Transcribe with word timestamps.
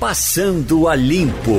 Passando 0.00 0.88
a 0.88 0.96
Limpo. 0.96 1.52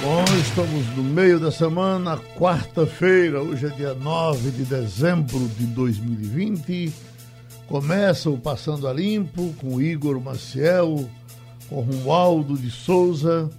Bom, 0.00 0.24
estamos 0.40 0.86
no 0.96 1.02
meio 1.02 1.40
da 1.40 1.50
semana, 1.50 2.16
quarta-feira, 2.16 3.42
hoje 3.42 3.66
é 3.66 3.70
dia 3.70 3.92
9 3.92 4.52
de 4.52 4.62
dezembro 4.62 5.48
de 5.58 5.66
2020. 5.66 6.92
Começa 7.66 8.30
o 8.30 8.38
Passando 8.38 8.86
a 8.86 8.92
Limpo 8.92 9.52
com 9.54 9.82
Igor 9.82 10.20
Maciel, 10.20 11.10
com 11.68 11.80
Romualdo 11.80 12.56
de 12.56 12.70
Souza 12.70 13.50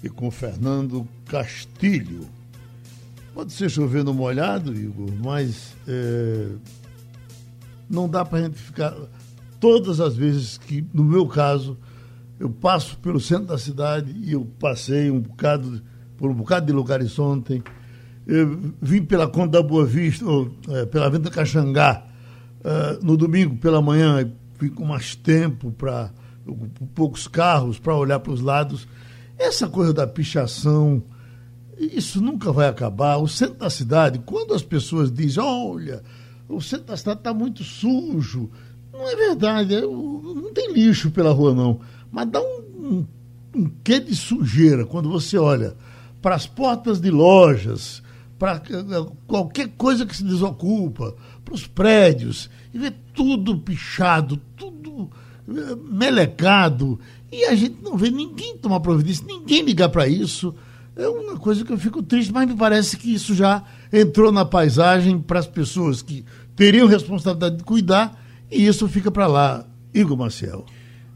e 0.00 0.08
com 0.08 0.30
Fernando 0.30 1.08
Castilho. 1.26 2.28
Pode 3.34 3.52
ser 3.52 3.68
chovendo 3.68 4.14
molhado, 4.14 4.72
Igor, 4.78 5.10
mas 5.24 5.74
é, 5.88 6.50
não 7.90 8.08
dá 8.08 8.24
para 8.24 8.38
a 8.38 8.42
gente 8.42 8.60
ficar. 8.60 8.94
Todas 9.58 9.98
as 9.98 10.14
vezes 10.14 10.56
que, 10.56 10.86
no 10.94 11.02
meu 11.02 11.26
caso, 11.26 11.76
eu 12.38 12.48
passo 12.50 12.96
pelo 12.98 13.20
centro 13.20 13.46
da 13.46 13.58
cidade 13.58 14.14
e 14.22 14.32
eu 14.32 14.44
passei 14.58 15.10
um 15.10 15.20
bocado, 15.20 15.82
por 16.16 16.30
um 16.30 16.34
bocado 16.34 16.66
de 16.66 16.72
lugares 16.72 17.18
ontem. 17.18 17.62
Eu 18.26 18.74
vim 18.80 19.02
pela 19.02 19.26
Conta 19.26 19.52
da 19.52 19.62
Boa 19.62 19.84
Vista, 19.84 20.24
ou, 20.24 20.50
é, 20.68 20.86
pela 20.86 21.08
Venda 21.08 21.30
Caxangá, 21.30 22.04
uh, 22.60 23.04
no 23.04 23.16
domingo 23.16 23.56
pela 23.56 23.80
manhã, 23.80 24.30
vim 24.60 24.68
com 24.68 24.84
mais 24.84 25.16
tempo 25.16 25.72
para 25.72 26.10
poucos 26.94 27.26
carros 27.26 27.78
para 27.78 27.96
olhar 27.96 28.20
para 28.20 28.32
os 28.32 28.40
lados. 28.40 28.86
Essa 29.38 29.68
coisa 29.68 29.92
da 29.92 30.06
pichação, 30.06 31.02
isso 31.78 32.20
nunca 32.20 32.52
vai 32.52 32.68
acabar. 32.68 33.16
O 33.16 33.28
centro 33.28 33.58
da 33.58 33.70
cidade, 33.70 34.20
quando 34.24 34.54
as 34.54 34.62
pessoas 34.62 35.10
dizem, 35.10 35.42
olha, 35.42 36.02
o 36.48 36.60
centro 36.60 36.86
da 36.86 36.96
cidade 36.96 37.20
está 37.20 37.32
muito 37.32 37.64
sujo, 37.64 38.50
não 38.92 39.08
é 39.08 39.16
verdade, 39.16 39.80
não 39.80 40.52
tem 40.52 40.72
lixo 40.72 41.10
pela 41.10 41.32
rua, 41.32 41.54
não. 41.54 41.80
Mas 42.10 42.28
dá 42.28 42.40
um, 42.40 42.44
um, 42.44 43.06
um 43.54 43.70
quê 43.84 44.00
de 44.00 44.14
sujeira 44.14 44.84
quando 44.84 45.08
você 45.08 45.36
olha 45.36 45.76
para 46.20 46.34
as 46.34 46.46
portas 46.46 47.00
de 47.00 47.10
lojas, 47.10 48.02
para 48.38 48.56
eh, 48.56 49.06
qualquer 49.26 49.68
coisa 49.76 50.06
que 50.06 50.16
se 50.16 50.24
desocupa, 50.24 51.14
para 51.44 51.54
os 51.54 51.66
prédios, 51.66 52.50
e 52.72 52.78
vê 52.78 52.92
tudo 53.14 53.58
pichado, 53.58 54.36
tudo 54.56 55.10
eh, 55.48 55.76
melecado, 55.90 56.98
e 57.30 57.44
a 57.44 57.54
gente 57.54 57.82
não 57.82 57.96
vê 57.96 58.10
ninguém 58.10 58.56
tomar 58.56 58.80
providência, 58.80 59.24
ninguém 59.26 59.62
ligar 59.62 59.88
para 59.88 60.08
isso. 60.08 60.54
É 60.96 61.08
uma 61.08 61.36
coisa 61.36 61.64
que 61.64 61.72
eu 61.72 61.78
fico 61.78 62.02
triste, 62.02 62.32
mas 62.32 62.48
me 62.48 62.56
parece 62.56 62.96
que 62.96 63.12
isso 63.12 63.34
já 63.34 63.62
entrou 63.92 64.32
na 64.32 64.44
paisagem 64.44 65.18
para 65.20 65.38
as 65.38 65.46
pessoas 65.46 66.02
que 66.02 66.24
teriam 66.56 66.88
responsabilidade 66.88 67.56
de 67.56 67.64
cuidar, 67.64 68.20
e 68.50 68.66
isso 68.66 68.88
fica 68.88 69.10
para 69.10 69.26
lá. 69.26 69.64
Igor 69.94 70.16
Maciel. 70.16 70.64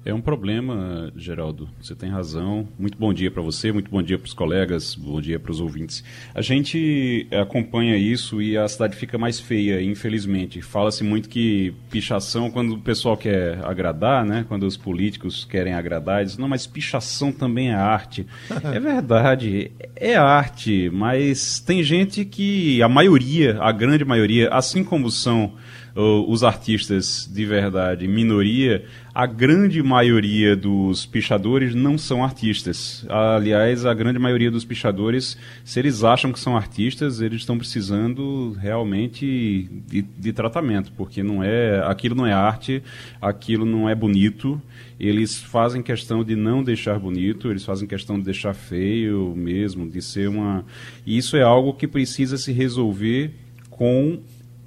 É 0.04 0.12
um 0.12 0.20
problema, 0.20 1.12
Geraldo. 1.16 1.68
Você 1.80 1.94
tem 1.94 2.10
razão. 2.10 2.66
Muito 2.76 2.98
bom 2.98 3.14
dia 3.14 3.30
para 3.30 3.40
você, 3.40 3.70
muito 3.70 3.88
bom 3.88 4.02
dia 4.02 4.18
para 4.18 4.26
os 4.26 4.34
colegas, 4.34 4.96
bom 4.96 5.20
dia 5.20 5.38
para 5.38 5.52
os 5.52 5.60
ouvintes. 5.60 6.02
A 6.34 6.42
gente 6.42 7.28
acompanha 7.30 7.96
isso 7.96 8.42
e 8.42 8.56
a 8.56 8.66
cidade 8.66 8.96
fica 8.96 9.16
mais 9.16 9.38
feia, 9.38 9.80
infelizmente. 9.80 10.60
Fala-se 10.60 11.04
muito 11.04 11.28
que 11.28 11.72
pichação, 11.88 12.50
quando 12.50 12.74
o 12.74 12.78
pessoal 12.80 13.16
quer 13.16 13.64
agradar, 13.64 14.24
né? 14.24 14.44
quando 14.48 14.64
os 14.64 14.76
políticos 14.76 15.44
querem 15.44 15.72
agradar, 15.72 16.24
diz, 16.24 16.36
não, 16.36 16.48
mas 16.48 16.66
pichação 16.66 17.30
também 17.30 17.70
é 17.70 17.74
arte. 17.74 18.26
é 18.74 18.80
verdade, 18.80 19.70
é 19.94 20.16
arte, 20.16 20.90
mas 20.92 21.60
tem 21.60 21.80
gente 21.80 22.24
que, 22.24 22.82
a 22.82 22.88
maioria, 22.88 23.56
a 23.60 23.70
grande 23.70 24.04
maioria, 24.04 24.48
assim 24.48 24.82
como 24.82 25.12
são 25.12 25.52
os 25.94 26.42
artistas 26.42 27.28
de 27.30 27.44
verdade 27.44 28.08
minoria, 28.08 28.84
a 29.14 29.26
grande 29.26 29.82
maioria 29.82 30.56
dos 30.56 31.04
pichadores 31.04 31.74
não 31.74 31.98
são 31.98 32.24
artistas. 32.24 33.04
Aliás, 33.08 33.84
a 33.84 33.92
grande 33.92 34.18
maioria 34.18 34.50
dos 34.50 34.64
pichadores, 34.64 35.36
se 35.64 35.78
eles 35.78 36.02
acham 36.02 36.32
que 36.32 36.40
são 36.40 36.56
artistas, 36.56 37.20
eles 37.20 37.40
estão 37.40 37.58
precisando 37.58 38.56
realmente 38.58 39.68
de, 39.86 40.00
de 40.00 40.32
tratamento, 40.32 40.92
porque 40.96 41.22
não 41.22 41.44
é, 41.44 41.82
aquilo 41.86 42.14
não 42.14 42.26
é 42.26 42.32
arte, 42.32 42.82
aquilo 43.20 43.66
não 43.66 43.88
é 43.88 43.94
bonito. 43.94 44.60
Eles 44.98 45.36
fazem 45.36 45.82
questão 45.82 46.24
de 46.24 46.34
não 46.34 46.62
deixar 46.62 46.98
bonito, 46.98 47.50
eles 47.50 47.64
fazem 47.64 47.86
questão 47.86 48.18
de 48.18 48.24
deixar 48.24 48.54
feio 48.54 49.34
mesmo, 49.36 49.90
de 49.90 50.00
ser 50.00 50.28
uma. 50.28 50.64
E 51.04 51.18
isso 51.18 51.36
é 51.36 51.42
algo 51.42 51.74
que 51.74 51.86
precisa 51.86 52.38
se 52.38 52.52
resolver 52.52 53.32
com 53.68 54.20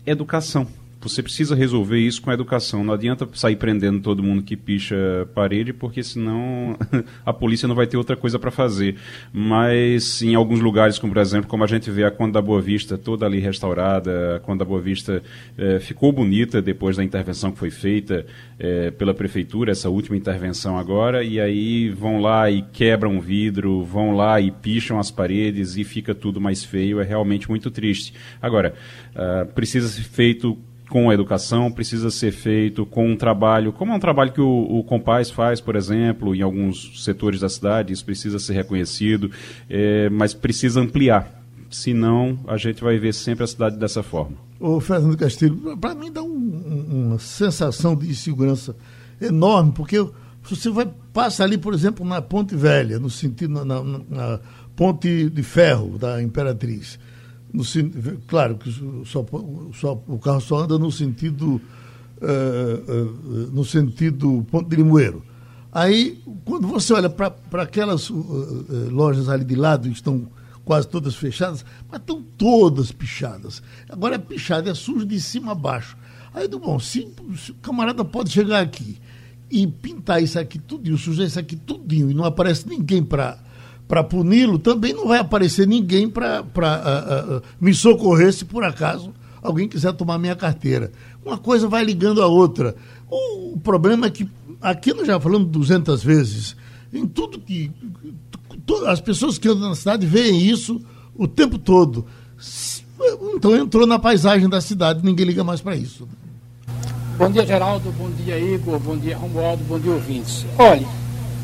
educação 0.05 0.67
você 1.09 1.21
precisa 1.21 1.55
resolver 1.55 1.99
isso 1.99 2.21
com 2.21 2.29
a 2.29 2.33
educação. 2.33 2.83
Não 2.83 2.93
adianta 2.93 3.27
sair 3.33 3.55
prendendo 3.55 3.99
todo 3.99 4.23
mundo 4.23 4.43
que 4.43 4.55
picha 4.55 4.95
parede, 5.33 5.71
porque 5.73 6.03
senão 6.03 6.77
a 7.25 7.33
polícia 7.33 7.67
não 7.67 7.75
vai 7.75 7.87
ter 7.87 7.97
outra 7.97 8.15
coisa 8.15 8.39
para 8.39 8.51
fazer. 8.51 8.95
Mas 9.31 10.21
em 10.21 10.35
alguns 10.35 10.59
lugares, 10.59 10.99
como 10.99 11.13
por 11.13 11.21
exemplo, 11.21 11.49
como 11.49 11.63
a 11.63 11.67
gente 11.67 11.89
vê 11.89 12.03
a 12.03 12.11
Conda 12.11 12.33
da 12.33 12.41
Boa 12.41 12.61
Vista 12.61 12.97
toda 12.97 13.25
ali 13.25 13.39
restaurada, 13.39 14.35
a 14.35 14.39
Conda 14.39 14.59
da 14.59 14.65
Boa 14.65 14.81
Vista 14.81 15.23
eh, 15.57 15.79
ficou 15.79 16.11
bonita 16.11 16.61
depois 16.61 16.97
da 16.97 17.03
intervenção 17.03 17.51
que 17.51 17.57
foi 17.57 17.71
feita 17.71 18.25
eh, 18.59 18.91
pela 18.91 19.13
prefeitura, 19.13 19.71
essa 19.71 19.89
última 19.89 20.17
intervenção 20.17 20.77
agora, 20.77 21.23
e 21.23 21.39
aí 21.39 21.89
vão 21.89 22.19
lá 22.19 22.51
e 22.51 22.61
quebram 22.61 23.17
o 23.17 23.21
vidro, 23.21 23.83
vão 23.83 24.15
lá 24.15 24.41
e 24.41 24.51
picham 24.51 24.99
as 24.99 25.09
paredes 25.09 25.77
e 25.77 25.83
fica 25.83 26.13
tudo 26.13 26.41
mais 26.41 26.63
feio. 26.63 26.99
É 26.99 27.03
realmente 27.03 27.49
muito 27.49 27.71
triste. 27.71 28.13
Agora, 28.41 28.73
uh, 29.15 29.45
precisa 29.53 29.87
ser 29.87 30.03
feito 30.03 30.57
com 30.89 31.09
a 31.09 31.13
educação, 31.13 31.71
precisa 31.71 32.09
ser 32.11 32.31
feito 32.31 32.85
com 32.85 33.09
um 33.09 33.15
trabalho, 33.15 33.73
como 33.73 33.91
é 33.91 33.95
um 33.95 33.99
trabalho 33.99 34.31
que 34.31 34.41
o, 34.41 34.79
o 34.79 34.83
Compaz 34.83 35.29
faz, 35.29 35.59
por 35.59 35.75
exemplo, 35.75 36.35
em 36.35 36.41
alguns 36.41 37.03
setores 37.03 37.39
da 37.39 37.49
cidade, 37.49 37.93
isso 37.93 38.05
precisa 38.05 38.39
ser 38.39 38.53
reconhecido, 38.53 39.31
é, 39.69 40.09
mas 40.09 40.33
precisa 40.33 40.79
ampliar. 40.79 41.43
Senão, 41.69 42.39
a 42.47 42.57
gente 42.57 42.83
vai 42.83 42.97
ver 42.97 43.13
sempre 43.13 43.43
a 43.43 43.47
cidade 43.47 43.77
dessa 43.77 44.03
forma. 44.03 44.37
O 44.59 44.79
Fernando 44.79 45.17
Castilho, 45.17 45.75
para 45.77 45.95
mim 45.95 46.11
dá 46.11 46.21
um, 46.21 47.07
uma 47.07 47.19
sensação 47.19 47.95
de 47.95 48.07
insegurança 48.07 48.75
enorme, 49.19 49.71
porque 49.73 49.97
você 50.43 50.69
vai 50.69 50.87
passa 51.11 51.43
ali, 51.43 51.57
por 51.57 51.73
exemplo, 51.73 52.05
na 52.05 52.21
Ponte 52.21 52.55
Velha, 52.55 52.99
no 52.99 53.09
sentido 53.09 53.65
na, 53.65 53.65
na, 53.65 53.99
na 54.09 54.39
Ponte 54.75 55.29
de 55.29 55.43
Ferro 55.43 55.97
da 55.97 56.21
Imperatriz 56.21 56.99
no, 57.55 58.17
claro 58.27 58.57
que 58.57 58.71
só, 59.05 59.25
só, 59.73 60.03
o 60.07 60.19
carro 60.19 60.41
só 60.41 60.59
anda 60.59 60.77
no 60.77 60.91
sentido 60.91 61.61
uh, 62.21 62.91
uh, 62.91 63.51
no 63.51 63.63
sentido 63.63 64.45
Ponto 64.49 64.69
de 64.69 64.75
Limoeiro. 64.75 65.23
Aí, 65.71 66.21
quando 66.45 66.67
você 66.67 66.93
olha 66.93 67.09
para 67.09 67.61
aquelas 67.61 68.09
uh, 68.09 68.89
lojas 68.89 69.27
ali 69.27 69.43
de 69.43 69.55
lado, 69.55 69.89
estão 69.89 70.27
quase 70.63 70.87
todas 70.87 71.15
fechadas, 71.15 71.65
mas 71.91 71.99
estão 71.99 72.21
todas 72.37 72.91
pichadas. 72.91 73.61
Agora 73.89 74.15
é 74.15 74.17
pichada, 74.17 74.71
é 74.71 74.73
sujo 74.73 75.05
de 75.05 75.19
cima 75.19 75.51
a 75.51 75.55
baixo. 75.55 75.97
Aí, 76.33 76.47
do 76.47 76.59
bom, 76.59 76.79
se, 76.79 77.07
se, 77.37 77.51
o 77.51 77.55
camarada 77.55 78.03
pode 78.03 78.31
chegar 78.31 78.61
aqui 78.61 78.97
e 79.49 79.67
pintar 79.67 80.23
isso 80.23 80.39
aqui 80.39 80.57
tudinho, 80.57 80.97
sujar 80.97 81.27
isso 81.27 81.39
aqui 81.39 81.55
tudinho, 81.55 82.09
e 82.09 82.13
não 82.13 82.25
aparece 82.25 82.67
ninguém 82.67 83.03
para 83.03 83.37
para 83.87 84.03
puni-lo, 84.03 84.57
também 84.57 84.93
não 84.93 85.07
vai 85.07 85.19
aparecer 85.19 85.67
ninguém 85.67 86.09
para 86.09 86.41
uh, 86.41 87.33
uh, 87.33 87.37
uh, 87.37 87.41
me 87.59 87.73
socorrer 87.73 88.33
se 88.33 88.43
por 88.45 88.63
acaso 88.63 89.13
alguém 89.41 89.67
quiser 89.67 89.93
tomar 89.93 90.17
minha 90.17 90.35
carteira. 90.35 90.91
Uma 91.23 91.37
coisa 91.37 91.67
vai 91.67 91.83
ligando 91.83 92.21
a 92.21 92.27
outra. 92.27 92.75
O, 93.09 93.53
o 93.53 93.59
problema 93.59 94.07
é 94.07 94.09
que, 94.09 94.27
aqui 94.61 94.93
nós 94.93 95.07
já 95.07 95.19
falamos 95.19 95.49
200 95.49 96.03
vezes, 96.03 96.55
em 96.91 97.05
tudo 97.05 97.39
que. 97.39 97.71
To, 98.65 98.87
as 98.87 98.99
pessoas 98.99 99.37
que 99.37 99.47
andam 99.47 99.69
na 99.69 99.75
cidade 99.75 100.07
veem 100.07 100.41
isso 100.41 100.81
o 101.15 101.27
tempo 101.27 101.59
todo. 101.59 102.05
Então 103.35 103.55
entrou 103.55 103.85
na 103.85 103.99
paisagem 103.99 104.49
da 104.49 104.59
cidade, 104.59 105.03
ninguém 105.03 105.25
liga 105.25 105.43
mais 105.43 105.61
para 105.61 105.75
isso. 105.75 106.07
Bom 107.17 107.29
dia, 107.29 107.45
Geraldo. 107.45 107.91
Bom 107.91 108.09
dia, 108.09 108.37
Igor. 108.39 108.79
Bom 108.79 108.97
dia, 108.97 109.17
Romualdo. 109.17 109.63
Bom 109.65 109.79
dia, 109.79 109.91
ouvintes. 109.91 110.45
Olha, 110.57 110.85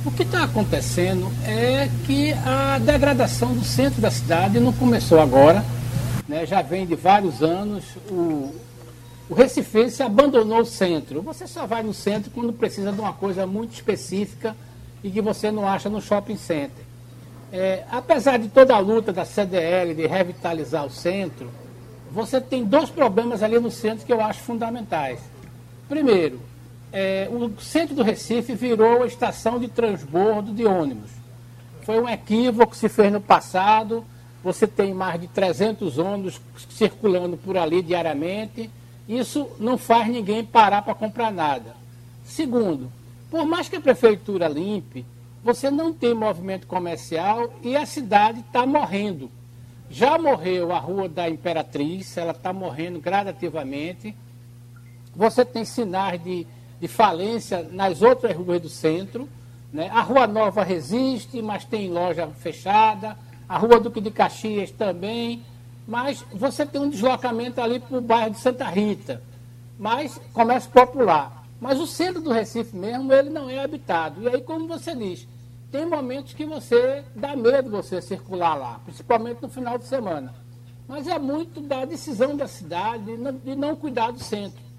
o 0.03 0.11
que 0.11 0.23
está 0.23 0.43
acontecendo 0.43 1.31
é 1.46 1.87
que 2.05 2.34
a 2.34 2.79
degradação 2.79 3.53
do 3.53 3.64
centro 3.64 4.02
da 4.02 4.09
cidade 4.09 4.59
não 4.59 4.73
começou 4.73 5.20
agora, 5.20 5.64
né? 6.28 6.46
já 6.46 6.61
vem 6.61 6.85
de 6.87 6.96
vários 6.96 7.43
anos. 7.43 7.84
O, 8.09 8.52
o 9.29 9.35
Recifense 9.35 10.02
abandonou 10.02 10.61
o 10.61 10.66
centro. 10.66 11.22
Você 11.22 11.46
só 11.46 11.67
vai 11.67 11.84
no 11.84 11.93
centro 11.93 12.31
quando 12.31 12.52
precisa 12.52 12.91
de 12.91 12.99
uma 12.99 13.14
coisa 13.14 13.46
muito 13.46 13.73
específica 13.73 14.55
e 15.03 15.11
que 15.11 15.22
você 15.22 15.52
não 15.52 15.67
acha 15.67 15.87
no 15.87 16.02
shopping 16.02 16.37
center. 16.37 16.84
É, 17.53 17.84
apesar 17.91 18.40
de 18.40 18.47
toda 18.47 18.73
a 18.73 18.79
luta 18.79 19.14
da 19.14 19.25
CDL 19.25 19.93
de 19.93 20.08
revitalizar 20.08 20.85
o 20.85 20.90
centro, 20.90 21.49
você 22.11 22.41
tem 22.41 22.64
dois 22.64 22.90
problemas 22.90 23.43
ali 23.43 23.59
no 23.59 23.70
centro 23.70 24.05
que 24.05 24.11
eu 24.11 24.22
acho 24.22 24.40
fundamentais. 24.40 25.20
Primeiro, 25.87 26.40
é, 26.91 27.29
o 27.32 27.59
centro 27.61 27.96
do 27.96 28.03
Recife 28.03 28.53
virou 28.53 29.05
estação 29.05 29.59
de 29.59 29.67
transbordo 29.67 30.53
de 30.53 30.66
ônibus. 30.66 31.11
Foi 31.84 31.99
um 31.99 32.09
equívoco 32.09 32.72
que 32.72 32.78
se 32.78 32.90
fez 32.90 33.11
no 33.11 33.22
passado. 33.22 34.05
Você 34.43 34.67
tem 34.67 34.93
mais 34.93 35.20
de 35.22 35.28
300 35.28 35.97
ônibus 35.97 36.41
circulando 36.70 37.38
por 37.38 37.58
ali 37.58 37.82
diariamente. 37.82 38.70
Isso 39.08 39.49
não 39.59 39.78
faz 39.78 40.08
ninguém 40.08 40.43
parar 40.43 40.82
para 40.82 40.96
comprar 40.96 41.32
nada. 41.32 41.76
Segundo, 42.23 42.91
Por 43.32 43.46
mais 43.46 43.70
que 43.70 43.78
a 43.78 43.82
prefeitura 43.82 44.49
limpe, 44.49 45.05
você 45.41 45.72
não 45.72 45.94
tem 45.94 46.14
movimento 46.14 46.67
comercial 46.67 47.53
e 47.64 47.78
a 47.78 47.85
cidade 47.85 48.41
está 48.41 48.66
morrendo. 48.66 49.32
Já 49.90 50.17
morreu 50.17 50.73
a 50.73 50.79
Rua 50.79 51.08
da 51.08 51.29
Imperatriz, 51.29 52.16
ela 52.17 52.34
está 52.34 52.52
morrendo 52.52 52.99
gradativamente. 52.99 54.14
Você 55.16 55.46
tem 55.46 55.64
sinais 55.64 56.22
de, 56.22 56.46
de 56.81 56.87
falência 56.87 57.69
nas 57.72 58.01
outras 58.01 58.35
ruas 58.35 58.59
do 58.59 58.67
centro. 58.67 59.29
Né? 59.72 59.87
A 59.93 60.01
Rua 60.01 60.25
Nova 60.25 60.63
resiste, 60.63 61.39
mas 61.39 61.63
tem 61.63 61.91
loja 61.91 62.28
fechada. 62.39 63.16
A 63.47 63.55
Rua 63.55 63.79
Duque 63.79 64.01
de 64.01 64.09
Caxias 64.09 64.72
também. 64.72 65.43
Mas 65.87 66.25
você 66.33 66.66
tem 66.66 66.81
um 66.81 66.89
deslocamento 66.89 67.61
ali 67.61 67.79
para 67.79 67.97
o 67.99 68.01
bairro 68.01 68.31
de 68.31 68.39
Santa 68.39 68.66
Rita. 68.66 69.22
Mas 69.78 70.19
comércio 70.33 70.72
popular. 70.72 71.45
Mas 71.59 71.79
o 71.79 71.85
centro 71.85 72.19
do 72.19 72.31
Recife 72.31 72.75
mesmo, 72.75 73.13
ele 73.13 73.29
não 73.29 73.47
é 73.47 73.63
habitado. 73.63 74.23
E 74.23 74.27
aí, 74.27 74.41
como 74.41 74.67
você 74.67 74.95
diz, 74.95 75.27
tem 75.72 75.85
momentos 75.85 76.34
que 76.34 76.45
você 76.45 77.03
dá 77.16 77.35
medo 77.35 77.69
você 77.69 78.01
circular 78.01 78.55
lá, 78.55 78.81
principalmente 78.84 79.43
no 79.43 79.49
final 79.49 79.77
de 79.77 79.85
semana. 79.85 80.34
Mas 80.87 81.07
é 81.07 81.19
muito 81.19 81.61
da 81.61 81.85
decisão 81.85 82.35
da 82.35 82.47
cidade 82.47 83.05
de 83.45 83.55
não 83.55 83.75
cuidar 83.75 84.11
do 84.11 84.19
centro. 84.19 84.71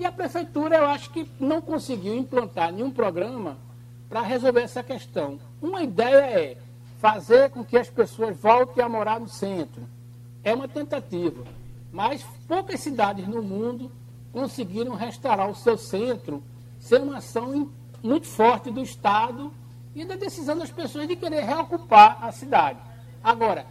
E 0.00 0.06
a 0.06 0.10
prefeitura, 0.10 0.78
eu 0.78 0.86
acho 0.86 1.10
que 1.10 1.30
não 1.38 1.60
conseguiu 1.60 2.16
implantar 2.16 2.72
nenhum 2.72 2.90
programa 2.90 3.58
para 4.08 4.22
resolver 4.22 4.62
essa 4.62 4.82
questão. 4.82 5.38
Uma 5.60 5.82
ideia 5.82 6.40
é 6.40 6.56
fazer 6.98 7.50
com 7.50 7.62
que 7.62 7.76
as 7.76 7.90
pessoas 7.90 8.34
voltem 8.34 8.82
a 8.82 8.88
morar 8.88 9.20
no 9.20 9.28
centro. 9.28 9.82
É 10.42 10.54
uma 10.54 10.66
tentativa. 10.66 11.44
Mas 11.92 12.24
poucas 12.48 12.80
cidades 12.80 13.28
no 13.28 13.42
mundo 13.42 13.92
conseguiram 14.32 14.94
restaurar 14.94 15.50
o 15.50 15.54
seu 15.54 15.76
centro 15.76 16.42
sem 16.78 17.02
uma 17.02 17.18
ação 17.18 17.70
muito 18.02 18.26
forte 18.26 18.70
do 18.70 18.80
Estado 18.80 19.52
e 19.94 20.02
da 20.02 20.16
decisão 20.16 20.56
das 20.56 20.70
pessoas 20.70 21.08
de 21.08 21.14
querer 21.14 21.44
reocupar 21.44 22.24
a 22.24 22.32
cidade. 22.32 22.78
Agora, 23.22 23.66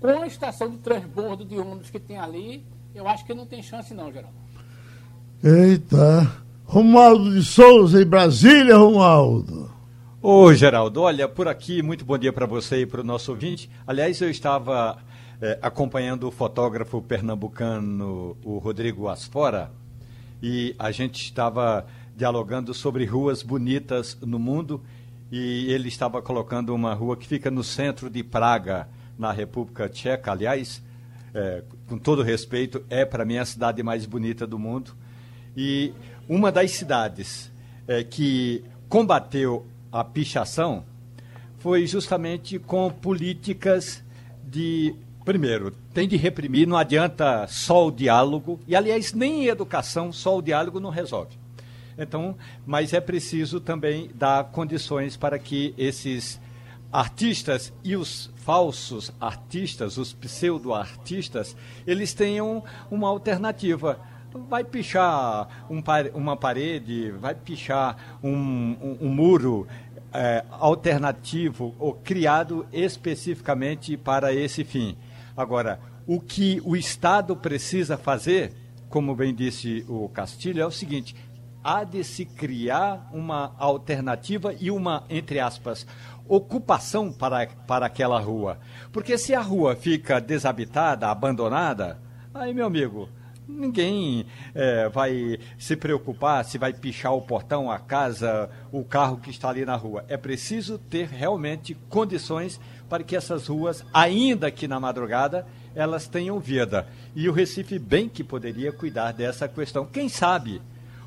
com 0.00 0.22
a 0.22 0.26
estação 0.28 0.70
de 0.70 0.78
transbordo 0.78 1.44
de 1.44 1.58
ônibus 1.58 1.90
que 1.90 1.98
tem 1.98 2.16
ali, 2.16 2.64
eu 2.94 3.08
acho 3.08 3.24
que 3.24 3.34
não 3.34 3.44
tem 3.44 3.60
chance 3.60 3.92
não, 3.92 4.12
Geraldo. 4.12 4.43
Eita. 5.46 6.42
Romualdo 6.64 7.30
de 7.30 7.44
Souza, 7.44 8.00
em 8.00 8.06
Brasília, 8.06 8.78
Romualdo. 8.78 9.70
Ô, 10.22 10.50
Geraldo, 10.54 11.02
olha, 11.02 11.28
por 11.28 11.46
aqui, 11.48 11.82
muito 11.82 12.02
bom 12.02 12.16
dia 12.16 12.32
para 12.32 12.46
você 12.46 12.80
e 12.80 12.86
para 12.86 13.02
o 13.02 13.04
nosso 13.04 13.30
ouvinte. 13.30 13.68
Aliás, 13.86 14.18
eu 14.22 14.30
estava 14.30 14.96
é, 15.42 15.58
acompanhando 15.60 16.26
o 16.26 16.30
fotógrafo 16.30 17.02
pernambucano, 17.02 18.38
o 18.42 18.56
Rodrigo 18.56 19.06
Asfora, 19.06 19.70
e 20.42 20.74
a 20.78 20.90
gente 20.90 21.22
estava 21.22 21.84
dialogando 22.16 22.72
sobre 22.72 23.04
ruas 23.04 23.42
bonitas 23.42 24.16
no 24.22 24.38
mundo 24.38 24.80
e 25.30 25.70
ele 25.70 25.88
estava 25.88 26.22
colocando 26.22 26.74
uma 26.74 26.94
rua 26.94 27.18
que 27.18 27.26
fica 27.26 27.50
no 27.50 27.62
centro 27.62 28.08
de 28.08 28.24
Praga, 28.24 28.88
na 29.18 29.30
República 29.30 29.90
Tcheca. 29.90 30.32
Aliás, 30.32 30.82
é, 31.34 31.62
com 31.86 31.98
todo 31.98 32.22
respeito, 32.22 32.82
é 32.88 33.04
para 33.04 33.26
mim 33.26 33.36
a 33.36 33.44
cidade 33.44 33.82
mais 33.82 34.06
bonita 34.06 34.46
do 34.46 34.58
mundo. 34.58 35.03
E 35.56 35.92
uma 36.28 36.50
das 36.50 36.72
cidades 36.72 37.50
é, 37.86 38.02
que 38.02 38.64
combateu 38.88 39.66
a 39.92 40.02
pichação 40.02 40.84
foi 41.58 41.86
justamente 41.86 42.58
com 42.58 42.90
políticas 42.90 44.02
de. 44.42 44.94
Primeiro, 45.24 45.70
tem 45.94 46.06
de 46.06 46.16
reprimir, 46.16 46.68
não 46.68 46.76
adianta 46.76 47.46
só 47.46 47.86
o 47.86 47.90
diálogo, 47.90 48.60
e 48.68 48.76
aliás, 48.76 49.14
nem 49.14 49.46
educação, 49.46 50.12
só 50.12 50.36
o 50.36 50.42
diálogo 50.42 50.78
não 50.78 50.90
resolve. 50.90 51.38
Então, 51.96 52.36
mas 52.66 52.92
é 52.92 53.00
preciso 53.00 53.58
também 53.58 54.10
dar 54.14 54.44
condições 54.44 55.16
para 55.16 55.38
que 55.38 55.72
esses 55.78 56.38
artistas 56.92 57.72
e 57.82 57.96
os 57.96 58.30
falsos 58.36 59.10
artistas, 59.20 59.96
os 59.96 60.12
pseudo-artistas, 60.12 61.56
eles 61.86 62.12
tenham 62.12 62.62
uma 62.90 63.08
alternativa. 63.08 63.98
Vai 64.34 64.64
pichar 64.64 65.64
um, 65.70 65.80
uma 66.12 66.36
parede, 66.36 67.12
vai 67.12 67.36
pichar 67.36 68.18
um, 68.22 68.32
um, 68.32 68.98
um 69.02 69.08
muro 69.08 69.66
é, 70.12 70.44
alternativo 70.50 71.74
ou 71.78 71.94
criado 71.94 72.66
especificamente 72.72 73.96
para 73.96 74.32
esse 74.32 74.64
fim. 74.64 74.96
Agora, 75.36 75.78
o 76.04 76.20
que 76.20 76.60
o 76.64 76.74
Estado 76.76 77.36
precisa 77.36 77.96
fazer, 77.96 78.52
como 78.88 79.14
bem 79.14 79.32
disse 79.32 79.84
o 79.88 80.08
Castilho, 80.08 80.62
é 80.62 80.66
o 80.66 80.70
seguinte: 80.70 81.14
há 81.62 81.84
de 81.84 82.04
se 82.04 82.24
criar 82.24 83.08
uma 83.12 83.54
alternativa 83.56 84.52
e 84.60 84.70
uma, 84.70 85.04
entre 85.08 85.40
aspas, 85.40 85.86
ocupação 86.28 87.12
para, 87.12 87.46
para 87.66 87.86
aquela 87.86 88.18
rua. 88.20 88.58
Porque 88.92 89.16
se 89.16 89.34
a 89.34 89.40
rua 89.40 89.76
fica 89.76 90.20
desabitada, 90.20 91.08
abandonada, 91.08 92.00
aí, 92.34 92.52
meu 92.52 92.66
amigo, 92.66 93.08
ninguém 93.48 94.26
é, 94.54 94.88
vai 94.88 95.38
se 95.58 95.76
preocupar 95.76 96.44
se 96.44 96.58
vai 96.58 96.72
pichar 96.72 97.14
o 97.14 97.22
portão, 97.22 97.70
a 97.70 97.78
casa, 97.78 98.50
o 98.72 98.84
carro 98.84 99.18
que 99.18 99.30
está 99.30 99.48
ali 99.48 99.64
na 99.64 99.76
rua. 99.76 100.04
É 100.08 100.16
preciso 100.16 100.78
ter 100.78 101.06
realmente 101.06 101.74
condições 101.88 102.60
para 102.88 103.02
que 103.02 103.16
essas 103.16 103.46
ruas, 103.46 103.84
ainda 103.92 104.50
que 104.50 104.68
na 104.68 104.78
madrugada, 104.78 105.46
elas 105.74 106.06
tenham 106.06 106.38
vida. 106.38 106.86
E 107.14 107.28
o 107.28 107.32
Recife 107.32 107.78
bem 107.78 108.08
que 108.08 108.22
poderia 108.22 108.72
cuidar 108.72 109.12
dessa 109.12 109.48
questão. 109.48 109.86
Quem 109.86 110.08
sabe? 110.08 110.60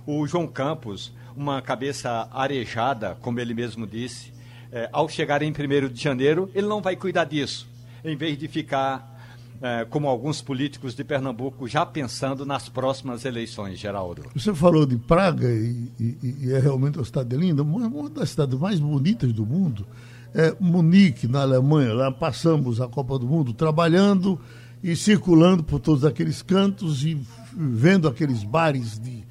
O 0.06 0.26
João 0.28 0.48
Campos, 0.48 1.14
uma 1.36 1.62
cabeça 1.62 2.28
arejada, 2.32 3.18
como 3.22 3.40
ele 3.40 3.54
mesmo 3.54 3.86
disse, 3.86 4.34
é, 4.72 4.90
ao 4.92 5.08
chegar 5.08 5.42
em 5.42 5.52
1 5.52 5.90
de 5.90 6.02
janeiro, 6.02 6.50
ele 6.54 6.68
não 6.68 6.82
vai 6.82 6.96
cuidar 6.96 7.26
disso, 7.26 7.68
em 8.04 8.16
vez 8.16 8.38
de 8.38 8.48
ficar, 8.48 9.17
é, 9.62 9.86
como 9.86 10.08
alguns 10.08 10.42
políticos 10.42 10.96
de 10.96 11.04
Pernambuco, 11.04 11.68
já 11.68 11.86
pensando 11.86 12.46
nas 12.46 12.70
próximas 12.70 13.26
eleições, 13.26 13.80
Geraldo. 13.80 14.24
Você 14.36 14.54
falou 14.54 14.86
de 14.86 14.98
Praga 14.98 15.48
e, 15.50 15.92
e, 16.00 16.36
e 16.42 16.52
é 16.52 16.60
realmente 16.60 16.98
uma 16.98 17.06
cidade 17.06 17.36
linda, 17.36 17.64
uma 17.64 18.10
das 18.10 18.30
cidades 18.30 18.58
mais 18.60 18.80
bonitas 18.80 19.34
do 19.34 19.46
mundo. 19.46 19.86
É 20.34 20.56
Munique, 20.60 21.28
na 21.28 21.42
Alemanha, 21.42 21.94
lá 21.94 22.12
passamos 22.12 22.80
a 22.82 22.88
Copa 22.88 23.18
do 23.18 23.26
Mundo 23.26 23.54
trabalhando 23.54 24.40
e 24.84 24.96
circulando 24.96 25.64
por 25.64 25.80
todos 25.80 26.06
aqueles 26.06 26.42
cantos 26.42 27.04
e 27.04 27.20
vendo 27.54 28.08
aqueles 28.08 28.44
bares 28.44 29.00
de 29.00 29.26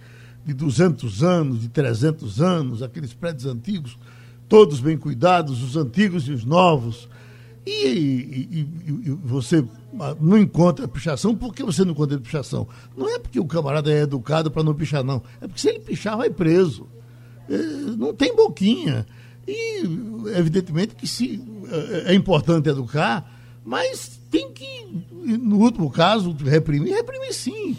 de 0.46 0.54
200 0.54 1.24
anos, 1.24 1.60
de 1.62 1.68
300 1.68 2.40
anos, 2.40 2.80
aqueles 2.80 3.12
prédios 3.12 3.46
antigos, 3.46 3.98
todos 4.48 4.78
bem 4.78 4.96
cuidados, 4.96 5.60
os 5.60 5.76
antigos 5.76 6.28
e 6.28 6.30
os 6.30 6.44
novos. 6.44 7.08
E, 7.66 7.70
e, 7.70 8.60
e, 8.60 9.08
e 9.08 9.10
você 9.24 9.64
não 10.20 10.38
encontra 10.38 10.86
pichação, 10.86 11.34
por 11.34 11.52
que 11.52 11.64
você 11.64 11.84
não 11.84 11.90
encontra 11.90 12.16
pichação? 12.16 12.68
Não 12.96 13.08
é 13.08 13.18
porque 13.18 13.40
o 13.40 13.44
camarada 13.44 13.92
é 13.92 14.02
educado 14.02 14.52
para 14.52 14.62
não 14.62 14.72
pichar, 14.72 15.02
não. 15.02 15.20
É 15.40 15.48
porque 15.48 15.60
se 15.60 15.68
ele 15.68 15.80
pichar, 15.80 16.16
vai 16.16 16.30
preso. 16.30 16.86
É, 17.50 17.56
não 17.96 18.14
tem 18.14 18.36
boquinha. 18.36 19.04
E, 19.48 19.82
evidentemente, 20.36 20.94
que 20.94 21.08
se, 21.08 21.42
é, 22.04 22.12
é 22.12 22.14
importante 22.14 22.68
educar, 22.68 23.28
mas 23.64 24.20
tem 24.30 24.52
que, 24.52 24.86
no 25.12 25.58
último 25.58 25.90
caso, 25.90 26.36
reprimir. 26.44 26.94
Reprimir 26.94 27.34
sim 27.34 27.76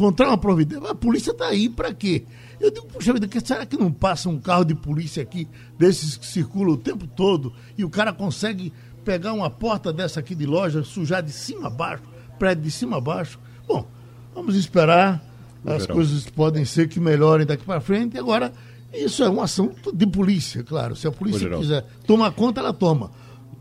encontrar 0.00 0.28
uma 0.28 0.38
providência. 0.38 0.90
A 0.90 0.94
polícia 0.94 1.30
está 1.30 1.48
aí 1.48 1.68
para 1.68 1.92
quê? 1.92 2.24
Eu 2.58 2.70
digo, 2.70 2.86
puxa 2.86 3.12
vida, 3.12 3.28
será 3.44 3.66
que 3.66 3.76
não 3.76 3.92
passa 3.92 4.28
um 4.28 4.38
carro 4.38 4.64
de 4.64 4.74
polícia 4.74 5.22
aqui, 5.22 5.46
desses 5.78 6.16
que 6.16 6.26
circulam 6.26 6.74
o 6.74 6.76
tempo 6.76 7.06
todo, 7.06 7.52
e 7.76 7.84
o 7.84 7.90
cara 7.90 8.12
consegue 8.12 8.72
pegar 9.04 9.32
uma 9.32 9.50
porta 9.50 9.92
dessa 9.92 10.20
aqui 10.20 10.34
de 10.34 10.46
loja, 10.46 10.82
sujar 10.82 11.22
de 11.22 11.32
cima 11.32 11.66
a 11.68 11.70
baixo, 11.70 12.02
prédio 12.38 12.64
de 12.64 12.70
cima 12.70 12.98
a 12.98 13.00
baixo? 13.00 13.38
Bom, 13.66 13.86
vamos 14.34 14.54
esperar. 14.56 15.22
As 15.64 15.86
coisas 15.86 16.24
podem 16.30 16.64
ser 16.64 16.88
que 16.88 16.98
melhorem 16.98 17.46
daqui 17.46 17.64
para 17.64 17.80
frente. 17.80 18.16
Agora, 18.16 18.52
isso 18.92 19.22
é 19.22 19.28
uma 19.28 19.44
ação 19.44 19.72
de 19.92 20.06
polícia, 20.06 20.62
claro. 20.62 20.96
Se 20.96 21.06
a 21.06 21.12
polícia 21.12 21.48
quiser 21.50 21.84
tomar 22.06 22.32
conta, 22.32 22.60
ela 22.60 22.72
toma. 22.72 23.10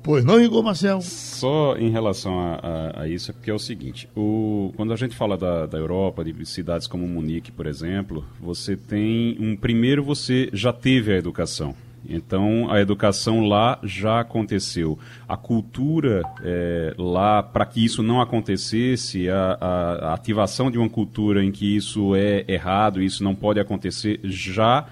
Pois 0.01 0.23
não, 0.23 0.39
Igor 0.41 0.63
Marcel? 0.63 1.01
Só 1.01 1.75
em 1.77 1.89
relação 1.89 2.39
a, 2.39 2.55
a, 2.55 3.01
a 3.01 3.07
isso, 3.07 3.31
é 3.31 3.33
porque 3.33 3.51
é 3.51 3.53
o 3.53 3.59
seguinte: 3.59 4.09
o, 4.15 4.71
quando 4.75 4.93
a 4.93 4.95
gente 4.95 5.15
fala 5.15 5.37
da, 5.37 5.65
da 5.65 5.77
Europa, 5.77 6.23
de 6.23 6.45
cidades 6.45 6.87
como 6.87 7.07
Munique, 7.07 7.51
por 7.51 7.67
exemplo, 7.67 8.25
você 8.39 8.77
tem 8.77 9.35
um. 9.39 9.57
Primeiro, 9.57 10.03
você 10.03 10.49
já 10.53 10.71
teve 10.71 11.13
a 11.13 11.17
educação. 11.17 11.75
Então, 12.07 12.71
a 12.71 12.79
educação 12.79 13.41
lá 13.41 13.79
já 13.83 14.19
aconteceu. 14.19 14.97
A 15.27 15.37
cultura 15.37 16.23
é, 16.43 16.93
lá, 16.97 17.43
para 17.43 17.65
que 17.65 17.83
isso 17.83 18.01
não 18.01 18.21
acontecesse, 18.21 19.29
a, 19.29 19.57
a, 19.59 19.93
a, 20.09 20.13
ativação 20.13 20.71
de 20.71 20.77
uma 20.77 20.89
cultura 20.89 21.43
em 21.43 21.51
que 21.51 21.75
isso 21.75 22.15
é 22.15 22.45
errado, 22.47 23.01
isso 23.01 23.23
não 23.23 23.35
pode 23.35 23.59
acontecer, 23.59 24.19
já 24.23 24.87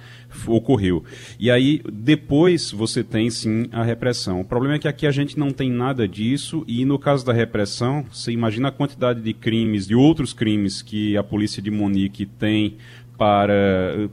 ocorreu. 0.46 1.04
E 1.40 1.50
aí, 1.50 1.82
depois, 1.92 2.72
você 2.72 3.04
tem 3.04 3.30
sim 3.30 3.68
a 3.72 3.84
repressão. 3.84 4.42
O 4.42 4.46
problema 4.46 4.76
é 4.76 4.80
que 4.80 4.88
aqui 4.88 5.08
a 5.08 5.12
gente 5.12 5.40
não 5.40 5.52
tem 5.52 5.72
nada 5.72 6.08
disso, 6.08 6.64
e 6.68 6.86
no 6.86 7.00
caso 7.00 7.26
da 7.26 7.34
repressão, 7.34 8.06
você 8.12 8.32
imagina 8.32 8.68
a 8.68 8.72
quantidade 8.72 9.22
de 9.22 9.34
crimes, 9.34 9.88
de 9.88 9.96
outros 9.96 10.34
crimes 10.34 10.82
que 10.82 11.18
a 11.18 11.24
polícia 11.24 11.62
de 11.62 11.72
Monique 11.72 12.26
tem 12.26 12.78
para 13.18 14.10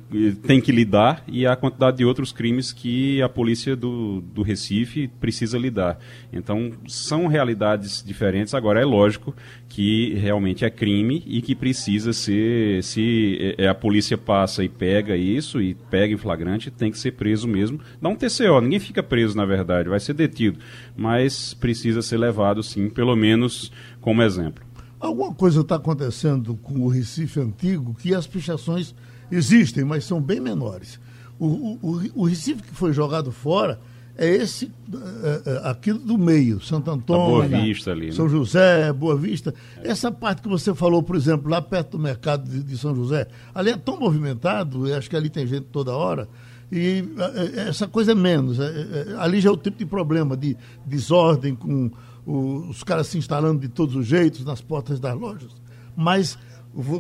tem 0.47 0.61
que 0.61 0.73
lidar 0.73 1.23
e 1.29 1.47
a 1.47 1.55
quantidade 1.55 1.99
de 1.99 2.05
outros 2.05 2.33
crimes 2.33 2.73
que 2.73 3.21
a 3.21 3.29
polícia 3.29 3.77
do, 3.77 4.23
do 4.23 4.43
Recife 4.43 5.09
precisa 5.21 5.59
lidar. 5.59 5.99
Então 6.33 6.73
são 6.89 7.27
realidades 7.27 8.03
diferentes. 8.03 8.55
Agora 8.55 8.81
é 8.81 8.85
lógico 8.85 9.35
que 9.69 10.15
realmente 10.15 10.65
é 10.65 10.71
crime 10.71 11.23
e 11.27 11.43
que 11.43 11.55
precisa 11.55 12.13
ser 12.13 12.83
se 12.83 13.55
é, 13.59 13.69
a 13.69 13.75
polícia 13.75 14.17
passa 14.17 14.65
e 14.65 14.69
pega 14.69 15.17
isso 15.17 15.61
e 15.61 15.75
pega 15.75 16.15
em 16.15 16.17
flagrante 16.17 16.71
tem 16.71 16.91
que 16.91 16.99
ser 16.99 17.13
preso 17.13 17.47
mesmo. 17.47 17.81
Dá 18.01 18.09
um 18.09 18.17
TCO. 18.17 18.61
Ninguém 18.63 18.81
fica 18.81 19.03
preso 19.03 19.37
na 19.37 19.45
verdade, 19.45 19.89
vai 19.89 20.01
ser 20.01 20.15
detido, 20.15 20.59
mas 20.97 21.53
precisa 21.53 22.01
ser 22.01 22.17
levado 22.17 22.63
sim, 22.63 22.89
pelo 22.89 23.15
menos 23.15 23.71
como 24.01 24.23
exemplo. 24.23 24.64
Alguma 25.05 25.35
coisa 25.35 25.61
está 25.61 25.77
acontecendo 25.77 26.57
com 26.57 26.81
o 26.81 26.89
Recife 26.89 27.39
antigo 27.39 27.95
que 27.95 28.15
as 28.15 28.27
pichações 28.27 28.95
existem, 29.31 29.85
mas 29.85 30.05
são 30.05 30.21
bem 30.21 30.41
menores. 30.41 30.99
O, 31.39 31.47
o, 31.83 32.03
o 32.15 32.25
Recife 32.25 32.63
que 32.63 32.75
foi 32.75 32.93
jogado 32.93 33.31
fora 33.31 33.79
é 34.17 34.29
esse 34.29 34.71
é, 34.93 35.51
é, 35.51 35.69
aqui 35.69 35.93
do 35.93 36.17
meio, 36.17 36.61
Santo 36.61 36.91
Antônio, 36.91 37.49
Boa 37.49 37.63
Vista 37.63 37.91
ali, 37.91 38.07
né? 38.07 38.13
São 38.13 38.29
José, 38.29 38.93
Boa 38.93 39.17
Vista. 39.17 39.53
É. 39.83 39.91
Essa 39.91 40.11
parte 40.11 40.41
que 40.41 40.49
você 40.49 40.73
falou, 40.75 41.03
por 41.03 41.17
exemplo, 41.17 41.51
lá 41.51 41.61
perto 41.61 41.97
do 41.97 41.99
mercado 41.99 42.49
de, 42.49 42.63
de 42.63 42.79
São 42.79 42.95
José, 42.95 43.27
ali 43.55 43.71
é 43.71 43.77
tão 43.77 43.99
movimentado, 43.99 44.93
acho 44.95 45.11
que 45.11 45.17
ali 45.17 45.29
tem 45.29 45.47
gente 45.47 45.67
toda 45.73 45.93
hora, 45.97 46.29
e 46.71 47.05
é, 47.19 47.61
é, 47.61 47.69
essa 47.69 47.87
coisa 47.87 48.13
é 48.13 48.15
menos. 48.15 48.59
É, 48.59 48.65
é, 48.65 49.17
ali 49.19 49.41
já 49.41 49.49
é 49.49 49.53
o 49.53 49.57
tipo 49.57 49.79
de 49.79 49.87
problema 49.87 50.37
de 50.37 50.57
desordem 50.87 51.55
com 51.55 51.91
os 52.27 52.83
caras 52.83 53.07
se 53.09 53.19
instalando 53.19 53.61
de 53.61 53.69
todos 53.69 53.95
os 53.95 54.07
jeitos 54.07 54.45
nas 54.45 54.61
portas 54.61 54.99
das 54.99 55.15
lojas. 55.15 55.51
Mas 55.97 56.39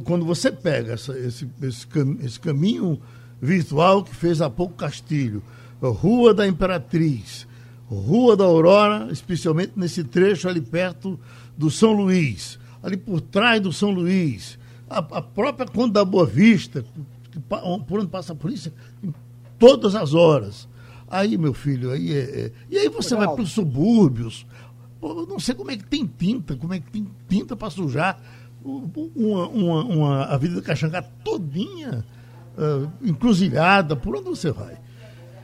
quando 0.04 0.24
você 0.24 0.52
pega 0.52 0.92
essa, 0.92 1.18
esse, 1.18 1.48
esse, 1.62 1.86
esse 2.20 2.40
caminho 2.40 3.00
virtual 3.40 4.04
que 4.04 4.14
fez 4.14 4.40
há 4.40 4.48
pouco 4.48 4.74
Castilho, 4.74 5.42
Rua 5.80 6.32
da 6.32 6.46
Imperatriz, 6.46 7.46
Rua 7.86 8.36
da 8.36 8.44
Aurora, 8.44 9.08
especialmente 9.12 9.72
nesse 9.76 10.04
trecho 10.04 10.48
ali 10.48 10.60
perto 10.60 11.18
do 11.56 11.70
São 11.70 11.92
Luís, 11.92 12.58
ali 12.82 12.96
por 12.96 13.20
trás 13.20 13.60
do 13.60 13.72
São 13.72 13.90
Luís, 13.90 14.58
a, 14.88 14.98
a 14.98 15.22
própria 15.22 15.66
Conta 15.66 15.94
da 15.94 16.04
Boa 16.04 16.26
Vista, 16.26 16.84
por 17.48 17.98
onde 17.98 18.08
passa 18.08 18.32
a 18.32 18.36
polícia, 18.36 18.72
em 19.02 19.12
todas 19.58 19.94
as 19.94 20.14
horas. 20.14 20.68
Aí, 21.08 21.36
meu 21.36 21.52
filho, 21.52 21.90
aí 21.90 22.12
é, 22.12 22.18
é... 22.18 22.52
e 22.70 22.78
aí 22.78 22.88
você 22.88 23.14
Legal. 23.14 23.28
vai 23.28 23.36
para 23.36 23.44
os 23.44 23.52
subúrbios, 23.52 24.46
Pô, 25.04 25.26
não 25.28 25.38
sei 25.38 25.54
como 25.54 25.70
é 25.70 25.76
que 25.76 25.84
tem 25.84 26.06
tinta, 26.06 26.56
como 26.56 26.72
é 26.72 26.80
que 26.80 26.90
tem 26.90 27.06
tinta 27.28 27.54
para 27.54 27.68
sujar 27.68 28.18
uma, 28.64 29.46
uma, 29.48 29.84
uma, 29.84 30.22
a 30.22 30.34
Avenida 30.34 30.62
Caxangá 30.62 31.04
todinha 31.22 32.02
uh, 32.56 32.90
encruzilhada. 33.06 33.94
Por 33.96 34.16
onde 34.16 34.30
você 34.30 34.50
vai? 34.50 34.78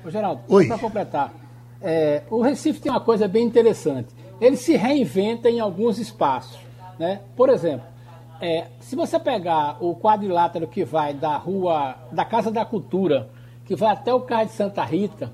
Ô, 0.02 0.08
Geraldo, 0.08 0.40
para 0.66 0.78
completar, 0.78 1.34
é, 1.82 2.22
o 2.30 2.40
Recife 2.40 2.80
tem 2.80 2.90
uma 2.90 3.02
coisa 3.02 3.28
bem 3.28 3.44
interessante. 3.44 4.08
Ele 4.40 4.56
se 4.56 4.76
reinventa 4.76 5.50
em 5.50 5.60
alguns 5.60 5.98
espaços. 5.98 6.58
Né? 6.98 7.20
Por 7.36 7.50
exemplo, 7.50 7.84
é, 8.40 8.68
se 8.80 8.96
você 8.96 9.18
pegar 9.18 9.76
o 9.78 9.94
quadrilátero 9.94 10.66
que 10.66 10.86
vai 10.86 11.12
da 11.12 11.36
rua, 11.36 11.96
da 12.10 12.24
Casa 12.24 12.50
da 12.50 12.64
Cultura, 12.64 13.28
que 13.66 13.76
vai 13.76 13.92
até 13.92 14.14
o 14.14 14.22
Cais 14.22 14.52
de 14.52 14.54
Santa 14.56 14.82
Rita, 14.84 15.30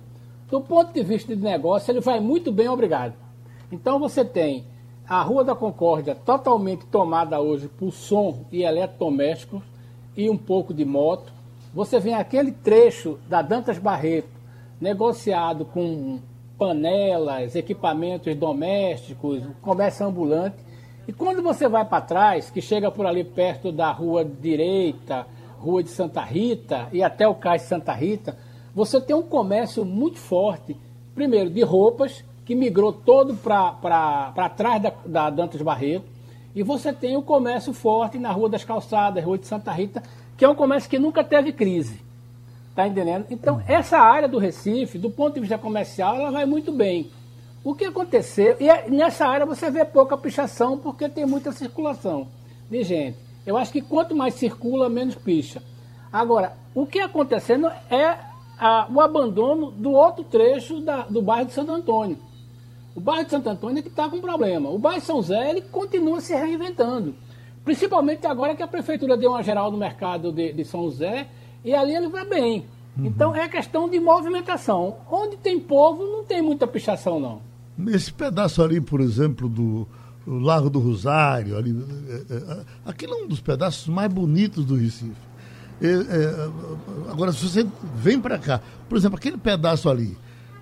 do 0.51 0.61
ponto 0.61 0.93
de 0.93 1.05
vista 1.05 1.37
de 1.37 1.41
negócio, 1.41 1.93
ele 1.93 2.01
vai 2.01 2.19
muito 2.19 2.51
bem, 2.51 2.69
obrigado. 2.69 3.26
Então 3.71 3.99
você 3.99 4.25
tem 4.25 4.65
a 5.09 5.23
Rua 5.23 5.45
da 5.45 5.55
Concórdia 5.55 6.15
totalmente 6.15 6.87
tomada 6.87 7.41
hoje 7.41 7.69
por 7.69 7.93
som 7.93 8.45
e 8.53 8.63
eletrodomésticos 8.63 9.63
e 10.17 10.31
um 10.31 10.37
pouco 10.37 10.73
de 10.73 10.85
moto. 10.85 11.33
Você 11.75 11.99
vem 11.99 12.15
aquele 12.15 12.53
trecho 12.53 13.19
da 13.29 13.43
Dantas 13.43 13.79
Barreto 13.79 14.29
negociado 14.81 15.65
com 15.65 16.21
panelas, 16.59 17.55
equipamentos 17.55 18.35
domésticos, 18.35 19.43
comércio 19.61 20.07
ambulante. 20.07 20.57
E 21.07 21.13
quando 21.13 21.43
você 21.43 21.69
vai 21.69 21.85
para 21.85 22.01
trás, 22.01 22.51
que 22.51 22.61
chega 22.61 22.91
por 22.91 23.07
ali 23.07 23.23
perto 23.23 23.71
da 23.71 23.91
rua 23.93 24.25
direita, 24.25 25.27
rua 25.59 25.83
de 25.83 25.91
Santa 25.91 26.23
Rita 26.23 26.89
e 26.93 27.03
até 27.03 27.29
o 27.29 27.35
cais 27.35 27.63
Santa 27.63 27.93
Rita, 27.93 28.37
você 28.75 29.01
tem 29.01 29.15
um 29.15 29.23
comércio 29.23 29.85
muito 29.85 30.19
forte, 30.19 30.77
primeiro 31.15 31.51
de 31.51 31.63
roupas, 31.63 32.25
que 32.47 32.55
migrou 32.55 32.93
todo 32.93 33.35
para 33.35 34.49
trás 34.57 34.81
da, 34.81 34.93
da 35.05 35.29
Dantas 35.29 35.61
Barreto. 35.61 36.07
E 36.55 36.63
você 36.63 36.93
tem 36.93 37.17
o 37.17 37.23
comércio 37.23 37.75
forte 37.75 38.19
na 38.19 38.31
Rua 38.33 38.49
das 38.49 38.65
Calçadas, 38.65 39.23
Rua 39.23 39.37
de 39.37 39.47
Santa 39.47 39.73
Rita, 39.73 40.03
que 40.39 40.45
é 40.45 40.49
um 40.49 40.55
comércio 40.55 40.89
que 40.89 40.99
nunca 40.99 41.23
teve 41.23 41.53
crise. 41.53 42.01
Tá 42.75 42.87
entendendo? 42.87 43.27
Então, 43.31 43.61
essa 43.67 43.99
área 43.99 44.29
do 44.29 44.39
Recife, 44.39 44.97
do 44.97 45.11
ponto 45.11 45.35
de 45.35 45.41
vista 45.41 45.59
comercial, 45.59 46.15
ela 46.15 46.31
vai 46.31 46.47
muito 46.47 46.71
bem. 46.71 47.11
O 47.65 47.75
que 47.75 47.85
aconteceu, 47.85 48.57
e 48.61 48.71
é, 48.71 48.89
nessa 48.89 49.27
área 49.27 49.45
você 49.45 49.71
vê 49.71 49.85
pouca 49.85 50.17
pichação 50.17 50.79
porque 50.79 51.09
tem 51.09 51.27
muita 51.27 51.51
circulação 51.53 52.29
de 52.71 52.85
gente. 52.85 53.19
Eu 53.45 53.57
acho 53.57 53.73
que 53.73 53.81
quanto 53.81 54.15
mais 54.15 54.35
circula, 54.35 54.89
menos 54.89 55.17
picha. 55.17 55.63
Agora, 56.13 56.57
o 56.75 56.87
que 56.87 57.01
acontecendo 57.01 57.67
é 57.91 58.19
a, 58.59 58.87
o 58.91 59.01
abandono 59.01 59.71
do 59.71 59.93
outro 59.93 60.25
trecho 60.25 60.81
da, 60.81 61.03
do 61.03 61.21
bairro 61.21 61.47
de 61.47 61.53
Santo 61.53 61.73
Antônio. 61.73 62.19
O 62.97 63.01
bairro 63.01 63.27
de 63.27 63.31
Santo 63.31 63.51
Antônio 63.51 63.81
é 63.81 63.83
que 63.83 63.89
está 63.89 64.09
com 64.09 64.23
problema. 64.23 64.71
O 64.71 64.79
bairro 64.79 65.01
de 65.01 65.07
São 65.07 65.21
Zé 65.21 65.51
ele 65.51 65.61
continua 65.61 66.19
se 66.19 66.35
reinventando. 66.35 67.15
Principalmente 67.63 68.27
agora 68.27 68.57
que 68.57 68.63
a 68.63 68.67
prefeitura 68.67 69.19
deu 69.19 69.33
uma 69.33 69.43
geral 69.43 69.71
no 69.71 69.77
mercado 69.77 70.33
de, 70.33 70.55
de 70.55 70.65
São 70.65 70.85
José 70.85 71.29
e 71.63 71.75
ali 71.75 71.95
ele 71.95 72.09
vai 72.09 72.25
bem. 72.27 72.65
Uhum. 72.97 73.05
Então 73.05 73.37
é 73.37 73.47
questão 73.49 73.87
de 73.87 74.01
movimentação. 74.01 74.97
Onde 75.11 75.37
tem 75.37 75.61
povo, 75.61 76.05
não 76.07 76.25
tem 76.25 76.41
muita 76.41 76.67
pichação, 76.67 77.21
não. 77.21 77.43
Esse 77.93 78.11
pedaço 78.11 78.63
ali, 78.63 78.81
por 78.81 79.03
exemplo, 79.03 79.47
do 79.47 79.87
Largo 80.27 80.71
do 80.71 80.79
Rosário, 80.79 81.59
ali, 81.59 81.77
é, 82.09 82.35
é, 82.35 82.61
aquilo 82.87 83.13
é 83.13 83.17
um 83.25 83.29
dos 83.29 83.43
pedaços 83.43 83.89
mais 83.89 84.11
bonitos 84.11 84.65
do 84.65 84.75
Recife. 84.75 85.13
É, 85.83 85.87
é, 85.87 87.11
agora, 87.11 87.31
se 87.31 87.47
você 87.47 87.67
vem 87.95 88.19
para 88.19 88.39
cá, 88.39 88.63
por 88.89 88.97
exemplo, 88.97 89.19
aquele 89.19 89.37
pedaço 89.37 89.91
ali, 89.91 90.17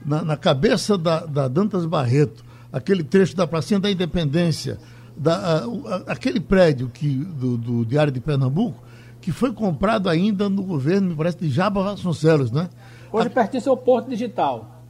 na, 0.04 0.22
na 0.24 0.36
cabeça 0.36 0.98
da, 0.98 1.20
da, 1.24 1.48
Dantas 1.48 1.86
Barreto, 1.86 2.44
aquele 2.72 3.02
trecho 3.02 3.36
da 3.36 3.46
Pracinha 3.46 3.80
da 3.80 3.90
Independência, 3.90 4.78
da, 5.16 5.34
a, 5.34 5.64
a, 5.64 5.96
aquele 6.12 6.40
prédio 6.40 6.88
que, 6.88 7.08
do, 7.08 7.56
do, 7.56 7.84
Diário 7.84 8.12
de 8.12 8.20
Pernambuco, 8.20 8.82
que 9.20 9.32
foi 9.32 9.52
comprado 9.52 10.08
ainda 10.08 10.48
no 10.48 10.62
governo, 10.62 11.10
me 11.10 11.16
parece, 11.16 11.38
de 11.38 11.48
Jaba 11.48 11.82
Vasconcelos, 11.82 12.50
né? 12.50 12.68
Hoje 13.10 13.28
a, 13.28 13.30
pertence 13.30 13.68
ao 13.68 13.76
Porto 13.76 14.10
Digital. 14.10 14.82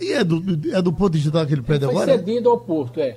E 0.00 0.12
é 0.12 0.24
do, 0.24 0.42
é 0.74 0.82
do 0.82 0.92
Porto 0.92 1.14
Digital 1.14 1.42
aquele 1.42 1.62
prédio 1.62 1.88
agora? 1.88 2.06
Foi 2.06 2.18
cedido 2.18 2.50
ao 2.50 2.58
Porto, 2.58 3.00
é. 3.00 3.16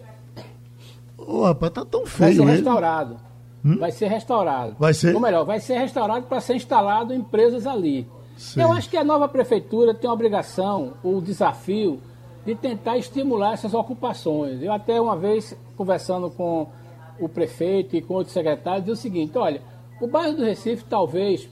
Ô, 1.18 1.40
oh, 1.40 1.44
rapaz, 1.44 1.72
tá 1.74 1.86
tão 1.86 2.06
feio. 2.06 2.38
Vai 2.38 2.48
ser 2.48 2.52
restaurado. 2.54 3.18
Hum? 3.64 3.78
Vai 3.78 3.92
ser 3.92 4.08
restaurado. 4.08 4.76
Vai 4.80 4.94
ser? 4.94 5.14
Ou 5.14 5.22
melhor, 5.22 5.46
vai 5.46 5.60
ser 5.60 5.78
restaurado 5.78 6.26
para 6.26 6.42
ser 6.42 6.56
instalado 6.56 7.14
empresas 7.14 7.68
ali. 7.68 8.08
Sim. 8.42 8.62
Eu 8.62 8.72
acho 8.74 8.90
que 8.90 8.98
a 8.98 9.04
nova 9.04 9.30
prefeitura 9.30 9.94
tem 9.94 10.10
a 10.10 10.14
obrigação, 10.14 10.94
o 11.04 11.22
desafio, 11.22 12.02
de 12.44 12.56
tentar 12.56 12.98
estimular 12.98 13.54
essas 13.54 13.76
ocupações. 13.76 14.64
Eu 14.64 14.74
até 14.74 15.00
uma 15.00 15.16
vez, 15.16 15.56
conversando 15.78 16.32
com 16.32 16.68
o 17.20 17.30
prefeito 17.30 17.96
e 17.96 18.02
com 18.02 18.16
outros 18.16 18.34
secretários, 18.34 18.84
disse 18.84 19.00
o 19.00 19.02
seguinte, 19.02 19.38
olha, 19.38 19.62
o 20.02 20.08
bairro 20.08 20.36
do 20.36 20.44
Recife 20.44 20.84
talvez 20.86 21.48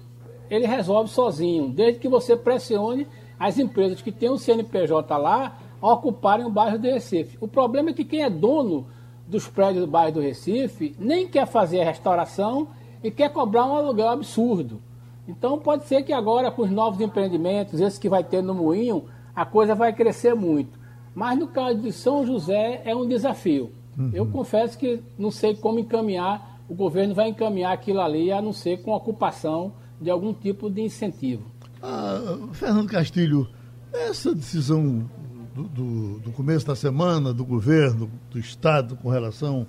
ele 0.50 0.66
resolve 0.66 1.12
sozinho, 1.12 1.70
desde 1.70 2.00
que 2.00 2.10
você 2.10 2.36
pressione 2.36 3.08
as 3.40 3.60
empresas 3.60 4.02
que 4.02 4.12
têm 4.12 4.32
o 4.32 4.40
CNPJ 4.40 5.16
lá 5.16 5.60
a 5.80 5.94
ocuparem 5.94 6.44
o 6.44 6.50
bairro 6.50 6.80
do 6.80 6.88
Recife. 6.88 7.38
O 7.40 7.48
problema 7.48 7.92
é 7.92 7.94
que 7.94 8.04
quem 8.04 8.24
é 8.24 8.32
dono 8.32 8.88
dos 9.28 9.48
prédios 9.48 9.86
do 9.86 9.92
bairro 9.92 10.14
do 10.14 10.22
Recife 10.22 10.96
nem 10.98 11.28
quer 11.28 11.46
fazer 11.46 11.82
a 11.82 11.86
restauração 11.86 12.68
e 13.04 13.12
quer 13.12 13.32
cobrar 13.32 13.68
um 13.68 13.76
aluguel 13.76 14.10
absurdo. 14.10 14.82
Então 15.30 15.60
pode 15.60 15.86
ser 15.86 16.02
que 16.02 16.12
agora 16.12 16.50
com 16.50 16.64
os 16.64 16.72
novos 16.72 17.00
empreendimentos, 17.00 17.80
esses 17.80 18.00
que 18.00 18.10
vai 18.10 18.24
ter 18.24 18.42
no 18.42 18.56
Moinho, 18.56 19.06
a 19.36 19.46
coisa 19.46 19.76
vai 19.76 19.94
crescer 19.94 20.34
muito. 20.34 20.80
Mas 21.14 21.38
no 21.38 21.48
caso 21.48 21.80
de 21.80 21.92
São 21.92 22.26
José 22.26 22.82
é 22.84 22.96
um 22.96 23.08
desafio. 23.08 23.72
Uhum. 23.96 24.10
Eu 24.12 24.26
confesso 24.26 24.76
que 24.76 25.02
não 25.18 25.30
sei 25.30 25.56
como 25.56 25.78
encaminhar, 25.78 26.60
o 26.68 26.74
governo 26.74 27.14
vai 27.14 27.30
encaminhar 27.30 27.74
aquilo 27.74 28.02
ali, 28.02 28.32
a 28.32 28.42
não 28.42 28.52
ser 28.52 28.82
com 28.82 28.92
ocupação 28.92 29.74
de 30.02 30.10
algum 30.10 30.34
tipo 30.34 30.70
de 30.70 30.82
incentivo. 30.82 31.44
Ah, 31.82 32.38
Fernando 32.54 32.90
Castilho, 32.90 33.48
essa 33.94 34.34
decisão 34.34 35.08
do, 35.54 35.64
do, 35.64 36.20
do, 36.20 36.32
começo 36.32 36.66
da 36.66 36.76
semana 36.76 37.34
do 37.34 37.46
governo, 37.46 38.10
do 38.32 38.40
Estado, 38.40 38.96
com 38.96 39.10
relação 39.10 39.68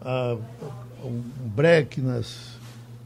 a, 0.00 0.36
a 1.02 1.06
um 1.06 1.22
break 1.54 2.00
nas 2.00 2.53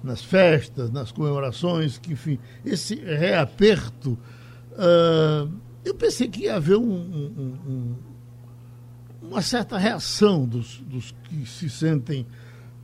nas 0.02 0.22
festas, 0.22 0.90
nas 0.90 1.10
comemorações, 1.10 1.98
que, 1.98 2.12
enfim, 2.12 2.38
esse 2.64 2.94
reaperto, 2.94 4.18
uh, 4.72 5.50
eu 5.84 5.94
pensei 5.94 6.28
que 6.28 6.42
ia 6.44 6.56
haver 6.56 6.76
um, 6.76 6.92
um, 6.92 7.56
um, 7.66 7.94
uma 9.22 9.42
certa 9.42 9.76
reação 9.76 10.46
dos, 10.46 10.82
dos 10.86 11.14
que 11.24 11.46
se 11.46 11.68
sentem 11.68 12.26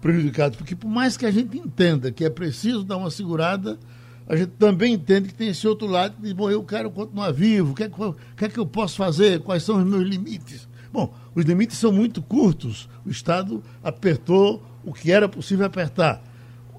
prejudicados, 0.01 0.59
porque 0.59 0.77
por 0.77 0.89
mais 0.89 1.17
que 1.17 1.25
a 1.25 1.31
gente 1.31 1.57
entenda 1.57 2.13
que 2.13 2.25
é 2.25 2.31
preciso 2.31 2.85
dar 2.85 2.97
uma 2.97 3.11
segurada, 3.11 3.79
a 4.27 4.37
gente 4.37 4.53
também 4.59 4.95
entende 4.95 5.29
que 5.29 5.35
tem 5.35 5.49
esse 5.49 5.67
outro 5.67 5.87
lado, 5.87 6.17
de, 6.21 6.33
bom, 6.35 6.51
eu 6.51 6.63
quero 6.63 6.91
continuar 6.91 7.31
vivo, 7.31 7.73
o 7.73 7.75
que, 7.75 7.85
é 7.85 7.89
que, 7.89 8.03
o 8.03 8.15
que 8.37 8.45
é 8.45 8.49
que 8.49 8.59
eu 8.59 8.67
posso 8.67 8.97
fazer, 8.97 9.41
quais 9.41 9.63
são 9.63 9.79
os 9.79 9.85
meus 9.85 10.03
limites? 10.03 10.69
Bom, 10.93 11.13
os 11.35 11.45
limites 11.45 11.77
são 11.77 11.93
muito 11.93 12.23
curtos, 12.23 12.89
o 13.05 13.11
Estado 13.11 13.63
apertou 13.83 14.63
o 14.85 14.93
que 14.93 15.11
era 15.11 15.29
possível 15.29 15.67
apertar. 15.67 16.23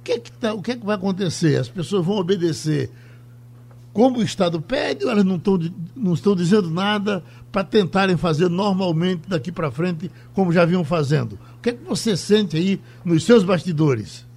O 0.05 0.07
que 0.07 0.11
é 0.11 0.19
que, 0.19 0.31
tá, 0.31 0.53
o 0.53 0.61
que, 0.61 0.71
é 0.73 0.75
que 0.75 0.85
vai 0.85 0.95
acontecer? 0.95 1.59
As 1.59 1.67
pessoas 1.67 2.05
vão 2.05 2.17
obedecer 2.17 2.91
como 3.91 4.19
o 4.19 4.23
Estado 4.23 4.61
pede, 4.61 5.03
elas 5.03 5.23
não, 5.23 5.37
estão 5.37 5.57
não 5.95 6.13
estão 6.13 6.35
dizendo 6.35 6.69
nada 6.69 7.23
para 7.51 7.63
tentarem 7.63 8.15
fazer 8.15 8.47
normalmente 8.47 9.27
daqui 9.27 9.51
para 9.51 9.71
frente, 9.71 10.11
como 10.35 10.51
já 10.51 10.63
vinham 10.63 10.83
fazendo. 10.83 11.39
O 11.57 11.61
que 11.61 11.69
é 11.69 11.73
que 11.73 11.83
você 11.83 12.15
sente 12.15 12.55
aí 12.55 12.79
nos 13.03 13.23
seus 13.23 13.43
bastidores? 13.43 14.27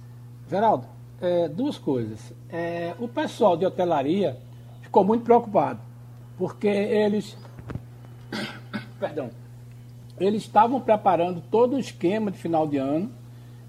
Geraldo, 0.49 0.87
é, 1.21 1.47
duas 1.47 1.77
coisas. 1.77 2.19
É, 2.49 2.95
o 2.97 3.07
pessoal 3.07 3.55
de 3.55 3.63
hotelaria 3.63 4.37
ficou 4.81 5.05
muito 5.05 5.23
preocupado, 5.23 5.81
porque 6.35 6.67
eles. 6.67 7.37
Perdão. 8.99 9.29
Eles 10.19 10.41
estavam 10.41 10.81
preparando 10.81 11.43
todo 11.51 11.75
o 11.75 11.79
esquema 11.79 12.31
de 12.31 12.39
final 12.39 12.67
de 12.67 12.77
ano 12.77 13.18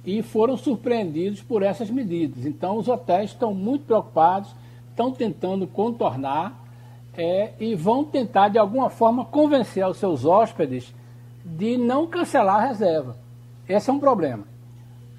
e 0.04 0.22
foram 0.22 0.56
surpreendidos 0.56 1.42
por 1.42 1.62
essas 1.62 1.90
medidas. 1.90 2.46
Então, 2.46 2.76
os 2.76 2.88
hotéis 2.88 3.30
estão 3.30 3.52
muito 3.52 3.84
preocupados, 3.84 4.54
estão 4.90 5.12
tentando 5.12 5.66
contornar 5.66 6.64
é, 7.16 7.52
e 7.60 7.74
vão 7.74 8.04
tentar, 8.04 8.48
de 8.48 8.58
alguma 8.58 8.88
forma, 8.88 9.24
convencer 9.24 9.86
os 9.86 9.98
seus 9.98 10.24
hóspedes 10.24 10.94
de 11.44 11.76
não 11.76 12.06
cancelar 12.06 12.62
a 12.62 12.66
reserva. 12.68 13.16
Esse 13.68 13.90
é 13.90 13.92
um 13.92 14.00
problema. 14.00 14.44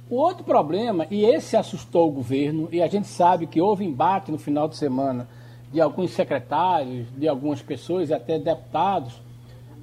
O 0.10 0.16
outro 0.16 0.44
problema, 0.44 1.08
e 1.10 1.24
esse 1.24 1.56
assustou 1.56 2.10
o 2.10 2.12
governo, 2.12 2.68
e 2.72 2.82
a 2.82 2.88
gente 2.88 3.08
sabe 3.08 3.48
que 3.48 3.62
houve 3.62 3.86
embate 3.86 4.32
no 4.32 4.38
final 4.38 4.68
de 4.68 4.76
semana 4.76 5.28
de 5.72 5.80
alguns 5.80 6.12
secretários, 6.12 7.08
de 7.16 7.28
algumas 7.28 7.62
pessoas 7.62 8.12
até 8.12 8.38
deputados, 8.38 9.22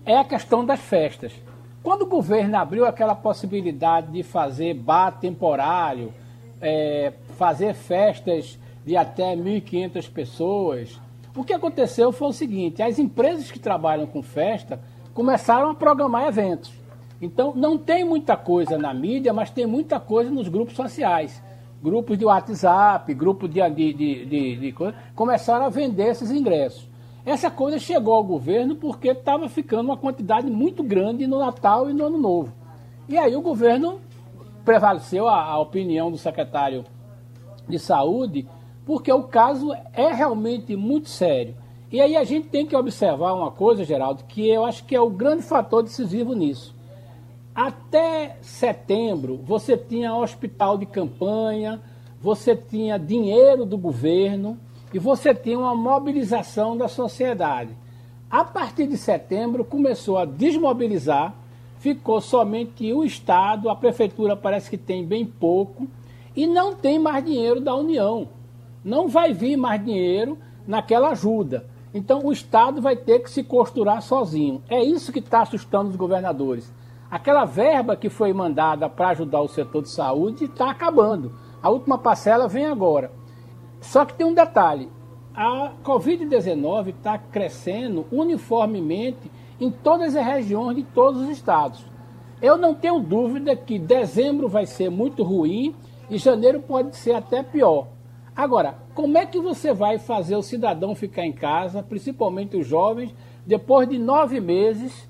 é 0.04 0.18
a 0.18 0.24
questão 0.24 0.64
das 0.64 0.80
festas. 0.80 1.32
Quando 1.82 2.02
o 2.02 2.06
governo 2.06 2.56
abriu 2.56 2.84
aquela 2.84 3.14
possibilidade 3.14 4.10
de 4.12 4.22
fazer 4.22 4.74
bar 4.74 5.12
temporário, 5.18 6.12
é, 6.60 7.12
fazer 7.36 7.74
festas 7.74 8.58
de 8.84 8.96
até 8.96 9.36
1.500 9.36 10.10
pessoas, 10.10 11.00
o 11.36 11.44
que 11.44 11.52
aconteceu 11.52 12.10
foi 12.10 12.28
o 12.28 12.32
seguinte: 12.32 12.82
as 12.82 12.98
empresas 12.98 13.50
que 13.50 13.58
trabalham 13.58 14.06
com 14.06 14.22
festa 14.22 14.80
começaram 15.14 15.70
a 15.70 15.74
programar 15.74 16.26
eventos. 16.26 16.72
Então, 17.20 17.52
não 17.54 17.76
tem 17.76 18.04
muita 18.04 18.36
coisa 18.36 18.78
na 18.78 18.94
mídia, 18.94 19.32
mas 19.32 19.50
tem 19.50 19.66
muita 19.66 19.98
coisa 19.98 20.30
nos 20.30 20.48
grupos 20.48 20.74
sociais. 20.74 21.42
Grupos 21.82 22.18
de 22.18 22.24
WhatsApp, 22.24 23.12
grupos 23.14 23.50
de, 23.50 23.60
de, 23.70 23.92
de, 23.92 24.24
de, 24.26 24.56
de 24.56 24.74
começaram 25.14 25.66
a 25.66 25.68
vender 25.68 26.08
esses 26.08 26.30
ingressos. 26.30 26.87
Essa 27.28 27.50
coisa 27.50 27.78
chegou 27.78 28.14
ao 28.14 28.24
governo 28.24 28.74
porque 28.74 29.08
estava 29.08 29.50
ficando 29.50 29.82
uma 29.82 29.98
quantidade 29.98 30.50
muito 30.50 30.82
grande 30.82 31.26
no 31.26 31.38
Natal 31.38 31.90
e 31.90 31.92
no 31.92 32.06
Ano 32.06 32.16
Novo. 32.16 32.54
E 33.06 33.18
aí 33.18 33.36
o 33.36 33.42
governo 33.42 34.00
prevaleceu 34.64 35.28
a, 35.28 35.42
a 35.42 35.58
opinião 35.58 36.10
do 36.10 36.16
secretário 36.16 36.86
de 37.68 37.78
Saúde, 37.78 38.48
porque 38.86 39.12
o 39.12 39.24
caso 39.24 39.74
é 39.92 40.10
realmente 40.10 40.74
muito 40.74 41.10
sério. 41.10 41.54
E 41.92 42.00
aí 42.00 42.16
a 42.16 42.24
gente 42.24 42.48
tem 42.48 42.64
que 42.64 42.74
observar 42.74 43.34
uma 43.34 43.50
coisa, 43.50 43.84
Geraldo, 43.84 44.24
que 44.24 44.48
eu 44.48 44.64
acho 44.64 44.86
que 44.86 44.96
é 44.96 45.00
o 45.00 45.10
grande 45.10 45.42
fator 45.42 45.82
decisivo 45.82 46.32
nisso. 46.32 46.74
Até 47.54 48.38
setembro, 48.40 49.36
você 49.44 49.76
tinha 49.76 50.16
hospital 50.16 50.78
de 50.78 50.86
campanha, 50.86 51.78
você 52.22 52.56
tinha 52.56 52.98
dinheiro 52.98 53.66
do 53.66 53.76
governo 53.76 54.58
e 54.92 54.98
você 54.98 55.34
tinha 55.34 55.58
uma 55.58 55.74
mobilização 55.74 56.76
da 56.76 56.88
sociedade. 56.88 57.70
A 58.30 58.44
partir 58.44 58.86
de 58.86 58.96
setembro, 58.96 59.64
começou 59.64 60.18
a 60.18 60.24
desmobilizar, 60.24 61.34
ficou 61.78 62.20
somente 62.20 62.92
o 62.92 63.04
Estado, 63.04 63.70
a 63.70 63.76
prefeitura 63.76 64.36
parece 64.36 64.68
que 64.68 64.76
tem 64.76 65.04
bem 65.04 65.24
pouco, 65.24 65.86
e 66.36 66.46
não 66.46 66.74
tem 66.74 66.98
mais 66.98 67.24
dinheiro 67.24 67.60
da 67.60 67.74
União. 67.74 68.28
Não 68.84 69.08
vai 69.08 69.32
vir 69.32 69.56
mais 69.56 69.84
dinheiro 69.84 70.38
naquela 70.66 71.10
ajuda. 71.10 71.66
Então 71.92 72.24
o 72.24 72.32
Estado 72.32 72.80
vai 72.80 72.96
ter 72.96 73.20
que 73.20 73.30
se 73.30 73.42
costurar 73.42 74.02
sozinho. 74.02 74.62
É 74.68 74.82
isso 74.82 75.12
que 75.12 75.18
está 75.18 75.40
assustando 75.40 75.90
os 75.90 75.96
governadores. 75.96 76.72
Aquela 77.10 77.46
verba 77.46 77.96
que 77.96 78.10
foi 78.10 78.32
mandada 78.32 78.88
para 78.88 79.08
ajudar 79.08 79.40
o 79.40 79.48
setor 79.48 79.82
de 79.82 79.88
saúde 79.88 80.44
está 80.44 80.70
acabando. 80.70 81.32
A 81.62 81.70
última 81.70 81.96
parcela 81.96 82.46
vem 82.46 82.66
agora. 82.66 83.10
Só 83.80 84.04
que 84.04 84.14
tem 84.14 84.26
um 84.26 84.34
detalhe: 84.34 84.88
a 85.34 85.72
Covid-19 85.84 86.88
está 86.88 87.18
crescendo 87.18 88.06
uniformemente 88.10 89.30
em 89.60 89.70
todas 89.70 90.16
as 90.16 90.24
regiões 90.24 90.76
de 90.76 90.82
todos 90.82 91.22
os 91.22 91.28
estados. 91.28 91.84
Eu 92.40 92.56
não 92.56 92.74
tenho 92.74 93.00
dúvida 93.00 93.56
que 93.56 93.78
dezembro 93.78 94.48
vai 94.48 94.66
ser 94.66 94.90
muito 94.90 95.22
ruim 95.22 95.74
e 96.08 96.18
janeiro 96.18 96.60
pode 96.60 96.96
ser 96.96 97.12
até 97.12 97.42
pior. 97.42 97.88
Agora, 98.34 98.78
como 98.94 99.18
é 99.18 99.26
que 99.26 99.40
você 99.40 99.72
vai 99.72 99.98
fazer 99.98 100.36
o 100.36 100.42
cidadão 100.42 100.94
ficar 100.94 101.24
em 101.26 101.32
casa, 101.32 101.82
principalmente 101.82 102.56
os 102.56 102.66
jovens, 102.66 103.12
depois 103.44 103.88
de 103.88 103.98
nove 103.98 104.40
meses 104.40 105.08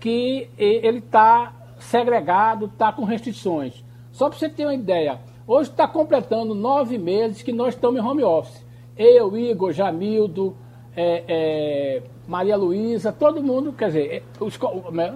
que 0.00 0.48
ele 0.58 0.98
está 0.98 1.52
segregado, 1.78 2.66
está 2.66 2.92
com 2.92 3.04
restrições. 3.04 3.84
Só 4.10 4.28
para 4.28 4.38
você 4.38 4.48
ter 4.48 4.64
uma 4.64 4.74
ideia, 4.74 5.20
hoje 5.46 5.70
está 5.70 5.86
completando 5.86 6.54
nove 6.54 6.98
meses 6.98 7.42
que 7.42 7.52
nós 7.52 7.74
estamos 7.74 8.00
em 8.00 8.04
home 8.04 8.24
office. 8.24 8.64
Eu, 8.96 9.36
Igor, 9.36 9.72
Jamildo, 9.72 10.56
é, 10.96 11.24
é, 11.26 12.02
Maria 12.26 12.56
Luísa, 12.56 13.12
todo 13.12 13.42
mundo, 13.42 13.72
quer 13.72 13.86
dizer, 13.86 14.12
é, 14.12 14.22
os, 14.42 14.58
né, 14.92 15.14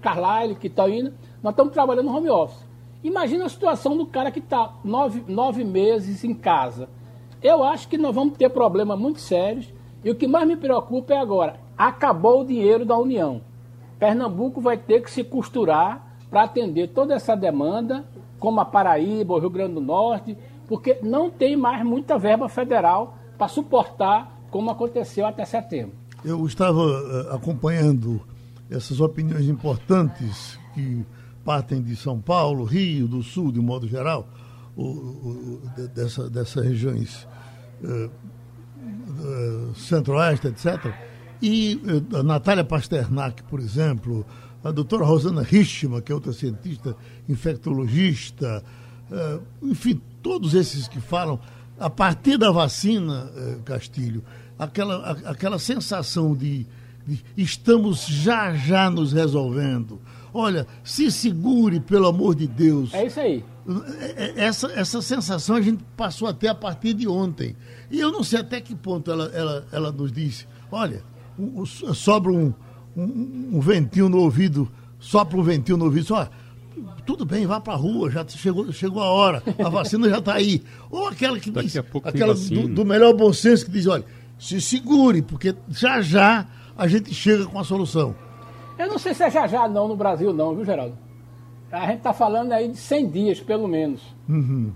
Carlyle 0.00 0.54
que 0.54 0.66
está 0.66 0.88
indo, 0.88 1.12
nós 1.42 1.52
estamos 1.52 1.72
trabalhando 1.72 2.06
no 2.06 2.16
home 2.16 2.30
office. 2.30 2.64
Imagina 3.02 3.46
a 3.46 3.48
situação 3.48 3.96
do 3.96 4.06
cara 4.06 4.30
que 4.30 4.38
está 4.38 4.74
nove, 4.84 5.24
nove 5.26 5.64
meses 5.64 6.22
em 6.24 6.34
casa. 6.34 6.88
Eu 7.42 7.64
acho 7.64 7.88
que 7.88 7.98
nós 7.98 8.14
vamos 8.14 8.36
ter 8.36 8.48
problemas 8.48 8.98
muito 8.98 9.20
sérios 9.20 9.72
e 10.04 10.10
o 10.10 10.14
que 10.14 10.26
mais 10.26 10.46
me 10.46 10.56
preocupa 10.56 11.12
é 11.12 11.18
agora, 11.18 11.56
acabou 11.76 12.40
o 12.40 12.44
dinheiro 12.44 12.84
da 12.84 12.96
União. 12.96 13.40
Pernambuco 13.98 14.60
vai 14.60 14.76
ter 14.76 15.02
que 15.02 15.10
se 15.10 15.22
costurar 15.22 16.16
para 16.30 16.44
atender 16.44 16.88
toda 16.88 17.14
essa 17.14 17.36
demanda, 17.36 18.04
como 18.42 18.60
a 18.60 18.64
Paraíba, 18.64 19.34
o 19.34 19.38
Rio 19.38 19.48
Grande 19.48 19.74
do 19.74 19.80
Norte, 19.80 20.36
porque 20.66 20.98
não 21.00 21.30
tem 21.30 21.56
mais 21.56 21.84
muita 21.84 22.18
verba 22.18 22.48
federal 22.48 23.16
para 23.38 23.46
suportar 23.46 24.36
como 24.50 24.68
aconteceu 24.68 25.24
até 25.24 25.44
setembro. 25.44 25.92
Eu 26.24 26.44
estava 26.44 26.80
uh, 26.80 27.34
acompanhando 27.36 28.20
essas 28.68 29.00
opiniões 29.00 29.48
importantes 29.48 30.58
que 30.74 31.06
partem 31.44 31.80
de 31.80 31.94
São 31.94 32.20
Paulo, 32.20 32.64
Rio, 32.64 33.06
do 33.06 33.22
Sul, 33.22 33.52
de 33.52 33.60
modo 33.60 33.86
geral, 33.86 34.26
o, 34.76 34.82
o, 34.82 35.60
dessa, 35.94 36.28
dessas 36.28 36.64
regiões 36.64 37.28
uh, 37.84 38.10
uh, 39.70 39.74
centro-oeste, 39.76 40.48
etc 40.48 40.92
e 41.42 41.80
eh, 41.84 42.18
a 42.18 42.22
Natália 42.22 42.64
Pasternak, 42.64 43.42
por 43.42 43.58
exemplo, 43.58 44.24
a 44.62 44.70
doutora 44.70 45.04
Rosana 45.04 45.42
Richman, 45.42 46.00
que 46.00 46.12
é 46.12 46.14
outra 46.14 46.32
cientista 46.32 46.96
infectologista, 47.28 48.62
eh, 49.10 49.40
enfim, 49.62 50.00
todos 50.22 50.54
esses 50.54 50.86
que 50.86 51.00
falam, 51.00 51.38
a 51.78 51.90
partir 51.90 52.38
da 52.38 52.50
vacina, 52.50 53.30
eh, 53.36 53.58
Castilho, 53.64 54.22
aquela, 54.58 55.10
aquela 55.24 55.58
sensação 55.58 56.34
de, 56.34 56.66
de 57.06 57.22
estamos 57.36 58.06
já 58.06 58.54
já 58.54 58.88
nos 58.88 59.12
resolvendo. 59.12 60.00
Olha, 60.34 60.66
se 60.82 61.10
segure, 61.10 61.78
pelo 61.80 62.06
amor 62.06 62.34
de 62.34 62.46
Deus. 62.46 62.94
É 62.94 63.06
isso 63.06 63.20
aí. 63.20 63.44
Essa, 64.36 64.72
essa 64.72 65.02
sensação 65.02 65.56
a 65.56 65.60
gente 65.60 65.84
passou 65.96 66.26
até 66.26 66.48
a 66.48 66.54
partir 66.54 66.94
de 66.94 67.06
ontem. 67.06 67.54
E 67.90 68.00
eu 68.00 68.10
não 68.10 68.24
sei 68.24 68.40
até 68.40 68.60
que 68.60 68.74
ponto 68.74 69.10
ela, 69.10 69.26
ela, 69.26 69.66
ela 69.70 69.92
nos 69.92 70.10
disse: 70.10 70.46
olha, 70.70 71.02
sobra 71.94 72.32
um, 72.32 72.52
um, 72.96 73.50
um, 73.54 73.60
ventinho 73.60 74.08
no 74.08 74.18
ouvido, 74.18 74.70
sopra 74.98 75.38
um 75.38 75.42
ventinho 75.42 75.76
no 75.76 75.84
ouvido, 75.86 76.06
só 76.06 76.28
tudo 77.04 77.24
bem, 77.24 77.46
vá 77.46 77.60
para 77.60 77.74
a 77.74 77.76
rua, 77.76 78.10
já 78.10 78.26
chegou, 78.28 78.72
chegou 78.72 79.02
a 79.02 79.10
hora, 79.10 79.42
a 79.58 79.68
vacina 79.68 80.08
já 80.08 80.18
está 80.18 80.34
aí. 80.34 80.62
Ou 80.90 81.08
aquela 81.08 81.38
que 81.38 81.50
Daqui 81.50 81.66
diz, 81.66 81.76
aquela 81.76 82.34
do, 82.34 82.68
do, 82.68 82.84
melhor 82.84 83.12
bom 83.14 83.32
senso 83.32 83.66
que 83.66 83.72
diz, 83.72 83.86
olha, 83.86 84.04
se 84.38 84.60
segure, 84.60 85.22
porque 85.22 85.54
já 85.68 86.00
já 86.00 86.46
a 86.76 86.86
gente 86.86 87.12
chega 87.12 87.46
com 87.46 87.58
a 87.58 87.64
solução. 87.64 88.14
Eu 88.78 88.88
não 88.88 88.98
sei 88.98 89.14
se 89.14 89.22
é 89.22 89.30
já 89.30 89.46
já 89.46 89.68
não 89.68 89.88
no 89.88 89.96
Brasil 89.96 90.32
não, 90.32 90.54
viu, 90.54 90.64
Geraldo? 90.64 90.96
A 91.70 91.86
gente 91.86 91.98
está 91.98 92.12
falando 92.12 92.52
aí 92.52 92.68
de 92.68 92.76
100 92.76 93.10
dias, 93.10 93.40
pelo 93.40 93.66
menos. 93.66 94.02
Uhum. 94.28 94.72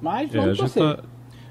Mas 0.00 0.32
vamos 0.32 0.58
é, 0.58 0.62
torcer. 0.62 0.98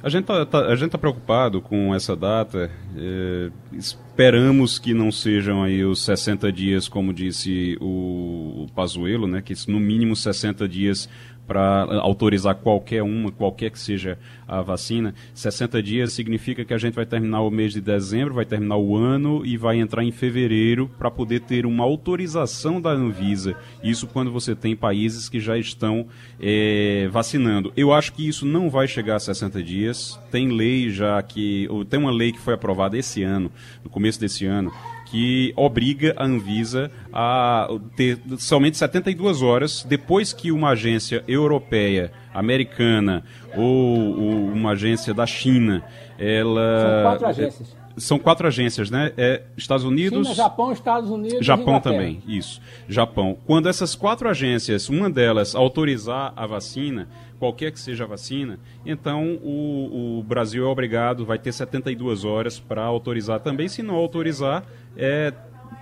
A 0.04 0.10
gente 0.10 0.22
está 0.24 0.46
tá, 0.46 0.66
a 0.66 0.76
gente 0.76 0.92
tá 0.92 0.98
preocupado 0.98 1.62
com 1.62 1.94
essa 1.94 2.16
data. 2.16 2.72
É, 2.98 3.52
esperamos 3.74 4.80
que 4.80 4.94
não 4.94 5.12
sejam 5.12 5.62
aí 5.62 5.84
os 5.84 6.04
60 6.04 6.52
dias, 6.52 6.88
como 6.88 7.14
disse 7.14 7.78
o, 7.80 8.64
o 8.64 8.68
Pazuello, 8.74 9.28
né? 9.28 9.42
Que 9.42 9.54
no 9.68 9.80
mínimo 9.80 10.16
60 10.16 10.68
dias 10.68 11.08
para 11.48 11.84
autorizar 12.02 12.56
qualquer 12.56 13.04
uma, 13.04 13.32
qualquer 13.32 13.72
que 13.72 13.80
seja 13.80 14.18
a 14.48 14.62
vacina. 14.62 15.14
60 15.34 15.82
dias 15.82 16.14
significa 16.14 16.64
que 16.64 16.74
a 16.74 16.78
gente 16.78 16.94
vai 16.94 17.06
terminar 17.06 17.42
o 17.42 17.50
mês 17.50 17.74
de 17.74 17.82
dezembro, 17.82 18.34
vai 18.34 18.46
terminar 18.46 18.78
o 18.78 18.96
ano 18.96 19.46
e 19.46 19.58
vai 19.58 19.78
entrar 19.80 20.04
em 20.04 20.12
fevereiro 20.12 20.90
para 20.98 21.12
poder 21.12 21.42
ter 21.42 21.66
uma 21.66 21.84
autorização 21.84 22.80
da 22.80 22.92
Anvisa. 22.92 23.56
Isso 23.84 24.08
quando 24.08 24.32
você 24.32 24.56
tem 24.56 24.76
países 24.76 25.30
que 25.30 25.40
já 25.40 25.58
estão 25.58 26.08
é, 26.40 27.08
vacinando. 27.12 27.72
Eu 27.76 27.94
acho 27.94 28.14
que 28.14 28.28
isso 28.28 28.46
não 28.46 28.70
vai 28.70 28.88
chegar 28.88 29.16
a 29.16 29.20
60 29.20 29.62
dias. 29.64 30.20
Tem 30.32 30.50
lei 30.50 30.90
já 30.90 31.22
que. 31.22 31.68
Tem 31.90 32.00
uma 32.00 32.12
lei 32.12 32.32
que 32.32 32.40
foi 32.40 32.54
aprovada 32.54 32.98
esse 32.98 33.24
ano, 33.24 33.52
no 33.84 33.90
começo 33.90 34.20
desse 34.20 34.46
ano, 34.46 34.72
que 35.12 35.52
obriga 35.58 36.14
a 36.16 36.24
Anvisa 36.24 36.90
a 37.12 37.68
ter 37.98 38.18
somente 38.38 38.78
72 38.78 39.42
horas 39.42 39.84
depois 39.84 40.32
que 40.32 40.54
uma 40.54 40.70
agência 40.70 41.22
europeia, 41.28 42.14
americana 42.34 43.22
ou, 43.54 44.18
ou 44.18 44.46
uma 44.48 44.72
agência 44.72 45.14
da 45.14 45.28
China, 45.28 45.84
ela 46.18 46.82
São 46.82 47.04
quatro 47.04 47.28
agências. 47.28 47.82
São 47.98 48.18
quatro 48.18 48.48
agências, 48.48 48.90
né? 48.90 49.12
É 49.18 49.42
Estados 49.58 49.84
Unidos. 49.84 50.26
China, 50.26 50.34
Japão, 50.34 50.72
Estados 50.72 51.10
Unidos. 51.10 51.46
Japão 51.46 51.82
também, 51.82 52.24
isso. 52.26 52.62
Japão. 52.88 53.38
Quando 53.46 53.68
essas 53.68 53.96
quatro 53.96 54.30
agências, 54.30 54.88
uma 54.88 55.10
delas 55.10 55.56
autorizar 55.56 56.32
a 56.38 56.48
vacina, 56.48 57.10
qualquer 57.42 57.72
que 57.72 57.80
seja 57.80 58.04
a 58.04 58.08
vacina, 58.08 58.60
então 58.86 59.34
o, 59.42 60.20
o 60.20 60.24
Brasil 60.24 60.64
é 60.64 60.68
obrigado, 60.68 61.26
vai 61.26 61.40
ter 61.40 61.52
72 61.52 62.24
horas 62.24 62.60
para 62.60 62.84
autorizar 62.84 63.40
também. 63.40 63.68
Se 63.68 63.82
não 63.82 63.96
autorizar, 63.96 64.64
é 64.96 65.34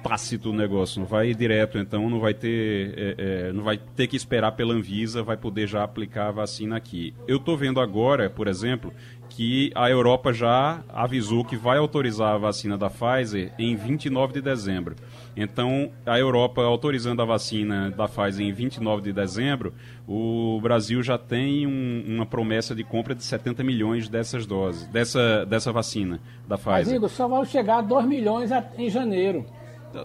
tácito 0.03 0.49
o 0.49 0.53
negócio, 0.53 0.99
não 0.99 1.07
vai 1.07 1.33
direto, 1.33 1.77
então 1.77 2.09
não 2.09 2.19
vai 2.19 2.33
ter, 2.33 2.93
é, 2.97 3.15
é, 3.17 3.53
não 3.53 3.63
vai 3.63 3.77
ter 3.77 4.07
que 4.07 4.15
esperar 4.15 4.53
pela 4.53 4.73
Anvisa, 4.73 5.23
vai 5.23 5.37
poder 5.37 5.67
já 5.67 5.83
aplicar 5.83 6.27
a 6.27 6.31
vacina 6.31 6.77
aqui. 6.77 7.13
Eu 7.27 7.37
estou 7.37 7.57
vendo 7.57 7.79
agora, 7.79 8.29
por 8.29 8.47
exemplo, 8.47 8.93
que 9.29 9.71
a 9.75 9.89
Europa 9.89 10.33
já 10.33 10.83
avisou 10.89 11.45
que 11.45 11.55
vai 11.55 11.77
autorizar 11.77 12.35
a 12.35 12.37
vacina 12.37 12.77
da 12.77 12.89
Pfizer 12.89 13.53
em 13.57 13.75
29 13.75 14.33
de 14.33 14.41
dezembro. 14.41 14.95
Então, 15.37 15.91
a 16.05 16.19
Europa 16.19 16.61
autorizando 16.63 17.21
a 17.21 17.25
vacina 17.25 17.91
da 17.91 18.07
Pfizer 18.07 18.45
em 18.45 18.51
29 18.51 19.03
de 19.03 19.13
dezembro, 19.13 19.73
o 20.07 20.59
Brasil 20.61 21.01
já 21.03 21.17
tem 21.17 21.67
um, 21.67 22.03
uma 22.07 22.25
promessa 22.25 22.73
de 22.73 22.83
compra 22.83 23.13
de 23.13 23.23
70 23.23 23.63
milhões 23.63 24.09
dessas 24.09 24.45
doses, 24.45 24.87
dessa, 24.87 25.45
dessa 25.45 25.71
vacina 25.71 26.19
da 26.47 26.57
Pfizer. 26.57 26.85
Mas, 26.85 26.91
Igor, 26.91 27.09
só 27.09 27.27
vai 27.27 27.45
chegar 27.45 27.77
a 27.77 27.81
2 27.81 28.05
milhões 28.05 28.49
em 28.77 28.89
janeiro. 28.89 29.45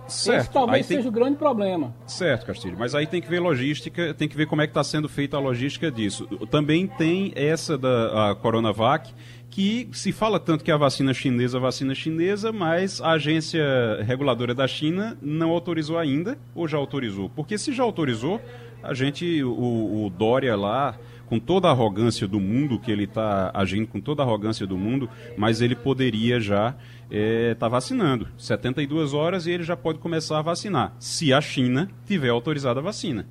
Certo. 0.08 0.40
Esse 0.40 0.50
talvez 0.50 0.86
seja 0.86 1.08
o 1.08 1.12
grande 1.12 1.36
problema. 1.36 1.94
Certo, 2.06 2.46
Castilho. 2.46 2.76
Mas 2.78 2.94
aí 2.94 3.06
tem 3.06 3.20
que 3.20 3.28
ver 3.28 3.40
logística, 3.40 4.14
tem 4.14 4.28
que 4.28 4.36
ver 4.36 4.46
como 4.46 4.62
é 4.62 4.66
que 4.66 4.70
está 4.70 4.84
sendo 4.84 5.08
feita 5.08 5.36
a 5.36 5.40
logística 5.40 5.90
disso. 5.90 6.26
Também 6.50 6.86
tem 6.86 7.32
essa 7.34 7.76
da 7.76 8.36
Coronavac, 8.40 9.12
que 9.50 9.88
se 9.92 10.10
fala 10.10 10.40
tanto 10.40 10.64
que 10.64 10.72
a 10.72 10.76
vacina 10.76 11.14
chinesa, 11.14 11.58
a 11.58 11.60
vacina 11.60 11.94
chinesa, 11.94 12.50
mas 12.50 13.00
a 13.00 13.12
agência 13.12 13.62
reguladora 14.02 14.52
da 14.52 14.66
China 14.66 15.16
não 15.22 15.50
autorizou 15.50 15.96
ainda, 15.96 16.36
ou 16.54 16.66
já 16.66 16.76
autorizou? 16.76 17.30
Porque 17.30 17.56
se 17.56 17.72
já 17.72 17.84
autorizou, 17.84 18.40
a 18.82 18.92
gente, 18.92 19.44
o, 19.44 20.06
o 20.06 20.10
Dória 20.10 20.56
lá, 20.56 20.98
com 21.26 21.38
toda 21.38 21.68
a 21.68 21.70
arrogância 21.70 22.26
do 22.28 22.38
mundo, 22.38 22.78
que 22.78 22.90
ele 22.90 23.04
está 23.04 23.50
agindo 23.54 23.86
com 23.86 24.00
toda 24.00 24.22
a 24.22 24.26
arrogância 24.26 24.66
do 24.66 24.76
mundo, 24.76 25.08
mas 25.36 25.60
ele 25.60 25.74
poderia 25.74 26.40
já 26.40 26.70
estar 26.70 26.78
é, 27.10 27.54
tá 27.54 27.68
vacinando. 27.68 28.28
72 28.38 29.14
horas 29.14 29.46
e 29.46 29.50
ele 29.50 29.64
já 29.64 29.76
pode 29.76 29.98
começar 29.98 30.38
a 30.38 30.42
vacinar, 30.42 30.94
se 30.98 31.32
a 31.32 31.40
China 31.40 31.90
tiver 32.06 32.30
autorizado 32.30 32.80
a 32.80 32.82
vacina. 32.82 33.26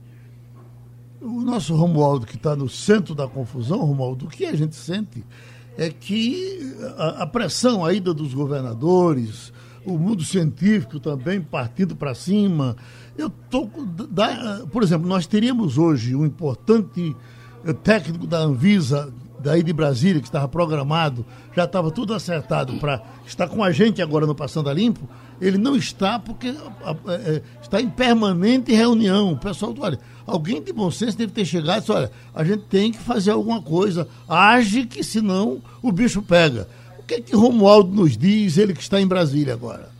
O 1.21 1.41
nosso 1.41 1.73
Romualdo, 1.73 2.25
que 2.25 2.35
está 2.35 2.55
no 2.55 2.67
centro 2.67 3.15
da 3.15 3.27
confusão, 3.27 3.79
Romualdo, 3.79 4.25
o 4.25 4.29
que 4.29 4.45
a 4.45 4.55
gente 4.55 4.75
sente 4.75 5.23
é 5.77 5.89
que 5.89 6.75
a, 6.97 7.23
a 7.23 7.27
pressão, 7.27 7.85
a 7.85 7.93
ida 7.93 8.13
dos 8.13 8.33
governadores, 8.33 9.53
o 9.85 9.97
mundo 9.97 10.23
científico 10.23 10.99
também 10.99 11.41
partindo 11.41 11.95
para 11.95 12.13
cima. 12.13 12.75
Eu 13.17 13.29
tô, 13.29 13.67
por 14.71 14.83
exemplo, 14.83 15.07
nós 15.07 15.27
teríamos 15.27 15.77
hoje 15.77 16.15
um 16.15 16.25
importante 16.25 17.15
técnico 17.71 18.27
da 18.27 18.39
Anvisa, 18.39 19.13
daí 19.39 19.61
de 19.61 19.71
Brasília, 19.71 20.21
que 20.21 20.27
estava 20.27 20.47
programado, 20.47 21.25
já 21.55 21.65
estava 21.65 21.91
tudo 21.91 22.13
acertado 22.13 22.73
para 22.75 23.01
estar 23.25 23.47
com 23.47 23.63
a 23.63 23.71
gente 23.71 24.01
agora 24.01 24.25
no 24.25 24.33
Passando 24.33 24.69
a 24.69 24.73
Limpo, 24.73 25.07
ele 25.39 25.57
não 25.57 25.75
está 25.75 26.17
porque 26.17 26.47
é, 26.47 27.41
está 27.61 27.81
em 27.81 27.89
permanente 27.89 28.73
reunião. 28.73 29.33
O 29.33 29.37
pessoal, 29.37 29.75
olha, 29.79 29.99
alguém 30.25 30.61
de 30.61 30.71
bom 30.71 30.89
senso 30.89 31.17
deve 31.17 31.33
ter 31.33 31.45
chegado 31.45 31.77
e 31.77 31.79
disse, 31.81 31.91
olha, 31.91 32.11
a 32.33 32.43
gente 32.43 32.63
tem 32.63 32.91
que 32.91 32.99
fazer 32.99 33.31
alguma 33.31 33.61
coisa, 33.61 34.07
age 34.27 34.85
que 34.85 35.03
senão 35.03 35.61
o 35.81 35.91
bicho 35.91 36.21
pega. 36.21 36.67
O 36.97 37.03
que 37.03 37.15
é 37.15 37.21
que 37.21 37.35
Romualdo 37.35 37.93
nos 37.93 38.17
diz, 38.17 38.57
ele 38.57 38.73
que 38.73 38.81
está 38.81 39.01
em 39.01 39.07
Brasília 39.07 39.53
agora? 39.53 39.91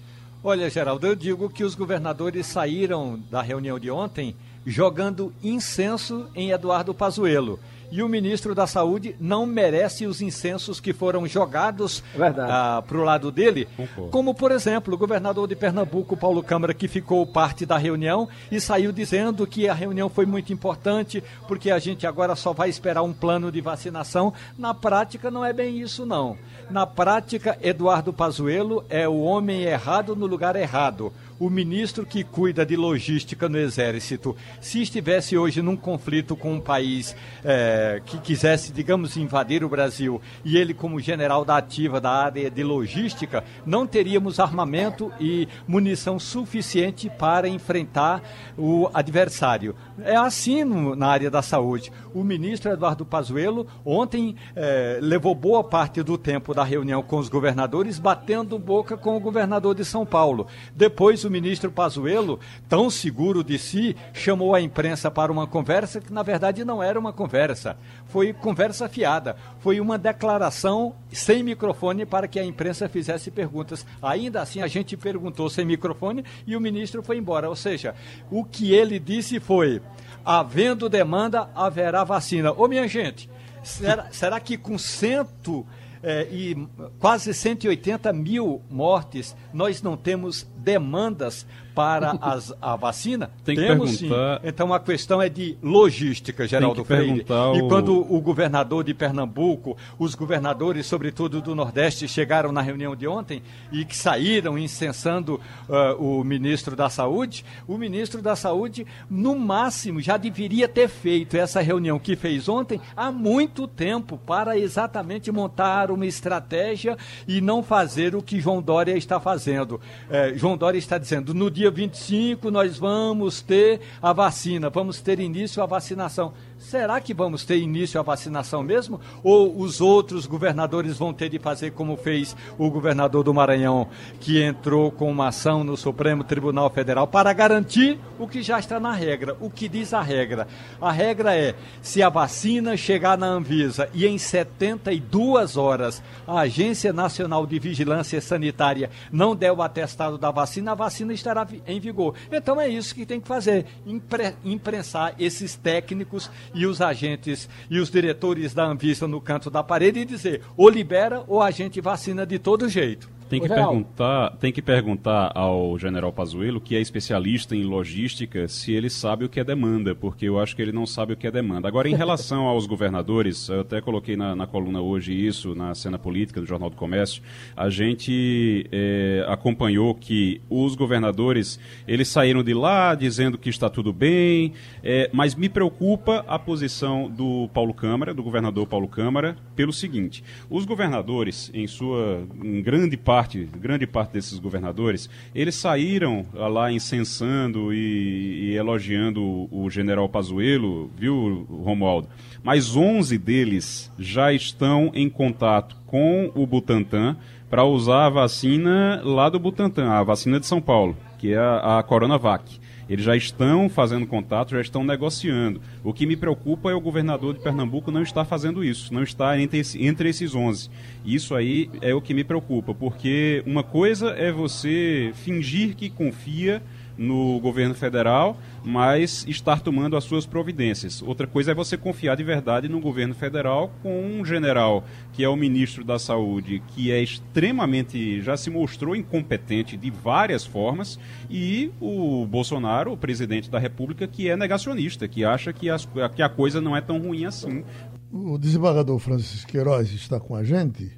Olha, 0.42 0.70
Geraldo, 0.70 1.08
eu 1.08 1.16
digo 1.16 1.50
que 1.50 1.64
os 1.64 1.76
governadores 1.76 2.46
saíram 2.46 3.20
da 3.30 3.42
reunião 3.42 3.80
de 3.80 3.92
ontem 3.92 4.36
jogando 4.66 5.34
incenso 5.44 6.28
em 6.36 6.52
Eduardo 6.52 6.94
Pazuello. 6.94 7.60
E 7.96 8.02
o 8.02 8.10
ministro 8.10 8.56
da 8.56 8.66
Saúde 8.66 9.16
não 9.20 9.46
merece 9.46 10.08
os 10.08 10.20
incensos 10.20 10.80
que 10.80 10.94
foram 10.94 11.28
jogados 11.28 12.04
é 12.16 12.24
ah, 12.40 12.84
para 12.88 12.98
o 12.98 13.04
lado 13.04 13.32
dele. 13.32 13.68
Como, 14.10 14.34
por 14.34 14.52
exemplo, 14.52 14.96
o 14.96 14.98
governador 14.98 15.48
de 15.48 15.56
Pernambuco, 15.56 16.18
Paulo 16.18 16.42
Câmara, 16.42 16.74
que 16.74 16.88
ficou 16.88 17.24
parte 17.28 17.68
da 17.68 17.78
reunião 17.78 18.28
e 18.52 18.60
saiu 18.60 18.92
dizendo 18.92 19.46
que 19.46 19.70
a 19.70 19.76
reunião 19.76 20.10
foi 20.10 20.26
muito 20.26 20.52
importante, 20.52 21.24
porque 21.48 21.70
a 21.70 21.78
gente 21.78 22.08
agora 22.08 22.36
só 22.36 22.52
vai 22.52 22.68
esperar 22.68 23.04
um 23.04 23.14
plano 23.14 23.52
de 23.52 23.62
vacinação. 23.62 24.34
Na 24.58 24.74
prática, 24.74 25.30
não 25.30 25.46
é 25.46 25.54
bem 25.54 25.80
isso, 25.80 26.04
não. 26.04 26.36
Na 26.72 26.88
prática, 26.88 27.60
Eduardo 27.62 28.12
Pazuello 28.12 28.84
é 28.90 29.08
o 29.08 29.20
homem 29.20 29.62
errado 29.66 30.16
no 30.16 30.26
lugar 30.26 30.56
errado 30.56 31.14
o 31.40 31.50
ministro 31.50 32.06
que 32.06 32.24
cuida 32.24 32.66
de 32.66 32.76
logística 32.76 33.50
no 33.50 33.58
Exército, 33.58 34.36
se 34.62 34.82
estivesse 34.82 35.38
hoje 35.38 35.62
num 35.62 35.76
conflito 35.76 36.36
com 36.36 36.54
um 36.54 36.60
país 36.60 37.16
é, 37.44 38.02
que 38.06 38.18
quisesse, 38.20 38.72
digamos, 38.72 39.18
invadir 39.18 39.64
o 39.64 39.70
Brasil, 39.70 40.22
e 40.44 40.58
ele, 40.58 40.74
como 40.74 41.00
general 41.00 41.44
da 41.44 41.58
ativa 41.58 42.00
da 42.00 42.12
área 42.12 42.50
de 42.50 42.64
logística, 42.64 43.44
não 43.66 43.86
teríamos 43.86 44.40
armamento 44.40 45.12
e 45.20 45.48
munição 45.68 46.20
suficiente 46.20 47.10
para 47.10 47.48
enfrentar 47.48 48.22
o 48.58 48.90
adversário. 48.94 49.76
É 50.02 50.16
assim 50.16 50.64
no, 50.64 50.96
na 50.96 51.08
área 51.08 51.30
da 51.30 51.42
saúde. 51.42 51.92
O 52.14 52.24
ministro 52.24 52.72
Eduardo 52.72 53.06
Pazuello 53.06 53.68
ontem 53.86 54.36
é, 54.56 55.00
levou 55.02 55.34
boa 55.34 55.64
parte 55.64 56.02
do 56.04 56.18
tempo 56.18 56.54
da 56.54 56.64
reunião 56.64 57.02
com 57.02 57.18
os 57.18 57.30
governadores, 57.30 58.00
batendo 58.00 58.58
boca 58.60 58.96
com 58.96 59.18
o 59.18 59.20
governador 59.20 59.76
de 59.76 59.84
São 59.84 60.06
Paulo. 60.06 60.48
Depois 60.76 61.23
o 61.28 61.32
ministro 61.32 61.72
Pazuello, 61.72 62.40
tão 62.68 62.90
seguro 62.90 63.44
de 63.44 63.58
si, 63.58 63.96
chamou 64.14 64.54
a 64.54 64.62
imprensa 64.62 65.10
para 65.10 65.32
uma 65.32 65.48
conversa 65.48 66.02
que 66.02 66.12
na 66.12 66.24
verdade 66.24 66.64
não 66.64 66.82
era 66.82 67.00
uma 67.00 67.14
conversa, 67.14 67.78
foi 68.08 68.34
conversa 68.34 68.88
fiada, 68.90 69.36
foi 69.60 69.80
uma 69.80 69.98
declaração 69.98 70.96
sem 71.12 71.44
microfone 71.44 72.06
para 72.06 72.28
que 72.28 72.40
a 72.40 72.46
imprensa 72.46 72.90
fizesse 72.90 73.32
perguntas. 73.32 73.86
Ainda 74.02 74.42
assim 74.42 74.62
a 74.62 74.68
gente 74.68 74.98
perguntou 74.98 75.50
sem 75.50 75.66
microfone 75.66 76.24
e 76.46 76.56
o 76.56 76.62
ministro 76.62 77.04
foi 77.04 77.18
embora, 77.18 77.50
ou 77.50 77.56
seja, 77.56 77.96
o 78.30 78.44
que 78.44 78.74
ele 78.74 79.00
disse 79.00 79.40
foi: 79.40 79.82
havendo 80.26 80.90
demanda, 80.90 81.50
haverá 81.56 82.04
vacina. 82.04 82.52
Ô 82.52 82.68
minha 82.68 82.88
gente, 82.88 83.30
será, 83.64 84.08
será 84.12 84.40
que 84.40 84.58
com 84.58 84.78
cento 84.78 85.66
é, 86.04 86.28
e 86.30 86.68
quase 87.00 87.34
180 87.34 88.12
mil 88.12 88.62
mortes, 88.70 89.34
nós 89.54 89.82
não 89.82 89.96
temos 89.96 90.46
demandas 90.64 91.46
para 91.74 92.18
as, 92.22 92.54
a 92.62 92.76
vacina? 92.76 93.30
Tem 93.44 93.56
que 93.56 93.62
Temos 93.62 93.98
sim. 93.98 94.10
Então 94.44 94.74
a 94.74 94.80
questão 94.80 95.22
é 95.22 95.30
de 95.30 95.58
logística, 95.62 96.48
Geraldo 96.48 96.84
Freire. 96.86 97.26
O... 97.28 97.56
E 97.56 97.68
quando 97.68 98.00
o 98.14 98.22
governador 98.22 98.84
de 98.84 98.94
Pernambuco, 98.94 99.78
os 99.98 100.16
governadores, 100.16 100.86
sobretudo 100.86 101.42
do 101.42 101.56
Nordeste, 101.56 102.08
chegaram 102.08 102.52
na 102.52 102.62
reunião 102.62 102.96
de 102.96 103.08
ontem 103.08 103.42
e 103.72 103.84
que 103.84 103.96
saíram 103.96 104.58
incensando 104.58 105.40
uh, 105.68 106.02
o 106.02 106.24
ministro 106.24 106.76
da 106.76 106.90
Saúde, 106.90 107.44
o 107.68 107.78
ministro 107.78 108.22
da 108.22 108.36
Saúde, 108.36 108.86
no 109.10 109.38
máximo, 109.38 110.02
já 110.02 110.18
deveria 110.18 110.68
ter 110.68 110.88
feito 110.88 111.36
essa 111.36 111.62
reunião 111.62 112.00
que 112.00 112.16
fez 112.16 112.48
ontem 112.48 112.80
há 112.96 113.12
muito 113.12 113.68
tempo 113.68 114.18
para 114.18 114.58
exatamente 114.58 115.32
montar 115.32 115.92
uma 115.92 116.06
estratégia 116.06 116.98
e 117.28 117.42
não 117.42 117.64
fazer 117.64 118.16
o 118.16 118.22
que 118.22 118.40
João 118.40 118.62
Dória 118.62 118.96
está 118.98 119.20
fazendo. 119.20 119.80
É, 120.10 120.34
João 120.36 120.53
Dória 120.58 120.78
está 120.78 120.98
dizendo, 120.98 121.34
no 121.34 121.50
dia 121.50 121.70
25 121.70 122.50
nós 122.52 122.78
vamos 122.78 123.42
ter 123.42 123.82
a 124.02 124.14
vacina, 124.14 124.70
vamos 124.70 125.02
ter 125.02 125.20
início 125.20 125.62
à 125.62 125.66
vacinação. 125.66 126.34
Será 126.70 127.00
que 127.00 127.14
vamos 127.14 127.44
ter 127.46 127.58
início 127.58 128.00
à 128.00 128.04
vacinação 128.04 128.64
mesmo? 128.64 129.00
Ou 129.24 129.60
os 129.60 129.82
outros 129.82 130.26
governadores 130.26 130.98
vão 130.98 131.14
ter 131.14 131.30
de 131.30 131.40
fazer 131.40 131.72
como 131.72 131.98
fez 131.98 132.36
o 132.58 132.70
governador 132.70 133.24
do 133.24 133.34
Maranhão, 133.34 133.88
que 134.20 134.42
entrou 134.42 134.92
com 134.92 135.12
uma 135.12 135.28
ação 135.28 135.64
no 135.64 135.78
Supremo 135.78 136.24
Tribunal 136.24 136.70
Federal 136.70 137.08
para 137.08 137.34
garantir 137.34 138.00
o 138.18 138.28
que 138.28 138.42
já 138.42 138.60
está 138.60 138.80
na 138.80 138.94
regra? 138.94 139.36
O 139.40 139.50
que 139.50 139.68
diz 139.68 139.94
a 139.94 140.02
regra? 140.02 140.48
A 140.80 140.92
regra 140.92 141.36
é: 141.36 141.56
se 141.82 142.02
a 142.02 142.10
vacina 142.10 142.78
chegar 142.78 143.18
na 143.18 143.28
Anvisa 143.28 143.90
e 143.94 144.06
em 144.06 144.18
72 144.18 145.58
horas 145.58 146.02
a 146.28 146.40
Agência 146.40 146.94
Nacional 146.94 147.46
de 147.46 147.60
Vigilância 147.60 148.22
Sanitária 148.22 148.90
não 149.12 149.36
der 149.36 149.52
o 149.52 149.62
atestado 149.62 150.18
da 150.18 150.32
vacina, 150.32 150.72
a 150.72 150.76
vacina 150.76 151.14
estará 151.14 151.48
em 151.68 151.80
vigor. 151.80 152.16
Então 152.32 152.60
é 152.60 152.68
isso 152.68 152.96
que 152.96 153.06
tem 153.06 153.20
que 153.20 153.28
fazer: 153.28 153.66
impre 153.86 154.34
imprensar 154.44 155.14
esses 155.20 155.56
técnicos 155.56 156.30
e 156.54 156.66
os 156.66 156.82
agentes 156.82 157.50
e 157.70 157.80
os 157.80 157.90
diretores 157.90 158.54
da 158.54 158.66
Anvisa 158.66 159.08
no 159.08 159.22
canto 159.22 159.50
da 159.50 159.64
parede 159.64 160.00
e 160.00 160.06
dizer 160.06 160.42
ou 160.56 160.70
libera 160.70 161.24
ou 161.28 161.42
a 161.42 161.52
gente 161.52 161.82
vacina 161.82 162.26
de 162.26 162.40
todo 162.40 162.70
jeito. 162.70 163.10
Tem 163.40 163.50
que, 163.50 163.56
perguntar, 163.56 164.30
tem 164.38 164.52
que 164.52 164.62
perguntar 164.62 165.32
ao 165.34 165.78
general 165.78 166.12
Pazuello, 166.12 166.62
que 166.62 166.76
é 166.76 166.82
especialista 166.82 167.56
em 167.56 167.64
logística, 167.64 168.48
se 168.48 168.72
ele 168.74 168.90
sabe 168.90 169.26
o 169.26 169.30
que 169.30 169.40
é 169.40 169.44
demanda, 169.44 169.96
porque 169.96 170.28
eu 170.28 170.40
acho 170.40 170.56
que 170.56 170.62
ele 170.62 170.72
não 170.72 170.86
sabe 170.86 171.14
o 171.14 171.18
que 171.18 171.28
é 171.28 171.32
demanda. 171.32 171.68
Agora, 171.68 171.90
em 171.90 171.96
relação 171.96 172.46
aos 172.46 172.66
governadores, 172.66 173.50
eu 173.50 173.62
até 173.62 173.82
coloquei 173.82 174.16
na, 174.16 174.36
na 174.36 174.46
coluna 174.46 174.82
hoje 174.82 175.14
isso, 175.14 175.56
na 175.56 175.74
cena 175.74 175.98
política 175.98 176.40
do 176.40 176.46
Jornal 176.46 176.70
do 176.70 176.76
Comércio, 176.76 177.22
a 177.56 177.70
gente 177.70 178.68
é, 178.72 179.26
acompanhou 179.28 179.96
que 179.96 180.42
os 180.50 180.76
governadores, 180.76 181.60
eles 181.88 182.08
saíram 182.08 182.44
de 182.44 182.54
lá 182.54 182.96
dizendo 182.96 183.38
que 183.38 183.50
está 183.50 183.70
tudo 183.70 183.92
bem, 183.92 184.54
é, 184.84 185.10
mas 185.12 185.36
me 185.36 185.50
preocupa 185.50 186.24
a 186.28 186.38
posição 186.38 187.10
do 187.10 187.50
Paulo 187.54 187.74
Câmara, 187.74 188.14
do 188.14 188.24
governador 188.24 188.68
Paulo 188.68 188.88
Câmara, 188.88 189.36
pelo 189.56 189.74
seguinte, 189.74 190.24
os 190.50 190.66
governadores, 190.66 191.52
em 191.54 191.68
sua 191.68 192.24
em 192.44 192.62
grande 192.62 192.98
parte, 192.98 193.23
parte, 193.24 193.50
grande 193.58 193.88
parte 193.88 194.12
desses 194.12 194.38
governadores, 194.38 195.10
eles 195.34 195.56
saíram 195.56 196.26
lá 196.34 196.72
incensando 196.72 197.74
e, 197.74 198.50
e 198.52 198.56
elogiando 198.56 199.24
o, 199.24 199.64
o 199.64 199.70
general 199.70 200.10
Pazuello, 200.10 200.92
viu, 200.98 201.48
Romualdo? 201.50 202.10
Mas 202.44 202.76
11 202.76 203.18
deles 203.18 203.92
já 203.98 204.34
estão 204.34 204.92
em 204.94 205.10
contato 205.10 205.78
com 205.88 206.32
o 206.36 206.46
Butantan 206.46 207.16
para 207.50 207.64
usar 207.64 208.08
a 208.08 208.10
vacina 208.10 209.02
lá 209.04 209.30
do 209.30 209.40
Butantan, 209.40 209.90
a 209.90 210.04
vacina 210.04 210.40
de 210.40 210.46
São 210.46 210.60
Paulo, 210.60 210.98
que 211.18 211.34
é 211.34 211.38
a, 211.38 211.80
a 211.80 211.84
Coronavac. 211.84 212.60
Eles 212.90 213.06
já 213.06 213.16
estão 213.16 213.70
fazendo 213.70 214.06
contato, 214.06 214.52
já 214.52 214.62
estão 214.62 214.84
negociando. 214.84 215.62
O 215.84 215.94
que 215.94 216.06
me 216.06 216.16
preocupa 216.16 216.72
é 216.72 216.74
o 216.74 216.82
governador 216.82 217.34
de 217.34 217.40
Pernambuco 217.40 217.92
não 217.92 218.02
estar 218.02 218.26
fazendo 218.26 218.64
isso, 218.64 218.94
não 218.94 219.04
está 219.04 219.40
entre, 219.40 219.62
entre 219.80 220.10
esses 220.10 220.36
11. 220.36 220.70
Isso 221.06 221.36
aí 221.36 221.70
é 221.82 221.94
o 221.94 222.02
que 222.02 222.14
me 222.14 222.24
preocupa, 222.24 222.74
porque 222.74 223.44
uma 223.46 223.64
coisa 223.64 224.10
é 224.12 224.32
você 224.32 225.12
fingir 225.16 225.76
que 225.76 225.90
confia 225.90 226.62
no 226.98 227.40
governo 227.40 227.74
federal, 227.74 228.38
mas 228.64 229.26
estar 229.28 229.62
tomando 229.62 229.96
as 229.96 230.04
suas 230.04 230.26
providências. 230.26 231.02
Outra 231.02 231.28
coisa 231.28 231.52
é 231.52 231.56
você 231.56 231.78
confiar 231.78 232.16
de 232.16 232.24
verdade 232.24 232.70
no 232.70 232.80
governo 232.80 233.14
federal 233.14 233.72
com 233.82 234.06
um 234.06 234.26
general 234.26 234.84
que 235.12 235.24
é 235.24 235.30
o 235.30 235.36
ministro 235.36 235.84
da 235.84 236.00
Saúde, 236.00 236.62
que 236.70 236.92
é 236.92 237.02
extremamente, 237.02 238.22
já 238.22 238.36
se 238.36 238.50
mostrou 238.50 238.96
incompetente 238.96 239.78
de 239.78 239.90
várias 239.90 240.46
formas, 240.46 241.00
e 241.30 241.72
o 241.80 242.26
Bolsonaro, 242.26 242.94
o 242.94 242.98
presidente 242.98 243.50
da 243.50 243.60
República, 243.60 244.08
que 244.08 244.30
é 244.30 244.36
negacionista, 244.36 245.08
que 245.08 245.24
acha 245.24 245.54
que, 245.54 245.70
as, 245.70 245.88
que 246.16 246.22
a 246.22 246.30
coisa 246.30 246.60
não 246.62 246.76
é 246.76 246.82
tão 246.82 247.00
ruim 247.00 247.26
assim. 247.26 247.64
O 248.12 248.38
desembargador 248.38 249.00
Francisco 249.00 249.52
Queiroz 249.52 249.92
está 249.92 250.20
com 250.20 250.36
a 250.36 250.44
gente. 250.44 250.92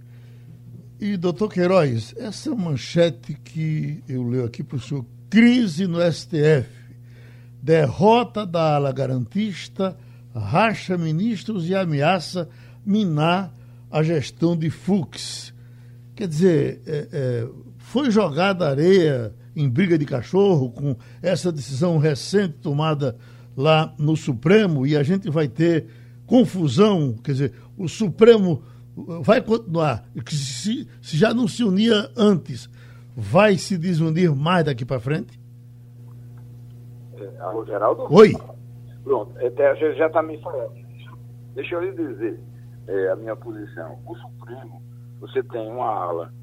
E, 0.99 1.17
doutor 1.17 1.51
Queiroz, 1.51 2.13
essa 2.17 2.55
manchete 2.55 3.37
que 3.43 4.01
eu 4.07 4.23
leio 4.27 4.45
aqui 4.45 4.63
para 4.63 4.77
o 4.77 4.79
senhor 4.79 5.05
Crise 5.35 5.85
no 5.85 5.99
STF. 5.99 6.65
Derrota 7.61 8.45
da 8.45 8.75
ala 8.75 8.93
garantista, 8.93 9.97
racha 10.33 10.97
ministros 10.97 11.67
e 11.67 11.75
ameaça 11.75 12.47
minar 12.85 13.53
a 13.91 14.01
gestão 14.01 14.55
de 14.55 14.69
Fux. 14.69 15.53
Quer 16.15 16.29
dizer, 16.29 16.81
é, 16.87 17.07
é, 17.11 17.47
foi 17.79 18.11
jogada 18.11 18.69
areia 18.69 19.33
em 19.53 19.67
briga 19.67 19.97
de 19.97 20.05
cachorro 20.05 20.71
com 20.71 20.95
essa 21.21 21.51
decisão 21.51 21.97
recente 21.97 22.53
tomada 22.61 23.17
lá 23.57 23.93
no 23.99 24.15
Supremo 24.15 24.87
e 24.87 24.95
a 24.95 25.03
gente 25.03 25.29
vai 25.29 25.49
ter 25.49 25.85
confusão, 26.25 27.13
quer 27.21 27.33
dizer, 27.33 27.53
o 27.75 27.89
Supremo 27.89 28.63
vai 29.21 29.41
continuar, 29.41 30.07
se, 30.29 30.87
se 31.01 31.17
já 31.17 31.33
não 31.33 31.45
se 31.45 31.61
unia 31.61 32.09
antes, 32.15 32.69
vai 33.15 33.57
se 33.57 33.77
desunir 33.77 34.35
mais 34.35 34.65
daqui 34.65 34.83
para 34.85 34.99
frente? 34.99 35.39
É, 37.17 37.39
alô, 37.39 37.65
Geraldo? 37.65 38.07
Oi. 38.13 38.33
Pronto, 39.03 39.31
até, 39.37 39.75
já 39.95 40.07
está 40.07 40.21
me 40.21 40.37
falando. 40.41 40.73
Deixa 41.53 41.75
eu 41.75 41.81
lhe 41.81 41.93
dizer 41.93 42.39
é, 42.87 43.09
a 43.09 43.15
minha 43.15 43.35
posição. 43.35 43.97
O 44.05 44.15
Supremo, 44.15 44.81
você 45.19 45.41
tem 45.43 45.71
uma 45.71 45.87
ala, 45.87 46.33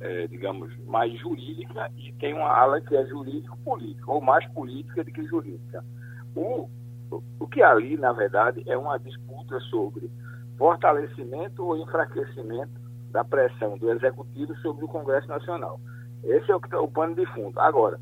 é, 0.00 0.26
digamos, 0.28 0.72
mais 0.86 1.12
jurídica 1.18 1.90
e 1.96 2.12
tem 2.12 2.32
uma 2.32 2.48
ala 2.48 2.80
que 2.80 2.94
é 2.94 3.04
jurídico-política, 3.06 4.10
ou 4.10 4.20
mais 4.20 4.46
política 4.52 5.02
do 5.02 5.10
que 5.10 5.24
jurídica. 5.26 5.84
O, 6.36 6.68
o 7.40 7.46
que 7.48 7.62
ali, 7.62 7.96
na 7.96 8.12
verdade, 8.12 8.62
é 8.66 8.76
uma 8.76 8.98
disputa 8.98 9.58
sobre 9.70 10.08
fortalecimento 10.56 11.64
ou 11.64 11.76
enfraquecimento 11.76 12.78
da 13.10 13.24
pressão 13.24 13.76
do 13.76 13.90
Executivo 13.90 14.54
sobre 14.58 14.84
o 14.84 14.88
Congresso 14.88 15.26
Nacional. 15.26 15.80
Esse 16.24 16.50
é 16.50 16.56
o, 16.56 16.60
o 16.82 16.88
pano 16.88 17.14
de 17.14 17.26
fundo. 17.26 17.58
Agora, 17.60 17.98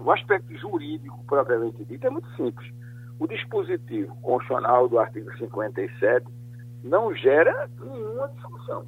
o 0.00 0.10
aspecto 0.10 0.56
jurídico, 0.56 1.24
propriamente 1.26 1.84
dito, 1.84 2.06
é 2.06 2.10
muito 2.10 2.28
simples. 2.36 2.70
O 3.18 3.26
dispositivo 3.26 4.14
constitucional 4.22 4.88
do 4.88 4.98
artigo 4.98 5.32
57 5.36 6.26
não 6.82 7.14
gera 7.14 7.68
nenhuma 7.80 8.28
discussão. 8.28 8.84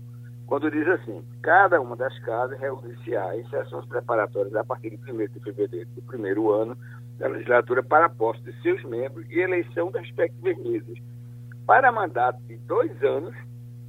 Quando 0.47 0.71
diz 0.71 0.87
assim, 0.89 1.25
cada 1.43 1.81
uma 1.81 1.97
das 1.97 2.19
casas 2.21 2.59
reunir-se-á 2.59 3.37
em 3.37 3.49
sessões 3.49 3.87
preparatórias 3.87 4.55
a 4.55 4.65
partir 4.65 4.91
de 4.91 5.13
1 5.13 5.17
de 5.29 5.41
fevereiro 5.41 5.89
do 5.91 6.03
primeiro 6.03 6.53
ano 6.53 6.77
da 7.19 7.29
legislatura 7.29 7.83
para 7.83 8.07
a 8.07 8.11
posse 8.11 8.43
de 8.43 8.53
seus 8.61 8.83
membros 8.85 9.25
e 9.31 9.39
eleição 9.39 9.91
das 9.91 10.03
respectivas 10.03 10.59
mesas. 10.59 10.99
Para 11.67 11.93
mandato 11.93 12.43
de 12.43 12.57
dois 12.59 13.03
anos, 13.03 13.35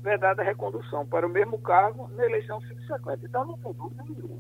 vedada 0.01 0.41
a 0.41 0.45
recondução 0.45 1.05
para 1.05 1.25
o 1.25 1.29
mesmo 1.29 1.59
cargo 1.59 2.09
na 2.15 2.25
eleição 2.25 2.61
subsequente. 2.61 3.25
Então, 3.25 3.45
não 3.45 3.57
tem 3.57 3.73
dúvida 3.73 4.03
nenhuma. 4.07 4.39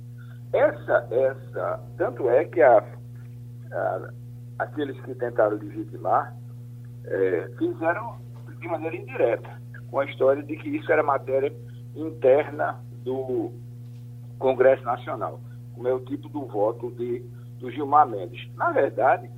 Essa, 0.55 1.05
essa, 1.11 1.83
tanto 1.97 2.29
é 2.29 2.45
que 2.45 2.61
a, 2.61 2.77
a, 2.77 4.09
aqueles 4.59 4.97
que 5.01 5.13
tentaram 5.15 5.57
legitimar 5.57 6.33
é, 7.03 7.49
fizeram 7.57 8.17
de 8.57 8.67
maneira 8.69 8.95
indireta, 8.95 9.61
com 9.91 9.99
a 9.99 10.05
história 10.05 10.41
de 10.41 10.55
que 10.55 10.69
isso 10.69 10.89
era 10.89 11.03
matéria 11.03 11.53
interna 11.93 12.79
do 13.03 13.51
Congresso 14.39 14.83
Nacional, 14.85 15.41
como 15.73 15.89
é 15.89 15.93
o 15.93 15.99
tipo 15.99 16.29
do 16.29 16.45
voto 16.45 16.89
de, 16.91 17.19
do 17.59 17.69
Gilmar 17.69 18.07
Mendes. 18.07 18.49
Na 18.55 18.71
verdade, 18.71 19.29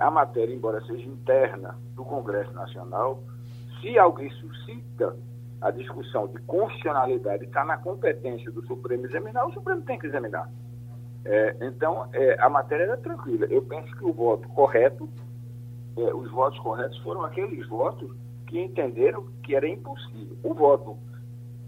a 0.00 0.10
matéria, 0.10 0.52
embora 0.52 0.84
seja 0.86 1.06
interna 1.06 1.76
do 1.94 2.04
Congresso 2.04 2.52
Nacional, 2.52 3.22
se 3.80 3.96
alguém 3.96 4.28
suscita 4.30 5.16
a 5.60 5.70
discussão 5.70 6.28
de 6.28 6.38
constitucionalidade 6.42 7.44
está 7.44 7.64
na 7.64 7.76
competência 7.76 8.50
do 8.50 8.64
Supremo 8.66 9.06
examinar, 9.06 9.46
o 9.46 9.52
Supremo 9.52 9.82
tem 9.82 9.98
que 9.98 10.06
examinar. 10.06 10.48
É, 11.24 11.56
então, 11.60 12.08
é, 12.12 12.40
a 12.40 12.48
matéria 12.48 12.84
era 12.84 12.96
tranquila. 12.96 13.46
Eu 13.46 13.62
penso 13.62 13.94
que 13.96 14.04
o 14.04 14.12
voto 14.12 14.48
correto, 14.50 15.08
é, 15.96 16.14
os 16.14 16.30
votos 16.30 16.58
corretos 16.60 16.96
foram 16.98 17.24
aqueles 17.24 17.66
votos 17.68 18.10
que 18.46 18.58
entenderam 18.58 19.26
que 19.42 19.54
era 19.54 19.68
impossível. 19.68 20.36
O 20.42 20.54
voto, 20.54 20.96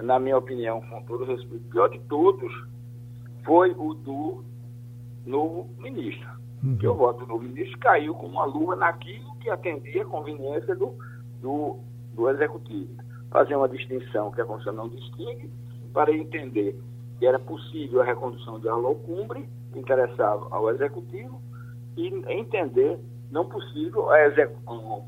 na 0.00 0.18
minha 0.18 0.38
opinião, 0.38 0.80
com 0.80 1.02
todo 1.02 1.24
respeito, 1.24 1.64
pior 1.68 1.88
de 1.88 1.98
todos, 2.00 2.52
foi 3.44 3.72
o 3.72 3.94
do 3.94 4.44
novo 5.26 5.68
ministro. 5.78 6.28
Uhum. 6.62 6.78
Que 6.78 6.86
o 6.86 6.94
voto 6.94 7.20
do 7.20 7.26
novo 7.26 7.42
ministro 7.42 7.78
caiu 7.80 8.14
como 8.14 8.34
uma 8.34 8.44
luva 8.44 8.76
naquilo 8.76 9.34
que 9.40 9.50
atendia 9.50 10.02
a 10.02 10.06
conveniência 10.06 10.76
do, 10.76 10.94
do, 11.42 11.80
do 12.14 12.30
executivo 12.30 13.09
fazer 13.30 13.54
uma 13.54 13.68
distinção 13.68 14.30
que 14.30 14.40
a 14.40 14.44
Constituição 14.44 14.84
não 14.84 14.88
distingue, 14.88 15.50
para 15.92 16.12
entender 16.12 16.78
que 17.18 17.26
era 17.26 17.38
possível 17.38 18.00
a 18.00 18.04
recondução 18.04 18.58
de 18.58 18.68
Arlocumbre, 18.68 19.48
que 19.72 19.78
interessava 19.78 20.48
ao 20.50 20.70
Executivo, 20.70 21.40
e 21.96 22.08
entender 22.32 22.98
não 23.30 23.48
possível 23.48 24.10
a 24.10 24.26
execução 24.26 25.06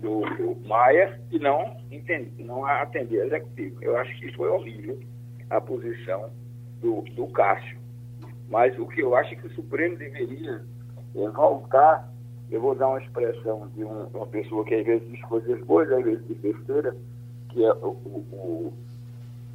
do, 0.00 0.20
do, 0.20 0.66
Maia, 0.66 1.20
que 1.30 1.38
não, 1.38 1.76
entende, 1.90 2.42
não 2.42 2.64
atender 2.64 3.20
ao 3.20 3.26
Executivo. 3.26 3.82
Eu 3.82 3.96
acho 3.96 4.18
que 4.18 4.34
foi 4.34 4.48
horrível, 4.48 4.98
a 5.50 5.60
posição 5.60 6.30
do, 6.80 7.02
do 7.14 7.26
Cássio. 7.28 7.78
Mas 8.48 8.78
o 8.78 8.86
que 8.86 9.00
eu 9.00 9.14
acho 9.14 9.34
é 9.34 9.36
que 9.36 9.46
o 9.46 9.54
Supremo 9.54 9.96
deveria 9.96 10.64
é 11.14 11.28
voltar 11.30 12.12
Eu 12.50 12.60
vou 12.60 12.74
dar 12.74 12.88
uma 12.88 13.00
expressão 13.00 13.68
de 13.74 13.84
um, 13.84 14.06
uma 14.14 14.26
pessoa 14.26 14.64
que 14.64 14.74
às 14.74 14.84
vezes 14.84 15.08
diz 15.08 15.20
coisas 15.22 15.60
boas, 15.64 15.90
às 15.90 16.04
vezes 16.04 16.26
diz 16.26 16.38
besteira, 16.38 16.94
que 17.50 17.64
é 17.64 17.72
o, 17.72 17.88
o, 17.88 18.72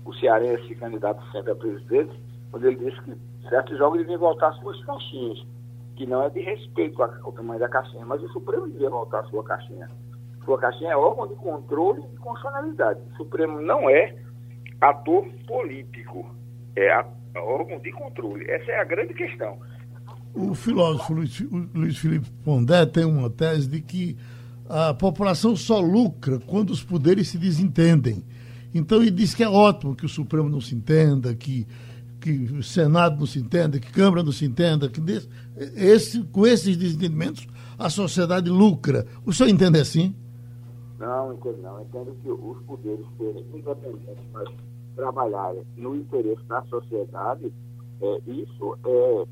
o 0.05 0.13
cearense 0.15 0.73
candidato 0.75 1.23
sempre 1.31 1.51
a 1.51 1.55
presidente, 1.55 2.19
quando 2.51 2.65
ele 2.65 2.77
disse 2.77 3.01
que 3.03 3.15
certos 3.49 3.77
jogos 3.77 3.99
deviam 3.99 4.19
voltar 4.19 4.53
suas 4.53 4.83
caixinhas, 4.85 5.45
que 5.95 6.05
não 6.05 6.23
é 6.23 6.29
de 6.29 6.39
respeito 6.39 7.01
ao 7.01 7.31
tamanho 7.31 7.59
da 7.59 7.69
caixinha, 7.69 8.05
mas 8.05 8.23
o 8.23 8.29
Supremo 8.29 8.67
devia 8.67 8.89
voltar 8.89 9.23
sua 9.25 9.43
caixinha. 9.43 9.89
Sua 10.45 10.57
caixinha 10.57 10.91
é 10.91 10.97
órgão 10.97 11.27
de 11.27 11.35
controle 11.35 12.01
e 12.13 12.17
constitucionalidade. 12.17 13.01
O 13.13 13.17
Supremo 13.17 13.61
não 13.61 13.89
é 13.89 14.15
ator 14.81 15.27
político, 15.45 16.33
é 16.75 17.05
órgão 17.35 17.77
de 17.79 17.91
controle. 17.91 18.49
Essa 18.49 18.71
é 18.71 18.79
a 18.79 18.85
grande 18.85 19.13
questão. 19.13 19.59
O 20.33 20.53
filósofo 20.53 21.13
Luiz, 21.13 21.39
Luiz 21.73 21.97
Felipe 21.97 22.29
Pondé 22.43 22.85
tem 22.85 23.05
uma 23.05 23.29
tese 23.29 23.67
de 23.67 23.81
que 23.81 24.15
a 24.69 24.93
população 24.93 25.55
só 25.55 25.79
lucra 25.79 26.39
quando 26.39 26.69
os 26.69 26.83
poderes 26.83 27.27
se 27.27 27.37
desentendem. 27.37 28.23
Então 28.73 29.01
ele 29.01 29.11
diz 29.11 29.33
que 29.33 29.43
é 29.43 29.49
ótimo 29.49 29.95
que 29.95 30.05
o 30.05 30.09
Supremo 30.09 30.47
não 30.47 30.61
se 30.61 30.75
entenda, 30.75 31.33
que, 31.33 31.65
que 32.21 32.31
o 32.31 32.61
Senado 32.61 33.17
não 33.19 33.25
se 33.25 33.39
entenda, 33.39 33.79
que 33.79 33.91
Câmara 33.91 34.21
não 34.21 34.31
se 34.31 34.45
entenda, 34.45 34.87
que 34.87 35.01
desse, 35.01 35.27
esse, 35.75 36.23
com 36.25 36.45
esses 36.45 36.77
desentendimentos 36.77 37.47
a 37.77 37.89
sociedade 37.89 38.49
lucra. 38.49 39.07
O 39.25 39.33
senhor 39.33 39.49
entende 39.49 39.79
assim? 39.79 40.13
Não, 40.99 41.33
entendo 41.33 41.61
não. 41.61 41.81
Entendo 41.81 42.15
que 42.21 42.29
os 42.29 42.61
poderes 42.63 43.05
serem 43.17 43.45
independentes, 43.53 44.23
mas 44.31 44.47
trabalharem 44.95 45.63
no 45.77 45.95
interesse 45.95 46.43
da 46.43 46.61
sociedade, 46.65 47.51
é, 48.01 48.21
isso 48.27 48.77
é, 48.85 49.25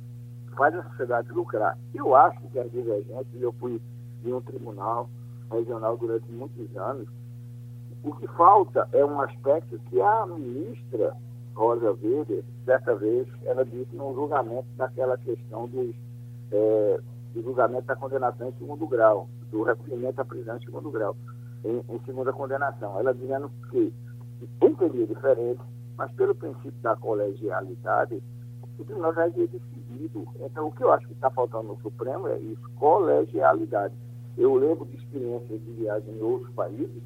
faz 0.58 0.76
a 0.76 0.84
sociedade 0.90 1.32
lucrar. 1.32 1.78
Eu 1.94 2.16
acho 2.16 2.42
que 2.50 2.60
as 2.60 2.72
divergências, 2.72 3.42
eu 3.42 3.54
fui 3.54 3.82
de 4.24 4.34
um 4.34 4.42
tribunal 4.42 5.10
regional 5.52 5.96
durante 5.98 6.30
muitos 6.32 6.76
anos, 6.76 7.08
o 8.04 8.14
que 8.16 8.28
falta 8.28 8.88
é 8.92 9.04
um 9.06 9.20
aspecto 9.22 9.80
que 9.90 10.02
a 10.02 10.26
ministra 10.26 11.16
Rosa 11.56 11.92
Weber, 11.92 12.44
certa 12.66 12.96
vez, 12.96 13.28
ela 13.44 13.66
disse 13.66 13.96
no 13.96 14.14
julgamento 14.14 14.68
daquela 14.76 15.18
questão 15.18 15.68
dos, 15.68 15.96
é, 16.52 17.00
do 17.34 17.42
julgamento 17.42 17.88
da 17.88 17.96
condenação 17.96 18.50
em 18.50 18.54
segundo 18.54 18.88
grau, 18.88 19.28
do 19.52 19.64
recolhimento 19.64 20.22
à 20.22 20.26
prisão 20.26 20.58
em 20.58 20.64
segundo 20.64 20.92
grau, 20.92 21.16
em, 21.66 21.84
em 21.90 22.00
segunda 22.06 22.32
condenação. 22.32 23.00
Ela 23.00 23.14
dizendo 23.14 23.52
que 23.72 23.92
entendia 24.62 25.08
diferente, 25.08 25.62
mas 25.98 26.12
pelo 26.12 26.36
princípio 26.36 26.82
da 26.82 26.96
colegialidade, 26.96 28.22
o 28.78 28.86
tribunal 28.86 29.14
já 29.16 29.24
havia 29.24 29.48
decidido. 29.98 30.28
Então, 30.40 30.68
o 30.68 30.72
que 30.72 30.84
eu 30.84 30.92
acho 30.92 31.08
que 31.08 31.14
está 31.14 31.30
faltando 31.30 31.70
no 31.70 31.82
Supremo 31.82 32.28
é 32.28 32.38
isso, 32.38 32.70
colegialidade. 32.76 33.94
Eu 34.38 34.56
lembro 34.56 34.86
de 34.86 34.98
experiências 34.98 35.60
de 35.62 35.72
viagem 35.74 36.14
em 36.14 36.22
outros 36.22 36.54
países, 36.54 37.02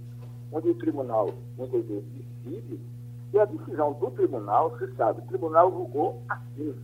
onde 0.52 0.70
o 0.70 0.76
tribunal 0.76 1.30
muitas 1.58 1.86
vezes 1.86 2.06
decide, 2.44 2.80
e 3.34 3.40
a 3.40 3.46
decisão 3.46 3.94
do 3.94 4.12
tribunal, 4.12 4.78
se 4.78 4.94
sabe, 4.96 5.22
o 5.22 5.28
tribunal 5.28 5.72
julgou 5.72 6.22
assim. 6.28 6.76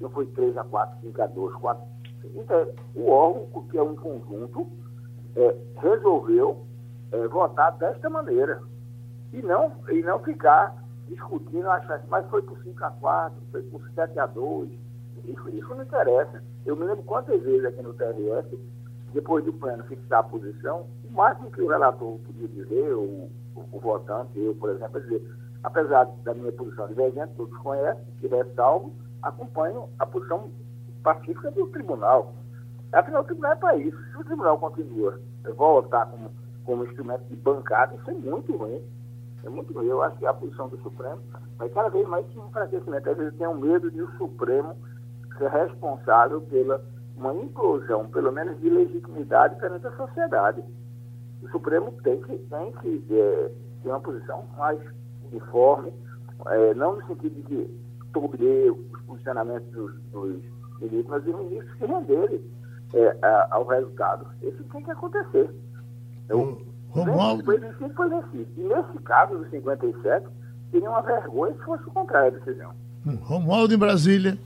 Não 0.00 0.10
foi 0.10 0.26
3 0.26 0.56
a 0.56 0.64
4, 0.64 1.00
5 1.00 1.22
a 1.22 1.26
2, 1.28 1.54
4. 1.54 1.84
Então, 2.34 2.68
o 2.96 3.08
órgão, 3.08 3.62
que 3.68 3.78
é 3.78 3.82
um 3.82 3.94
conjunto, 3.94 4.66
é, 5.36 5.56
resolveu 5.76 6.66
é, 7.12 7.28
votar 7.28 7.76
desta 7.78 8.10
maneira. 8.10 8.60
E 9.32 9.40
não, 9.40 9.72
e 9.88 10.02
não 10.02 10.18
ficar 10.18 10.82
discutindo, 11.08 11.70
achando, 11.70 12.02
mas 12.08 12.26
foi 12.28 12.42
por 12.42 12.58
5 12.62 12.84
a 12.84 12.90
4, 12.90 13.40
foi 13.52 13.62
por 13.62 13.88
7 13.94 14.18
a 14.18 14.26
2. 14.26 14.81
Isso, 15.24 15.48
isso 15.50 15.74
não 15.74 15.82
interessa. 15.82 16.42
Eu 16.64 16.76
me 16.76 16.84
lembro 16.84 17.02
quantas 17.04 17.40
vezes 17.42 17.64
aqui 17.64 17.82
no 17.82 17.94
TRF 17.94 18.58
depois 19.12 19.44
do 19.44 19.52
plano 19.52 19.84
fixar 19.84 20.20
a 20.20 20.22
posição, 20.22 20.86
o 21.04 21.12
máximo 21.12 21.50
que 21.50 21.60
o 21.60 21.68
relator 21.68 22.18
podia 22.20 22.48
dizer, 22.48 22.92
ou 22.94 23.04
o, 23.04 23.30
o 23.70 23.80
votante, 23.80 24.38
eu, 24.38 24.54
por 24.54 24.70
exemplo, 24.70 24.98
é 24.98 25.00
dizer, 25.00 25.22
apesar 25.62 26.04
da 26.24 26.34
minha 26.34 26.52
posição 26.52 26.88
divergente, 26.88 27.34
todos 27.36 27.56
conhecem, 27.58 28.02
que 28.20 28.28
salvo, 28.54 28.92
acompanho 29.22 29.88
a 29.98 30.06
posição 30.06 30.50
pacífica 31.02 31.50
do 31.50 31.66
tribunal. 31.68 32.34
Afinal, 32.92 33.22
o 33.22 33.24
tribunal 33.24 33.52
é 33.52 33.56
para 33.56 33.76
isso. 33.76 33.98
Se 34.10 34.18
o 34.18 34.24
tribunal 34.24 34.58
continua 34.58 35.18
voltar 35.56 36.06
como, 36.06 36.30
como 36.64 36.84
instrumento 36.84 37.24
de 37.24 37.36
bancada, 37.36 37.94
isso 37.94 38.10
é 38.10 38.14
muito 38.14 38.54
ruim. 38.56 38.82
É 39.44 39.48
muito 39.48 39.72
ruim. 39.72 39.86
Eu 39.86 40.02
acho 40.02 40.16
que 40.18 40.26
a 40.26 40.34
posição 40.34 40.68
do 40.68 40.78
Supremo 40.82 41.20
vai 41.56 41.68
cada 41.70 41.88
vez 41.88 42.06
mais 42.06 42.26
se 42.26 42.38
enfraquecimento. 42.38 43.08
Às 43.08 43.16
vezes 43.16 43.38
tem 43.38 43.46
um 43.46 43.58
medo 43.58 43.90
de 43.90 44.02
o 44.02 44.10
Supremo 44.18 44.76
ser 45.42 45.50
responsável 45.50 46.40
pela 46.42 46.80
uma 47.16 47.34
implosão, 47.34 48.08
pelo 48.08 48.32
menos 48.32 48.58
de 48.60 48.70
legitimidade 48.70 49.56
perante 49.56 49.86
a 49.86 49.96
sociedade. 49.96 50.62
O 51.42 51.48
Supremo 51.48 51.92
tem 52.02 52.20
que, 52.22 52.38
tem 52.38 52.72
que 52.80 53.04
é, 53.10 53.50
ter 53.82 53.88
uma 53.88 54.00
posição 54.00 54.44
mais 54.56 54.80
uniforme, 55.30 55.92
é, 56.46 56.74
não 56.74 56.96
no 56.96 57.06
sentido 57.06 57.42
de 57.42 57.42
que 57.42 58.70
os 58.70 59.02
posicionamentos 59.02 59.70
dos, 59.72 59.94
dos 60.10 60.42
ministros, 60.80 61.06
mas 61.08 61.26
os 61.26 61.38
ministros 61.38 61.78
se 61.78 61.86
renderem 61.86 62.40
é, 62.94 63.16
ao 63.50 63.66
resultado. 63.66 64.26
Isso 64.42 64.62
tem 64.64 64.82
que 64.82 64.90
acontecer. 64.90 65.50
Eu, 66.28 66.60
Romualdo... 66.90 67.44
Foi 67.44 67.58
vencido, 67.58 67.94
foi 67.94 68.08
vencido. 68.08 68.48
E 68.56 68.62
nesse 68.62 68.98
caso 69.04 69.38
dos 69.38 69.50
57, 69.50 70.26
seria 70.70 70.90
uma 70.90 71.02
vergonha 71.02 71.54
se 71.54 71.64
fosse 71.64 71.84
o 71.84 71.92
contrário 71.92 72.32
da 72.32 72.38
decisão. 72.44 72.72
Romualdo 73.22 73.74
em 73.74 73.78
Brasília. 73.78 74.38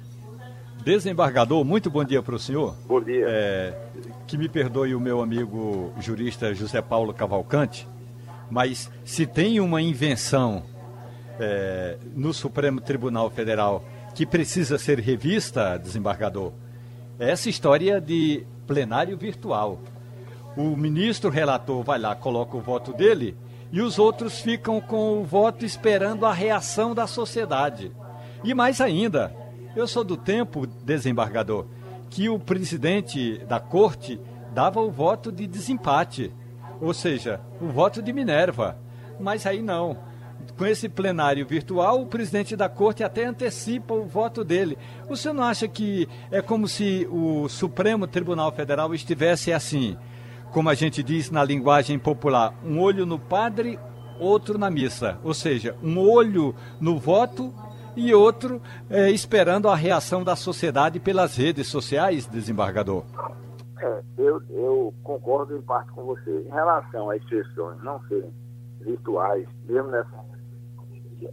Desembargador, 0.87 1.65
muito 1.65 1.91
bom 1.91 2.05
dia 2.05 2.23
para 2.23 2.37
o 2.37 2.39
senhor. 2.39 2.77
Bom 2.87 3.01
dia. 3.01 3.27
É, 3.29 3.75
que 4.25 4.39
me 4.39 4.49
perdoe 4.49 4.95
o 4.95 5.01
meu 5.01 5.21
amigo 5.21 5.93
jurista 5.99 6.55
José 6.55 6.81
Paulo 6.81 7.13
Cavalcante, 7.13 7.89
mas 8.49 8.89
se 9.05 9.27
tem 9.27 9.59
uma 9.59 9.83
invenção 9.83 10.63
é, 11.41 11.99
no 12.15 12.33
Supremo 12.33 12.81
Tribunal 12.81 13.29
Federal 13.31 13.85
que 14.15 14.25
precisa 14.25 14.79
ser 14.79 15.01
revista, 15.01 15.77
desembargador, 15.77 16.53
é 17.19 17.33
essa 17.33 17.51
história 17.51 18.01
de 18.01 18.47
plenário 18.65 19.19
virtual. 19.19 19.81
O 20.57 20.77
ministro 20.77 21.31
relator 21.31 21.83
vai 21.83 21.99
lá, 21.99 22.15
coloca 22.15 22.57
o 22.57 22.61
voto 22.61 22.93
dele 22.93 23.37
e 23.73 23.81
os 23.81 23.99
outros 23.99 24.41
ficam 24.41 24.81
com 24.81 25.21
o 25.21 25.25
voto 25.25 25.65
esperando 25.65 26.25
a 26.25 26.33
reação 26.33 26.95
da 26.95 27.09
sociedade. 27.09 27.91
E 28.45 28.55
mais 28.55 28.81
ainda, 28.81 29.35
eu 29.77 29.87
sou 29.87 30.03
do 30.03 30.17
tempo, 30.17 30.67
desembargador, 30.67 31.67
que 32.09 32.29
o 32.31 32.39
presidente 32.39 33.39
da 33.47 33.61
corte 33.61 34.19
dava 34.55 34.81
o 34.81 34.91
voto 34.91 35.31
de 35.31 35.47
desempate, 35.47 36.33
ou 36.81 36.95
seja, 36.95 37.41
o 37.61 37.67
voto 37.67 38.01
de 38.01 38.13
Minerva. 38.13 38.79
Mas 39.21 39.47
aí 39.47 39.61
não. 39.61 39.99
Com 40.57 40.65
esse 40.65 40.89
plenário 40.89 41.47
virtual, 41.47 42.01
o 42.01 42.07
presidente 42.07 42.57
da 42.57 42.69
corte 42.69 43.05
até 43.05 43.27
antecipa 43.27 43.93
o 43.93 44.07
voto 44.07 44.43
dele. 44.43 44.79
O 45.09 45.17
senhor 45.17 45.35
não 45.35 45.43
acha 45.43 45.69
que 45.69 46.09
é 46.31 46.41
como 46.41 46.67
se 46.67 47.07
o 47.11 47.49
Supremo 47.49 48.07
Tribunal 48.07 48.51
Federal 48.53 48.95
estivesse 48.95 49.53
assim, 49.53 49.97
como 50.53 50.71
a 50.71 50.75
gente 50.75 51.03
diz 51.03 51.31
na 51.31 51.45
linguagem 51.45 51.99
popular, 51.99 52.55
um 52.65 52.81
olho 52.81 53.05
no 53.05 53.19
padre, 53.19 53.79
outro 54.19 54.57
na 54.57 54.71
missa? 54.71 55.19
Ou 55.23 55.35
seja, 55.35 55.77
um 55.83 55.99
olho 55.99 56.55
no 56.81 56.99
voto 56.99 57.53
e 57.97 58.15
outro 58.15 58.61
é, 58.91 59.11
esperando 59.11 59.69
a 59.69 59.75
reação 59.75 60.23
da 60.23 60.37
sociedade 60.37 61.01
pelas 61.01 61.37
redes 61.37 61.67
sociais, 61.67 62.27
desembargador. 62.27 63.05
É, 63.79 64.03
eu, 64.19 64.43
eu 64.51 64.95
concordo 65.03 65.57
em 65.57 65.63
parte 65.63 65.91
com 65.93 66.05
você. 66.05 66.31
Em 66.47 66.51
relação 66.51 67.11
às 67.11 67.27
sessões 67.29 67.83
não 67.83 68.01
serem 68.07 68.33
virtuais, 68.81 69.49
mesmo 69.67 69.91
nessa 69.91 70.27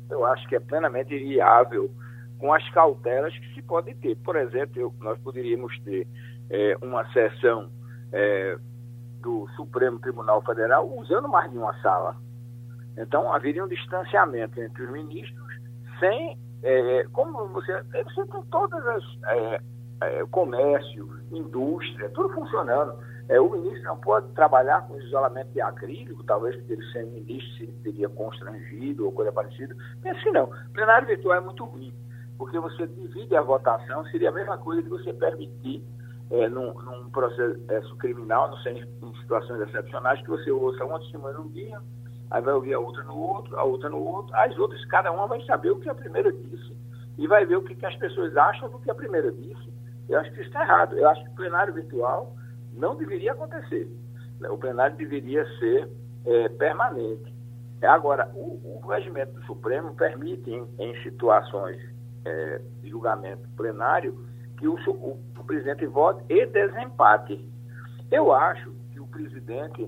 eu 0.09 0.25
acho 0.25 0.47
que 0.47 0.55
é 0.55 0.59
plenamente 0.59 1.17
viável 1.17 1.91
com 2.39 2.53
as 2.53 2.67
cautelas 2.69 3.37
que 3.37 3.53
se 3.53 3.61
pode 3.61 3.93
ter. 3.95 4.15
Por 4.17 4.35
exemplo, 4.35 4.79
eu, 4.79 4.93
nós 4.99 5.19
poderíamos 5.19 5.77
ter 5.81 6.07
é, 6.49 6.77
uma 6.81 7.05
sessão 7.11 7.69
é, 8.11 8.57
do 9.21 9.47
Supremo 9.55 9.99
Tribunal 9.99 10.41
Federal 10.41 10.89
usando 10.97 11.27
mais 11.27 11.51
de 11.51 11.57
uma 11.57 11.73
sala. 11.81 12.15
Então, 12.97 13.33
haveria 13.33 13.63
um 13.63 13.67
distanciamento 13.67 14.61
entre 14.61 14.83
os 14.83 14.91
ministros 14.91 15.53
sem 15.99 16.37
é, 16.63 17.05
como 17.11 17.47
você, 17.49 17.83
você 17.83 18.25
tem 18.25 18.41
todas 18.49 18.85
as 18.87 19.03
é, 19.27 19.61
é, 20.01 20.25
comércio, 20.31 21.09
indústria, 21.31 22.09
tudo 22.09 22.33
funcionando. 22.33 22.95
É, 23.29 23.39
o 23.39 23.49
ministro 23.49 23.83
não 23.83 23.97
pode 23.97 24.27
trabalhar 24.33 24.87
com 24.87 24.99
isolamento 24.99 25.51
de 25.51 25.61
acrílico, 25.61 26.23
talvez 26.23 26.55
porque 26.57 26.73
ele 26.73 26.91
sendo 26.91 27.11
ministro 27.11 27.57
se 27.57 27.67
teria 27.83 28.09
constrangido 28.09 29.05
ou 29.05 29.11
coisa 29.11 29.31
parecida. 29.31 29.75
Pense 30.01 30.29
não. 30.31 30.49
Plenário 30.73 31.07
virtual 31.07 31.37
é 31.37 31.41
muito 31.41 31.63
ruim, 31.63 31.93
porque 32.37 32.59
você 32.59 32.85
divide 32.87 33.35
a 33.35 33.41
votação, 33.41 34.05
seria 34.05 34.29
a 34.29 34.33
mesma 34.33 34.57
coisa 34.57 34.81
de 34.81 34.89
você 34.89 35.13
permitir 35.13 35.83
é, 36.31 36.49
num, 36.49 36.73
num 36.73 37.09
processo 37.11 37.95
criminal, 37.97 38.49
não 38.49 38.57
sei, 38.57 38.83
em 39.01 39.15
situações 39.21 39.61
excepcionais, 39.67 40.21
que 40.21 40.29
você 40.29 40.51
ouça 40.51 40.83
uma 40.83 40.99
testemunha 40.99 41.33
num 41.33 41.49
dia, 41.49 41.79
aí 42.33 42.41
vai 42.41 42.53
ouvir 42.55 42.73
a 42.73 42.79
outra 42.79 43.03
no 43.03 43.15
outro, 43.15 43.57
a 43.57 43.63
outra 43.63 43.89
no 43.89 44.03
outro, 44.03 44.35
as 44.35 44.57
outras, 44.57 44.83
cada 44.85 45.11
uma 45.11 45.27
vai 45.27 45.39
saber 45.45 45.69
o 45.69 45.79
que 45.79 45.87
a 45.87 45.93
primeira 45.93 46.33
disse 46.33 46.75
e 47.15 47.27
vai 47.27 47.45
ver 47.45 47.57
o 47.57 47.61
que, 47.61 47.75
que 47.75 47.85
as 47.85 47.95
pessoas 47.95 48.35
acham 48.35 48.67
do 48.69 48.79
que 48.79 48.89
a 48.89 48.95
primeira 48.95 49.31
disse. 49.31 49.71
Eu 50.09 50.19
acho 50.19 50.31
que 50.31 50.39
isso 50.39 50.47
está 50.47 50.63
errado. 50.63 50.97
Eu 50.97 51.07
acho 51.07 51.23
que 51.23 51.29
o 51.29 51.35
plenário 51.35 51.73
virtual 51.73 52.35
não 52.73 52.95
deveria 52.95 53.33
acontecer. 53.33 53.87
O 54.49 54.57
plenário 54.57 54.97
deveria 54.97 55.45
ser 55.59 55.87
é, 56.25 56.49
permanente. 56.49 57.31
Agora, 57.83 58.29
o, 58.33 58.81
o, 58.83 58.87
regimento 58.87 59.33
do 59.33 59.45
Supremo 59.45 59.93
permite, 59.93 60.49
em, 60.49 60.67
em 60.79 61.03
situações 61.03 61.79
é, 62.25 62.61
de 62.81 62.89
julgamento 62.89 63.47
plenário, 63.55 64.25
que 64.57 64.67
o, 64.67 64.73
o, 64.73 65.19
o 65.37 65.43
presidente 65.43 65.85
vote 65.85 66.23
e 66.29 66.45
desempate. 66.47 67.47
Eu 68.09 68.33
acho 68.33 68.71
que 68.91 68.99
o 68.99 69.07
presidente 69.07 69.87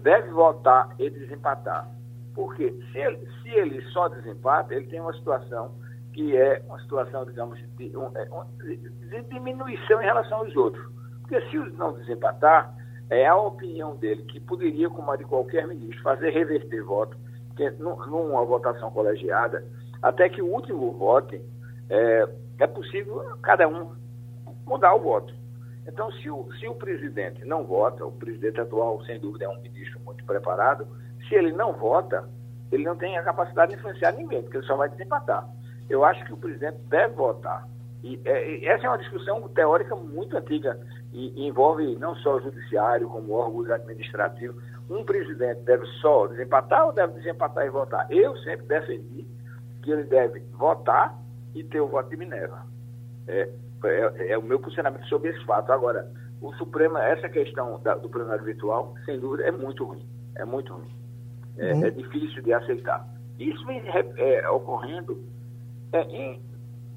deve 0.00 0.30
votar 0.30 0.94
e 0.98 1.10
desempatar. 1.10 1.88
Porque 2.34 2.72
se 2.92 2.98
ele, 2.98 3.28
se 3.42 3.50
ele 3.50 3.80
só 3.90 4.08
desempata, 4.08 4.74
ele 4.74 4.86
tem 4.86 5.00
uma 5.00 5.12
situação 5.12 5.72
que 6.12 6.36
é 6.36 6.62
uma 6.66 6.80
situação, 6.80 7.24
digamos, 7.24 7.58
de, 7.76 7.92
é, 8.14 9.18
de 9.18 9.22
diminuição 9.28 10.00
em 10.00 10.04
relação 10.04 10.38
aos 10.38 10.54
outros. 10.56 10.84
Porque 11.22 11.40
se 11.48 11.56
não 11.76 11.92
desempatar, 11.94 12.72
é 13.10 13.26
a 13.26 13.36
opinião 13.36 13.96
dele, 13.96 14.22
que 14.24 14.40
poderia, 14.40 14.88
como 14.88 15.10
a 15.10 15.16
de 15.16 15.24
qualquer 15.24 15.66
ministro, 15.66 16.02
fazer 16.02 16.30
reverter 16.30 16.82
voto, 16.82 17.16
que, 17.56 17.68
numa 17.70 18.44
votação 18.44 18.90
colegiada, 18.90 19.64
até 20.02 20.28
que 20.28 20.40
o 20.40 20.46
último 20.46 20.92
vote, 20.92 21.40
é, 21.90 22.28
é 22.60 22.66
possível 22.66 23.36
cada 23.42 23.66
um 23.68 23.92
mudar 24.66 24.94
o 24.94 25.00
voto. 25.00 25.34
Então, 25.86 26.10
se 26.12 26.30
o, 26.30 26.48
se 26.58 26.66
o 26.66 26.74
presidente 26.74 27.44
não 27.44 27.64
vota, 27.64 28.04
o 28.04 28.12
presidente 28.12 28.60
atual, 28.60 29.04
sem 29.04 29.20
dúvida, 29.20 29.44
é 29.44 29.48
um 29.48 29.60
ministro 29.60 30.00
muito 30.00 30.24
preparado, 30.24 30.86
se 31.28 31.34
ele 31.34 31.52
não 31.52 31.72
vota, 31.72 32.28
ele 32.72 32.84
não 32.84 32.96
tem 32.96 33.16
a 33.18 33.22
capacidade 33.22 33.72
de 33.72 33.78
influenciar 33.78 34.12
ninguém, 34.12 34.42
porque 34.42 34.56
ele 34.56 34.66
só 34.66 34.76
vai 34.76 34.88
desempatar. 34.88 35.46
Eu 35.88 36.04
acho 36.04 36.24
que 36.24 36.32
o 36.32 36.36
presidente 36.36 36.78
deve 36.88 37.14
votar. 37.14 37.68
E 38.02 38.20
é, 38.24 38.66
essa 38.66 38.86
é 38.86 38.88
uma 38.88 38.98
discussão 38.98 39.48
teórica 39.48 39.94
muito 39.94 40.36
antiga 40.36 40.78
e, 41.12 41.32
e 41.40 41.46
envolve 41.46 41.96
não 41.96 42.14
só 42.16 42.36
o 42.36 42.40
judiciário, 42.40 43.08
como 43.08 43.32
órgãos 43.32 43.70
administrativos. 43.70 44.62
Um 44.90 45.04
presidente 45.04 45.60
deve 45.62 45.86
só 46.00 46.26
desempatar 46.26 46.86
ou 46.86 46.92
deve 46.92 47.14
desempatar 47.14 47.66
e 47.66 47.70
votar? 47.70 48.06
Eu 48.10 48.36
sempre 48.38 48.66
defendi 48.66 49.26
que 49.82 49.90
ele 49.90 50.04
deve 50.04 50.40
votar 50.52 51.18
e 51.54 51.62
ter 51.62 51.80
o 51.80 51.88
voto 51.88 52.10
de 52.10 52.16
Minerva. 52.16 52.66
É, 53.26 53.48
é, 53.86 54.30
é, 54.30 54.38
o 54.38 54.42
meu 54.42 54.58
posicionamento 54.58 55.06
sobre 55.06 55.30
esse 55.30 55.44
fato. 55.44 55.72
Agora, 55.72 56.10
o 56.40 56.52
Supremo, 56.54 56.98
essa 56.98 57.28
questão 57.28 57.80
da, 57.82 57.94
do 57.94 58.08
plenário 58.08 58.44
virtual, 58.44 58.94
sem 59.04 59.18
dúvida, 59.18 59.44
é 59.44 59.50
muito 59.50 59.84
ruim. 59.84 60.06
É 60.36 60.44
muito 60.44 60.72
ruim. 60.72 60.94
É, 61.58 61.72
uhum. 61.72 61.84
é 61.84 61.90
difícil 61.90 62.42
de 62.42 62.52
aceitar. 62.52 63.06
Isso 63.38 63.64
vem 63.66 63.82
é, 64.16 64.48
ocorrendo 64.48 65.24
é, 65.92 66.02
em, 66.02 66.42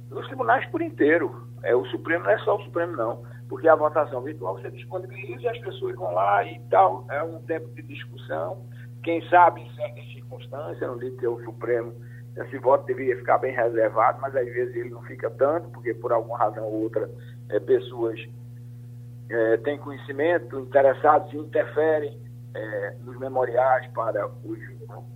nos 0.10 0.26
tribunais 0.28 0.66
por 0.70 0.82
inteiro. 0.82 1.48
É, 1.64 1.76
o 1.76 1.86
Supremo 1.86 2.24
não 2.24 2.32
é 2.32 2.38
só 2.40 2.58
o 2.58 2.64
Supremo, 2.64 2.96
não. 2.96 3.24
Porque 3.48 3.68
a 3.68 3.76
votação 3.76 4.22
virtual 4.22 4.58
você 4.58 4.70
disponibiliza 4.70 5.44
e 5.44 5.48
as 5.48 5.60
pessoas 5.60 5.96
vão 5.96 6.14
lá 6.14 6.44
e 6.44 6.60
tal. 6.70 7.06
É 7.10 7.24
um 7.24 7.40
tempo 7.44 7.70
de 7.74 7.82
discussão. 7.84 8.66
Quem 9.04 9.22
sabe, 9.30 9.62
em 9.62 9.74
certas 9.76 10.06
circunstâncias, 10.12 10.82
não 10.82 10.98
digo 10.98 11.18
que 11.18 11.26
é 11.26 11.30
o 11.30 11.44
Supremo 11.44 11.94
esse 12.38 12.58
voto 12.60 12.86
deveria 12.86 13.18
ficar 13.18 13.40
bem 13.40 13.54
reservado, 13.54 14.20
mas 14.22 14.36
às 14.36 14.46
vezes 14.46 14.76
ele 14.76 14.90
não 14.90 15.02
fica 15.04 15.30
tanto, 15.32 15.70
porque 15.70 15.94
por 15.94 16.12
alguma 16.12 16.38
razão 16.38 16.64
ou 16.66 16.84
outra 16.84 17.10
é, 17.50 17.60
pessoas 17.60 18.20
é, 19.30 19.58
têm 19.58 19.78
conhecimento, 19.78 20.60
interessados 20.60 21.34
e 21.34 21.38
interferem 21.38 22.20
é, 22.54 22.96
nos 23.04 23.18
memoriais 23.20 23.88
para 23.88 24.28
os 24.28 24.60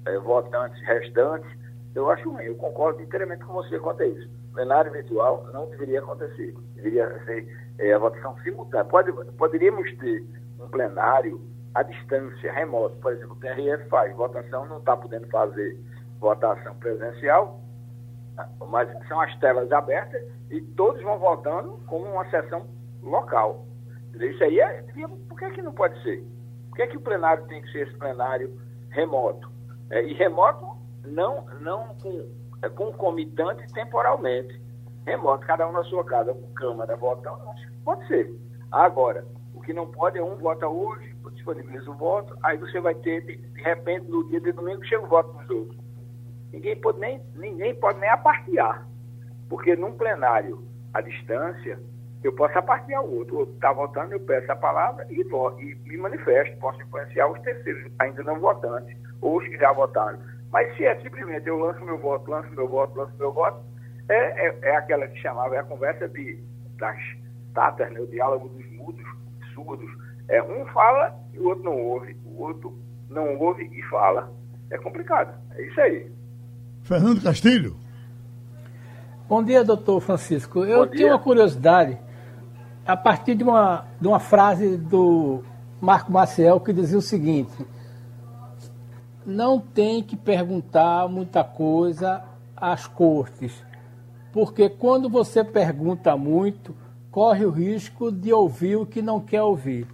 é, 0.06 0.18
votantes 0.20 0.82
restantes. 0.86 1.50
Eu 1.94 2.10
acho 2.10 2.30
ruim, 2.30 2.46
eu 2.46 2.56
concordo 2.56 3.02
inteiramente 3.02 3.44
com 3.44 3.54
você 3.54 3.78
quanto 3.80 4.02
a 4.02 4.08
isso. 4.08 4.30
Plenário 4.54 4.92
virtual 4.92 5.48
não 5.54 5.70
deveria 5.70 6.00
acontecer, 6.00 6.56
deveria 6.76 7.24
ser 7.26 7.48
é, 7.78 7.94
a 7.94 8.00
votação 8.00 8.36
simultânea. 8.40 8.86
Pode, 8.86 9.12
poderíamos 9.38 9.96
ter 9.98 10.26
um 10.60 10.68
plenário 10.68 11.40
à 11.74 11.84
distância, 11.84 12.52
remoto, 12.52 12.96
por 12.98 13.14
exemplo, 13.14 13.34
o 13.34 13.40
TRF 13.40 13.88
faz, 13.90 14.14
votação 14.16 14.66
não 14.66 14.80
está 14.80 14.98
podendo 14.98 15.28
fazer 15.28 15.78
votação 16.22 16.76
presencial, 16.76 17.60
mas 18.70 18.88
são 19.08 19.20
as 19.20 19.36
telas 19.40 19.72
abertas 19.72 20.24
e 20.52 20.62
todos 20.62 21.02
vão 21.02 21.18
votando 21.18 21.82
como 21.88 22.06
uma 22.06 22.30
sessão 22.30 22.68
local. 23.02 23.66
Isso 24.14 24.44
aí 24.44 24.60
é. 24.60 24.84
Por 25.28 25.38
que, 25.38 25.52
que 25.52 25.62
não 25.62 25.74
pode 25.74 26.02
ser? 26.04 26.24
Por 26.70 26.78
que, 26.78 26.88
que 26.88 26.98
o 26.98 27.02
plenário 27.02 27.46
tem 27.48 27.62
que 27.62 27.72
ser 27.72 27.88
esse 27.88 27.98
plenário 27.98 28.56
remoto? 28.90 29.52
É, 29.90 30.04
e 30.04 30.14
remoto 30.14 30.66
não, 31.04 31.46
não 31.60 31.96
com, 31.96 32.30
é, 32.62 32.70
concomitante 32.70 33.66
temporalmente. 33.74 34.62
Remoto, 35.06 35.46
cada 35.48 35.68
um 35.68 35.72
na 35.72 35.84
sua 35.86 36.06
casa, 36.06 36.34
com 36.34 36.54
câmara, 36.54 36.96
votando, 36.96 37.42
pode 37.84 38.06
ser. 38.08 38.32
Agora, 38.72 39.26
o 39.56 39.62
que 39.62 39.74
não 39.74 39.90
pode 39.90 40.20
é 40.20 40.24
um 40.24 40.36
vota 40.36 40.68
hoje, 40.68 41.16
disponibiliza 41.34 41.90
o 41.90 41.96
voto, 41.96 42.38
aí 42.44 42.58
você 42.58 42.80
vai 42.80 42.94
ter, 42.94 43.26
de, 43.26 43.38
de 43.38 43.62
repente, 43.62 44.08
no 44.08 44.28
dia 44.28 44.40
de 44.40 44.52
domingo, 44.52 44.86
chega 44.86 45.04
o 45.04 45.08
voto 45.08 45.34
dos 45.40 45.50
outros 45.50 45.91
ninguém 46.52 46.80
pode 46.80 47.00
nem, 47.00 47.22
ninguém 47.36 47.76
pode 47.76 48.00
nem 48.00 48.10
apartear. 48.10 48.88
Porque 49.50 49.76
num 49.76 49.94
plenário 49.94 50.64
à 50.94 51.02
distância, 51.02 51.80
eu 52.24 52.34
posso 52.34 52.58
apartear 52.58 53.02
o 53.02 53.18
outro. 53.18 53.36
O 53.36 53.40
outro 53.40 53.56
está 53.56 53.74
votando, 53.74 54.14
eu 54.14 54.20
peço 54.20 54.52
a 54.52 54.56
palavra 54.56 55.06
e, 55.10 55.22
e 55.22 55.90
me 55.90 55.98
manifesto. 55.98 56.58
Posso 56.58 56.82
influenciar 56.82 57.28
os 57.28 57.40
terceiros, 57.42 57.92
ainda 58.00 58.24
não 58.24 58.40
votantes, 58.40 58.96
ou 59.22 59.38
os 59.38 59.48
que 59.48 59.58
já 59.58 59.72
votaram. 59.72 60.20
Mas 60.52 60.76
se 60.76 60.86
é 60.86 60.96
simplesmente 61.02 61.48
eu 61.48 61.58
lanço 61.58 61.84
meu 61.84 61.98
voto, 61.98 62.30
lanço 62.30 62.50
meu 62.52 62.68
voto, 62.68 62.98
lanço 62.98 63.16
meu 63.18 63.32
voto, 63.32 63.64
é, 64.10 64.48
é, 64.48 64.60
é 64.62 64.76
aquela 64.76 65.08
que 65.08 65.20
chamava, 65.20 65.56
é 65.56 65.60
a 65.60 65.64
conversa 65.64 66.08
de, 66.10 66.44
das 66.78 67.00
tatas, 67.54 67.92
né, 67.92 68.00
o 68.00 68.08
diálogo 68.08 68.50
dos 68.50 68.66
mudos, 68.72 69.06
surdos. 69.54 69.90
É, 70.28 70.44
um 70.44 70.66
fala 70.68 71.16
e 71.34 71.40
o 71.40 71.48
outro 71.48 71.64
não 71.64 71.78
ouve, 71.78 72.18
o 72.26 72.42
outro 72.42 72.78
não 73.10 73.38
ouve 73.38 73.64
e 73.72 73.82
fala. 73.84 74.32
É 74.70 74.78
complicado. 74.78 75.34
É 75.56 75.62
isso 75.64 75.82
aí. 75.82 76.12
Fernando 76.92 77.22
Castilho. 77.22 77.78
Bom 79.30 79.42
dia, 79.42 79.64
doutor 79.64 80.02
Francisco. 80.02 80.66
Eu 80.66 80.86
tenho 80.86 81.08
uma 81.08 81.20
curiosidade 81.20 81.98
a 82.86 82.98
partir 82.98 83.34
de 83.34 83.46
uma, 83.46 83.86
de 84.02 84.10
uma 84.10 84.20
frase 84.20 84.76
do 84.76 85.42
Marco 85.80 86.12
Maciel 86.12 86.60
que 86.60 86.74
dizia 86.74 86.98
o 86.98 87.02
seguinte: 87.02 87.66
não 89.26 89.58
tem 89.58 90.04
que 90.04 90.18
perguntar 90.18 91.08
muita 91.08 91.46
coisa 91.46 92.26
às 92.58 92.88
cortes, 92.88 93.54
porque 94.34 94.68
quando 94.68 95.10
você 95.10 95.46
pergunta 95.46 96.18
muito, 96.18 96.76
corre 97.10 97.46
o 97.46 97.52
risco 97.52 98.12
de 98.12 98.34
ouvir 98.34 98.76
o 98.76 98.86
que 98.86 99.02
não 99.02 99.22
quer 99.22 99.44
ouvir. 99.44 99.88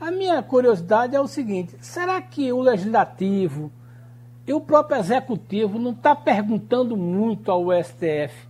A 0.00 0.12
minha 0.12 0.40
curiosidade 0.40 1.16
é 1.16 1.20
o 1.20 1.26
seguinte: 1.26 1.74
será 1.80 2.22
que 2.22 2.52
o 2.52 2.60
legislativo, 2.60 3.72
e 4.48 4.52
o 4.54 4.62
próprio 4.62 4.98
executivo 4.98 5.78
não 5.78 5.90
está 5.90 6.16
perguntando 6.16 6.96
muito 6.96 7.52
ao 7.52 7.66
STF. 7.84 8.48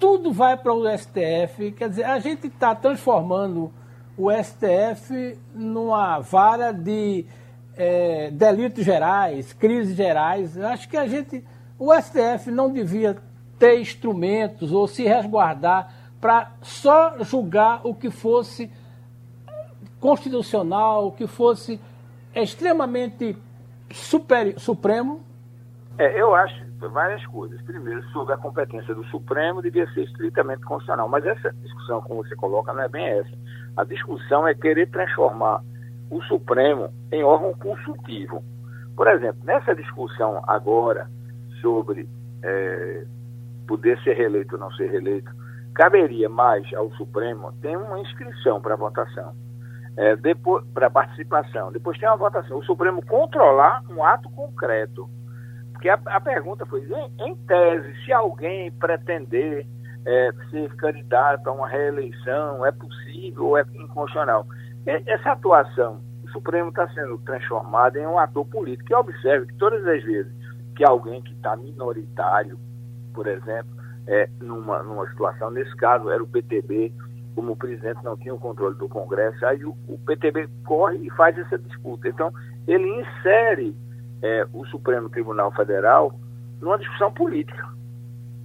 Tudo 0.00 0.32
vai 0.32 0.56
para 0.56 0.74
o 0.74 0.84
STF. 0.98 1.70
Quer 1.76 1.90
dizer, 1.90 2.02
a 2.02 2.18
gente 2.18 2.48
está 2.48 2.74
transformando 2.74 3.72
o 4.16 4.32
STF 4.32 5.38
numa 5.54 6.18
vara 6.18 6.72
de 6.72 7.24
é, 7.76 8.32
delitos 8.32 8.84
gerais, 8.84 9.52
crises 9.52 9.94
gerais. 9.94 10.56
Eu 10.56 10.66
acho 10.66 10.88
que 10.88 10.96
a 10.96 11.06
gente. 11.06 11.44
O 11.78 11.94
STF 11.94 12.50
não 12.50 12.72
devia 12.72 13.16
ter 13.60 13.80
instrumentos 13.80 14.72
ou 14.72 14.88
se 14.88 15.04
resguardar 15.04 15.94
para 16.20 16.50
só 16.62 17.22
julgar 17.22 17.86
o 17.86 17.94
que 17.94 18.10
fosse 18.10 18.68
constitucional, 20.00 21.06
o 21.06 21.12
que 21.12 21.28
fosse 21.28 21.80
extremamente 22.34 23.36
super, 23.92 24.58
supremo 24.58 25.27
é, 25.98 26.20
eu 26.20 26.34
acho 26.34 26.68
várias 26.86 27.24
coisas. 27.26 27.60
Primeiro, 27.62 28.02
sobre 28.10 28.32
a 28.32 28.36
competência 28.36 28.94
do 28.94 29.04
Supremo, 29.06 29.60
devia 29.60 29.86
ser 29.92 30.02
estritamente 30.02 30.62
constitucional. 30.62 31.08
Mas 31.08 31.26
essa 31.26 31.52
discussão, 31.54 32.00
como 32.02 32.22
você 32.22 32.36
coloca, 32.36 32.72
não 32.72 32.82
é 32.82 32.88
bem 32.88 33.04
essa. 33.04 33.36
A 33.76 33.82
discussão 33.82 34.46
é 34.46 34.54
querer 34.54 34.88
transformar 34.90 35.60
o 36.08 36.22
Supremo 36.22 36.88
em 37.10 37.24
órgão 37.24 37.52
consultivo. 37.54 38.42
Por 38.96 39.08
exemplo, 39.08 39.40
nessa 39.44 39.74
discussão 39.74 40.42
agora 40.46 41.08
sobre 41.60 42.08
é, 42.44 43.04
poder 43.66 43.98
ser 44.02 44.14
reeleito 44.14 44.54
ou 44.54 44.60
não 44.60 44.70
ser 44.72 44.90
reeleito, 44.90 45.30
caberia 45.74 46.28
mais 46.28 46.72
ao 46.74 46.90
Supremo 46.92 47.52
ter 47.60 47.76
uma 47.76 47.98
inscrição 48.00 48.60
para 48.60 48.76
votação, 48.76 49.32
é, 49.96 50.16
para 50.72 50.90
participação. 50.90 51.72
Depois 51.72 51.98
tem 51.98 52.08
uma 52.08 52.16
votação. 52.16 52.58
O 52.58 52.64
Supremo 52.64 53.04
controlar 53.04 53.82
um 53.90 54.02
ato 54.04 54.30
concreto 54.30 55.08
porque 55.78 55.88
a, 55.88 55.98
a 56.06 56.20
pergunta 56.20 56.66
foi, 56.66 56.82
em, 56.82 57.24
em, 57.24 57.36
tese, 57.36 58.04
se 58.04 58.12
alguém 58.12 58.70
pretender 58.72 59.64
é, 60.04 60.30
ser 60.50 60.74
candidato 60.74 61.46
a 61.46 61.52
uma 61.52 61.68
reeleição, 61.68 62.66
é 62.66 62.72
possível 62.72 63.46
ou 63.46 63.58
é 63.58 63.62
inconstitucional? 63.74 64.44
E, 64.84 65.02
essa 65.06 65.30
atuação, 65.30 66.00
o 66.24 66.28
Supremo 66.30 66.70
está 66.70 66.88
sendo 66.88 67.16
transformado 67.18 67.96
em 67.96 68.04
um 68.04 68.18
ator 68.18 68.44
político. 68.46 68.90
E 68.90 68.94
observe 68.96 69.46
que 69.46 69.54
todas 69.54 69.86
as 69.86 70.02
vezes 70.02 70.32
que 70.74 70.84
alguém 70.84 71.22
que 71.22 71.32
está 71.32 71.56
minoritário, 71.56 72.58
por 73.14 73.28
exemplo, 73.28 73.70
é, 74.08 74.28
numa, 74.40 74.82
numa 74.82 75.08
situação, 75.10 75.48
nesse 75.48 75.74
caso 75.76 76.10
era 76.10 76.22
o 76.22 76.26
PTB, 76.26 76.92
como 77.36 77.52
o 77.52 77.56
presidente 77.56 78.02
não 78.02 78.16
tinha 78.16 78.34
o 78.34 78.38
controle 78.38 78.74
do 78.74 78.88
Congresso, 78.88 79.46
aí 79.46 79.64
o, 79.64 79.76
o 79.86 79.96
PTB 80.04 80.48
corre 80.66 80.96
e 81.06 81.10
faz 81.10 81.38
essa 81.38 81.56
disputa. 81.56 82.08
Então, 82.08 82.32
ele 82.66 82.88
insere 83.00 83.76
é, 84.22 84.46
o 84.52 84.64
Supremo 84.66 85.08
Tribunal 85.08 85.52
Federal 85.52 86.12
numa 86.60 86.78
discussão 86.78 87.12
política. 87.12 87.66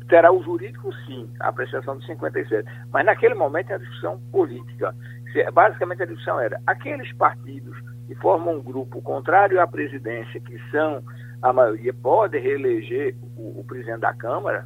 Terá 0.07 0.31
o 0.31 0.43
jurídico, 0.43 0.93
sim, 1.05 1.29
a 1.39 1.47
apreciação 1.47 1.97
de 1.97 2.05
57, 2.05 2.69
mas 2.91 3.05
naquele 3.05 3.33
momento 3.33 3.71
é 3.71 3.75
a 3.75 3.79
discussão 3.79 4.19
política. 4.31 4.93
Basicamente, 5.53 6.03
a 6.03 6.05
discussão 6.05 6.39
era 6.39 6.59
aqueles 6.67 7.11
partidos 7.13 7.75
que 8.05 8.13
formam 8.15 8.57
um 8.57 8.61
grupo 8.61 9.01
contrário 9.01 9.59
à 9.59 9.65
presidência, 9.65 10.39
que 10.41 10.59
são 10.69 11.01
a 11.41 11.51
maioria, 11.51 11.93
podem 11.93 12.41
reeleger 12.41 13.15
o, 13.35 13.61
o 13.61 13.63
presidente 13.63 14.01
da 14.01 14.13
Câmara, 14.13 14.65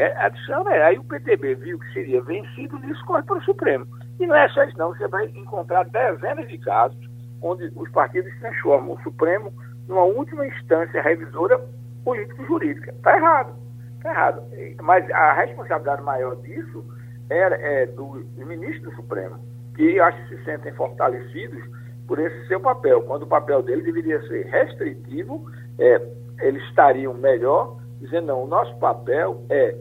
é, 0.00 0.16
a 0.16 0.30
discussão 0.30 0.66
é, 0.70 0.82
aí 0.82 0.98
o 0.98 1.04
PTB 1.04 1.56
viu 1.56 1.78
que 1.78 1.92
seria 1.92 2.22
vencido 2.22 2.80
e 2.82 2.90
isso 2.90 3.04
corre 3.04 3.22
para 3.22 3.36
o 3.36 3.44
Supremo. 3.44 3.86
E 4.18 4.26
não 4.26 4.34
é 4.34 4.48
só 4.48 4.64
isso 4.64 4.78
não, 4.78 4.94
você 4.94 5.06
vai 5.08 5.26
encontrar 5.26 5.84
dezenas 5.84 6.48
de 6.48 6.56
casos 6.56 6.98
onde 7.42 7.70
os 7.76 7.90
partidos 7.90 8.32
transformam 8.40 8.94
o 8.94 9.02
Supremo 9.02 9.52
numa 9.90 10.04
última 10.04 10.46
instância 10.46 11.02
revisora 11.02 11.60
político-jurídica. 12.04 12.92
Está 12.92 13.16
errado, 13.16 13.54
está 13.96 14.10
errado. 14.10 14.42
Mas 14.80 15.10
a 15.10 15.32
responsabilidade 15.34 16.02
maior 16.02 16.36
disso 16.36 16.84
era, 17.28 17.56
é 17.56 17.86
do, 17.86 18.24
ministro 18.36 18.90
do 18.90 18.96
Supremo, 18.96 19.38
que 19.74 20.00
acho 20.00 20.16
que 20.26 20.36
se 20.36 20.44
sentem 20.44 20.72
fortalecidos 20.72 21.62
por 22.06 22.18
esse 22.18 22.46
seu 22.46 22.60
papel. 22.60 23.02
Quando 23.02 23.24
o 23.24 23.26
papel 23.26 23.62
dele 23.62 23.82
deveria 23.82 24.20
ser 24.28 24.46
restritivo, 24.46 25.50
é, 25.78 26.00
eles 26.40 26.62
estariam 26.64 27.12
melhor 27.12 27.76
dizendo, 28.00 28.28
não, 28.28 28.44
o 28.44 28.46
nosso 28.46 28.74
papel 28.78 29.44
é 29.50 29.76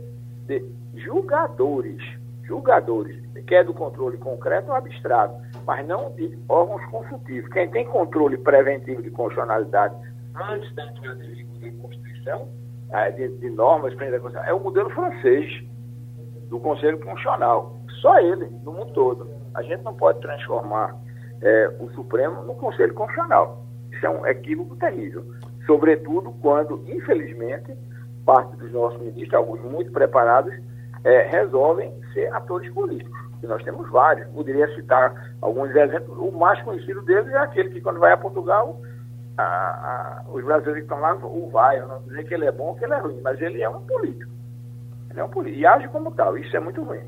de 0.48 0.66
julgadores, 0.96 2.02
julgadores, 2.44 3.18
que 3.48 3.56
é 3.56 3.64
do 3.64 3.74
controle 3.74 4.18
concreto 4.18 4.70
ou 4.70 4.76
abstrato, 4.76 5.36
mas 5.70 5.86
não 5.86 6.10
de 6.14 6.36
órgãos 6.50 6.84
consultivos. 6.88 7.48
Quem 7.52 7.70
tem 7.70 7.86
controle 7.86 8.40
preventivo 8.40 9.04
de 9.04 9.12
constitucionalidade 9.12 9.94
antes 10.34 10.74
da 10.74 10.84
entrada 10.84 11.24
em 11.24 11.36
vigor 11.36 11.60
da 11.62 11.82
Constituição, 11.84 12.48
é, 12.92 13.12
de, 13.12 13.28
de 13.38 13.52
normas, 13.52 13.94
é 14.48 14.52
o 14.52 14.60
modelo 14.60 14.90
francês 14.90 15.64
do 16.50 16.60
Conselho 16.60 16.98
Constitucional. 16.98 17.78
Só 18.02 18.18
ele, 18.18 18.48
no 18.64 18.72
mundo 18.72 18.94
todo. 18.94 19.30
A 19.54 19.62
gente 19.62 19.84
não 19.84 19.94
pode 19.94 20.20
transformar 20.22 20.96
é, 21.44 21.72
o 21.80 21.88
Supremo 21.92 22.42
no 22.46 22.56
Conselho 22.56 22.96
Constitucional. 22.96 23.64
Isso 23.92 24.04
é 24.08 24.10
um 24.10 24.26
equívoco 24.26 24.76
terrível. 24.76 25.24
Sobretudo 25.68 26.32
quando, 26.42 26.84
infelizmente, 26.88 27.78
parte 28.26 28.56
dos 28.56 28.72
nossos 28.72 29.00
ministros, 29.00 29.36
alguns 29.36 29.62
muito 29.62 29.92
preparados, 29.92 30.52
é, 31.04 31.28
resolvem 31.28 31.94
ser 32.12 32.34
atores 32.34 32.74
políticos. 32.74 33.19
E 33.42 33.48
nós 33.48 33.64
temos 33.64 33.90
vários. 33.90 34.28
Poderia 34.30 34.68
citar 34.76 35.34
alguns 35.42 35.70
exemplos. 35.76 36.18
O 36.18 36.32
mais 36.32 36.62
conhecido 36.64 37.02
deles 37.04 37.32
é 37.34 37.38
aquele 37.38 37.70
que, 37.70 37.82
quando 37.82 38.00
vai 38.00 38.12
a 38.12 38.18
Portugal, 38.18 38.80
a, 39.38 39.44
a, 39.44 40.24
os 40.32 40.44
brasileiros 40.44 40.80
que 40.80 40.86
estão 40.86 41.00
lá 41.00 41.16
o 41.16 41.50
vai. 41.50 41.80
Eu 41.80 41.88
não 41.88 42.02
dizer 42.04 42.26
que 42.26 42.34
ele 42.34 42.46
é 42.46 42.52
bom 42.52 42.68
ou 42.68 42.76
que 42.76 42.84
ele 42.84 42.94
é 42.94 43.00
ruim, 43.00 43.20
mas 43.22 43.42
ele 43.42 43.62
é 43.62 43.70
um 43.70 43.82
político. 43.82 44.32
Ele 45.10 45.20
é 45.20 45.24
um 45.24 45.30
político. 45.30 45.60
E 45.60 45.66
age 45.66 45.88
como 45.90 46.12
tal. 46.12 46.38
Isso 46.38 46.56
é 46.56 46.60
muito 46.60 46.84
ruim. 46.84 47.02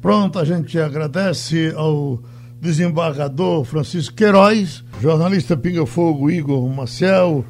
Pronto, 0.00 0.38
a 0.38 0.44
gente 0.44 0.78
agradece 0.78 1.72
ao 1.76 2.18
desembargador 2.60 3.64
Francisco 3.64 4.14
Queiroz, 4.14 4.84
jornalista 5.00 5.56
Pinga 5.56 5.84
Fogo 5.86 6.30
Igor 6.30 6.66
Maciel 6.68 7.44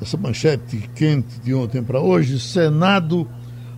essa 0.00 0.16
manchete 0.16 0.88
quente 0.94 1.40
de 1.40 1.52
ontem 1.52 1.82
para 1.82 2.00
hoje, 2.00 2.38
Senado 2.38 3.28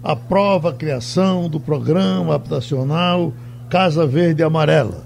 aprova 0.02 0.70
a 0.70 0.74
criação 0.74 1.48
do 1.48 1.58
programa 1.58 2.34
habitacional 2.34 3.32
Casa 3.70 4.06
Verde 4.06 4.42
e 4.42 4.44
Amarela. 4.44 5.04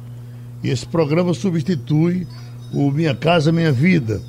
E 0.62 0.70
esse 0.70 0.86
programa 0.86 1.34
substitui 1.34 2.26
o 2.72 2.90
Minha 2.90 3.14
Casa 3.14 3.52
Minha 3.52 3.70
Vida. 3.70 4.20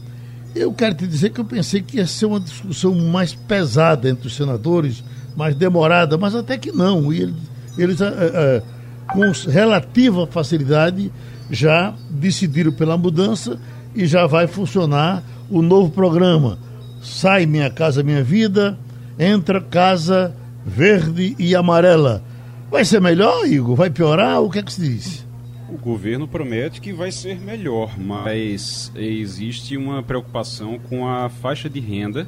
Eu 0.54 0.72
quero 0.74 0.94
te 0.94 1.08
dizer 1.08 1.32
que 1.32 1.40
eu 1.40 1.46
pensei 1.46 1.82
que 1.82 1.98
ia 1.98 2.06
ser 2.06 2.28
uma 2.28 2.40
discussão 2.40 2.94
mais 2.94 3.34
pesada 3.34 4.10
entre 4.10 4.28
os 4.28 4.36
senadores, 4.36 5.04
mais 5.36 5.56
demorada, 5.56 6.18
mas 6.18 6.36
até 6.36 6.58
que 6.58 6.72
não. 6.72 7.12
E 7.12 7.22
eles, 7.22 7.36
eles 7.78 8.02
é, 8.02 8.08
é, 8.08 8.64
com 9.12 9.32
relativa 9.50 10.28
facilidade, 10.28 11.12
já 11.50 11.94
decidiram 12.10 12.72
pela 12.72 12.98
mudança 12.98 13.60
e 13.96 14.06
já 14.06 14.28
vai 14.28 14.46
funcionar 14.46 15.24
o 15.50 15.62
novo 15.62 15.90
programa 15.90 16.58
sai 17.06 17.46
Minha 17.46 17.70
Casa 17.70 18.04
Minha 18.04 18.24
Vida, 18.24 18.78
entra 19.18 19.62
Casa 19.62 20.34
Verde 20.66 21.36
e 21.38 21.56
Amarela. 21.56 22.24
Vai 22.70 22.84
ser 22.84 23.00
melhor, 23.00 23.46
Igor? 23.46 23.76
Vai 23.76 23.90
piorar? 23.90 24.42
O 24.42 24.50
que 24.50 24.60
é 24.60 24.64
que 24.64 24.74
se 24.74 24.82
diz? 24.82 25.26
O 25.70 25.78
governo 25.78 26.28
promete 26.28 26.82
que 26.82 26.94
vai 26.94 27.12
ser 27.12 27.40
melhor, 27.40 27.98
mas 27.98 28.92
existe 28.96 29.78
uma 29.78 30.04
preocupação 30.04 30.80
com 30.80 31.08
a 31.08 31.30
faixa 31.30 31.70
de 31.70 31.80
renda. 31.80 32.28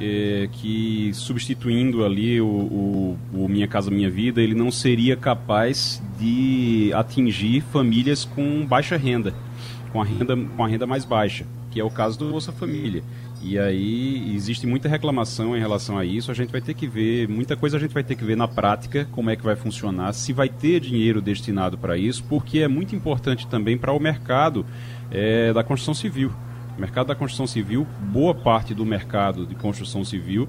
É, 0.00 0.48
que 0.52 1.10
substituindo 1.12 2.04
ali 2.04 2.40
o, 2.40 2.46
o, 2.46 3.18
o, 3.34 3.48
Minha 3.48 3.66
Casa 3.66 3.90
Minha 3.90 4.08
Vida, 4.08 4.40
ele 4.40 4.54
não 4.54 4.70
seria 4.70 5.16
capaz 5.16 6.00
de 6.20 6.92
atingir 6.94 7.62
famílias 7.72 8.24
com 8.24 8.64
baixa 8.64 8.96
renda, 8.96 9.34
com 9.92 10.00
a 10.00 10.04
renda, 10.04 10.36
com 10.36 10.64
a 10.64 10.68
renda 10.68 10.86
mais 10.86 11.04
baixa, 11.04 11.44
que 11.72 11.80
é 11.80 11.84
o 11.84 11.90
caso 11.90 12.16
do 12.16 12.30
Bolsa 12.30 12.52
Família. 12.52 13.02
E 13.40 13.58
aí 13.58 14.34
existe 14.34 14.66
muita 14.66 14.88
reclamação 14.88 15.56
em 15.56 15.60
relação 15.60 15.96
a 15.96 16.04
isso. 16.04 16.30
A 16.30 16.34
gente 16.34 16.50
vai 16.50 16.60
ter 16.60 16.74
que 16.74 16.86
ver, 16.86 17.28
muita 17.28 17.56
coisa 17.56 17.76
a 17.76 17.80
gente 17.80 17.94
vai 17.94 18.02
ter 18.02 18.16
que 18.16 18.24
ver 18.24 18.36
na 18.36 18.48
prática 18.48 19.06
como 19.12 19.30
é 19.30 19.36
que 19.36 19.44
vai 19.44 19.54
funcionar, 19.54 20.12
se 20.12 20.32
vai 20.32 20.48
ter 20.48 20.80
dinheiro 20.80 21.20
destinado 21.20 21.78
para 21.78 21.96
isso, 21.96 22.24
porque 22.24 22.60
é 22.60 22.68
muito 22.68 22.96
importante 22.96 23.46
também 23.46 23.78
para 23.78 23.92
o 23.92 24.00
mercado 24.00 24.66
é, 25.10 25.52
da 25.52 25.62
construção 25.62 25.94
civil. 25.94 26.32
O 26.76 26.80
mercado 26.80 27.08
da 27.08 27.14
construção 27.14 27.46
civil, 27.46 27.84
boa 28.00 28.32
parte 28.32 28.72
do 28.72 28.86
mercado 28.86 29.44
de 29.44 29.54
construção 29.56 30.04
civil 30.04 30.48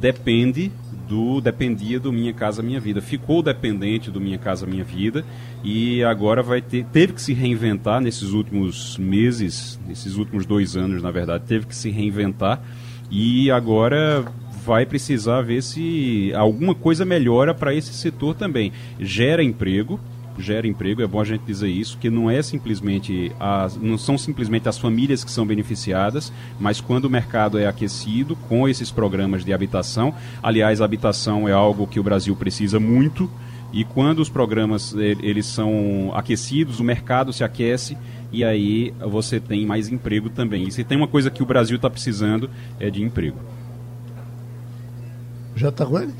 depende 0.00 0.72
do 1.06 1.40
dependia 1.40 2.00
do 2.00 2.12
Minha 2.12 2.32
Casa 2.32 2.62
Minha 2.62 2.80
Vida. 2.80 3.02
Ficou 3.02 3.42
dependente 3.42 4.10
do 4.10 4.20
Minha 4.20 4.38
Casa 4.38 4.66
Minha 4.66 4.84
Vida 4.84 5.24
e 5.62 6.02
agora 6.04 6.42
vai 6.42 6.62
ter 6.62 6.84
teve 6.86 7.12
que 7.12 7.20
se 7.20 7.32
reinventar 7.34 8.00
nesses 8.00 8.30
últimos 8.30 8.96
meses, 8.96 9.78
nesses 9.86 10.16
últimos 10.16 10.46
dois 10.46 10.76
anos, 10.76 11.02
na 11.02 11.10
verdade, 11.10 11.44
teve 11.46 11.66
que 11.66 11.76
se 11.76 11.90
reinventar 11.90 12.62
e 13.10 13.50
agora 13.50 14.24
vai 14.64 14.86
precisar 14.86 15.42
ver 15.42 15.62
se 15.62 16.32
alguma 16.34 16.74
coisa 16.74 17.04
melhora 17.04 17.52
para 17.52 17.74
esse 17.74 17.92
setor 17.92 18.34
também. 18.34 18.72
Gera 18.98 19.42
emprego, 19.42 19.98
gera 20.38 20.66
emprego, 20.66 21.02
é 21.02 21.06
bom 21.06 21.20
a 21.20 21.24
gente 21.24 21.44
dizer 21.44 21.68
isso, 21.68 21.98
que 21.98 22.08
não 22.08 22.30
é 22.30 22.42
simplesmente 22.42 23.32
as, 23.38 23.76
não 23.76 23.98
são 23.98 24.16
simplesmente 24.16 24.68
as 24.68 24.78
famílias 24.78 25.24
que 25.24 25.30
são 25.30 25.46
beneficiadas, 25.46 26.32
mas 26.58 26.80
quando 26.80 27.06
o 27.06 27.10
mercado 27.10 27.58
é 27.58 27.66
aquecido 27.66 28.36
com 28.48 28.68
esses 28.68 28.90
programas 28.90 29.44
de 29.44 29.52
habitação, 29.52 30.14
aliás, 30.42 30.80
habitação 30.80 31.48
é 31.48 31.52
algo 31.52 31.86
que 31.86 32.00
o 32.00 32.02
Brasil 32.02 32.34
precisa 32.36 32.80
muito, 32.80 33.30
e 33.72 33.84
quando 33.84 34.18
os 34.18 34.28
programas 34.28 34.94
eles 34.94 35.46
são 35.46 36.10
aquecidos, 36.14 36.80
o 36.80 36.84
mercado 36.84 37.32
se 37.32 37.44
aquece 37.44 37.96
e 38.32 38.44
aí 38.44 38.92
você 39.00 39.38
tem 39.40 39.66
mais 39.66 39.88
emprego 39.88 40.28
também. 40.28 40.64
E 40.64 40.72
se 40.72 40.84
tem 40.84 40.96
uma 40.96 41.08
coisa 41.08 41.30
que 41.30 41.42
o 41.42 41.46
Brasil 41.46 41.76
está 41.76 41.88
precisando 41.88 42.50
é 42.78 42.90
de 42.90 43.02
emprego. 43.02 43.38
Já 45.54 45.68
está 45.68 45.84
com 45.84 45.98
ele? 45.98 46.14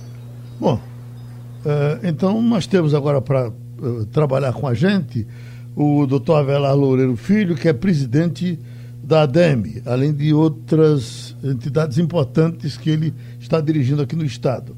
Bom, 0.60 0.74
uh, 0.74 2.00
então 2.06 2.40
nós 2.42 2.66
temos 2.66 2.94
agora 2.94 3.20
para 3.20 3.52
eh, 3.82 4.06
trabalhar 4.12 4.52
com 4.52 4.66
a 4.66 4.74
gente 4.74 5.26
o 5.74 6.06
doutor 6.06 6.36
Avelar 6.36 6.74
Loureiro 6.74 7.16
Filho, 7.16 7.54
que 7.54 7.68
é 7.68 7.72
presidente 7.72 8.58
da 9.02 9.22
ADEME, 9.22 9.82
além 9.86 10.12
de 10.12 10.32
outras 10.32 11.34
entidades 11.42 11.98
importantes 11.98 12.76
que 12.76 12.90
ele 12.90 13.14
está 13.40 13.60
dirigindo 13.60 14.02
aqui 14.02 14.14
no 14.14 14.24
Estado. 14.24 14.76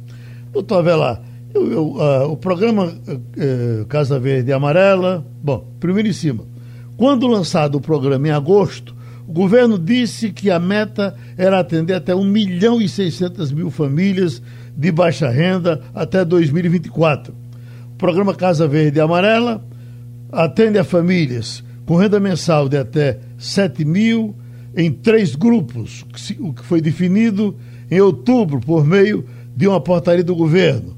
Doutor 0.53 0.79
Avelar, 0.79 1.21
eu, 1.53 1.73
eu, 1.73 1.87
uh, 1.97 2.31
o 2.31 2.37
programa 2.37 2.87
uh, 2.87 3.85
Casa 3.87 4.19
Verde 4.19 4.51
e 4.51 4.53
Amarela, 4.53 5.27
bom, 5.43 5.67
primeiro 5.81 6.09
em 6.09 6.13
cima, 6.13 6.45
quando 6.97 7.27
lançado 7.27 7.77
o 7.77 7.81
programa 7.81 8.29
em 8.29 8.31
agosto, 8.31 8.95
o 9.27 9.33
governo 9.33 9.79
disse 9.79 10.31
que 10.31 10.51
a 10.51 10.59
meta 10.59 11.15
era 11.37 11.59
atender 11.59 11.95
até 11.95 12.15
1 12.15 12.25
milhão 12.25 12.81
e 12.81 12.89
600 12.89 13.51
mil 13.53 13.71
famílias 13.71 14.43
de 14.77 14.93
baixa 14.93 15.29
renda 15.29 15.81
até 15.95 16.25
2024 16.25 17.42
programa 18.03 18.35
Casa 18.35 18.67
Verde 18.67 18.99
e 18.99 19.01
Amarela 19.01 19.65
atende 20.33 20.77
a 20.77 20.83
famílias 20.83 21.63
com 21.87 21.95
renda 21.95 22.19
mensal 22.19 22.69
de 22.69 22.77
até 22.77 23.21
7 23.39 23.85
mil 23.85 24.35
em 24.77 24.91
três 24.91 25.37
grupos, 25.37 26.05
o 26.41 26.53
que 26.53 26.65
foi 26.65 26.81
definido 26.81 27.57
em 27.89 28.01
outubro 28.01 28.59
por 28.59 28.85
meio 28.85 29.25
de 29.57 29.69
uma 29.69 29.81
portaria 29.81 30.25
do 30.25 30.35
governo. 30.35 30.97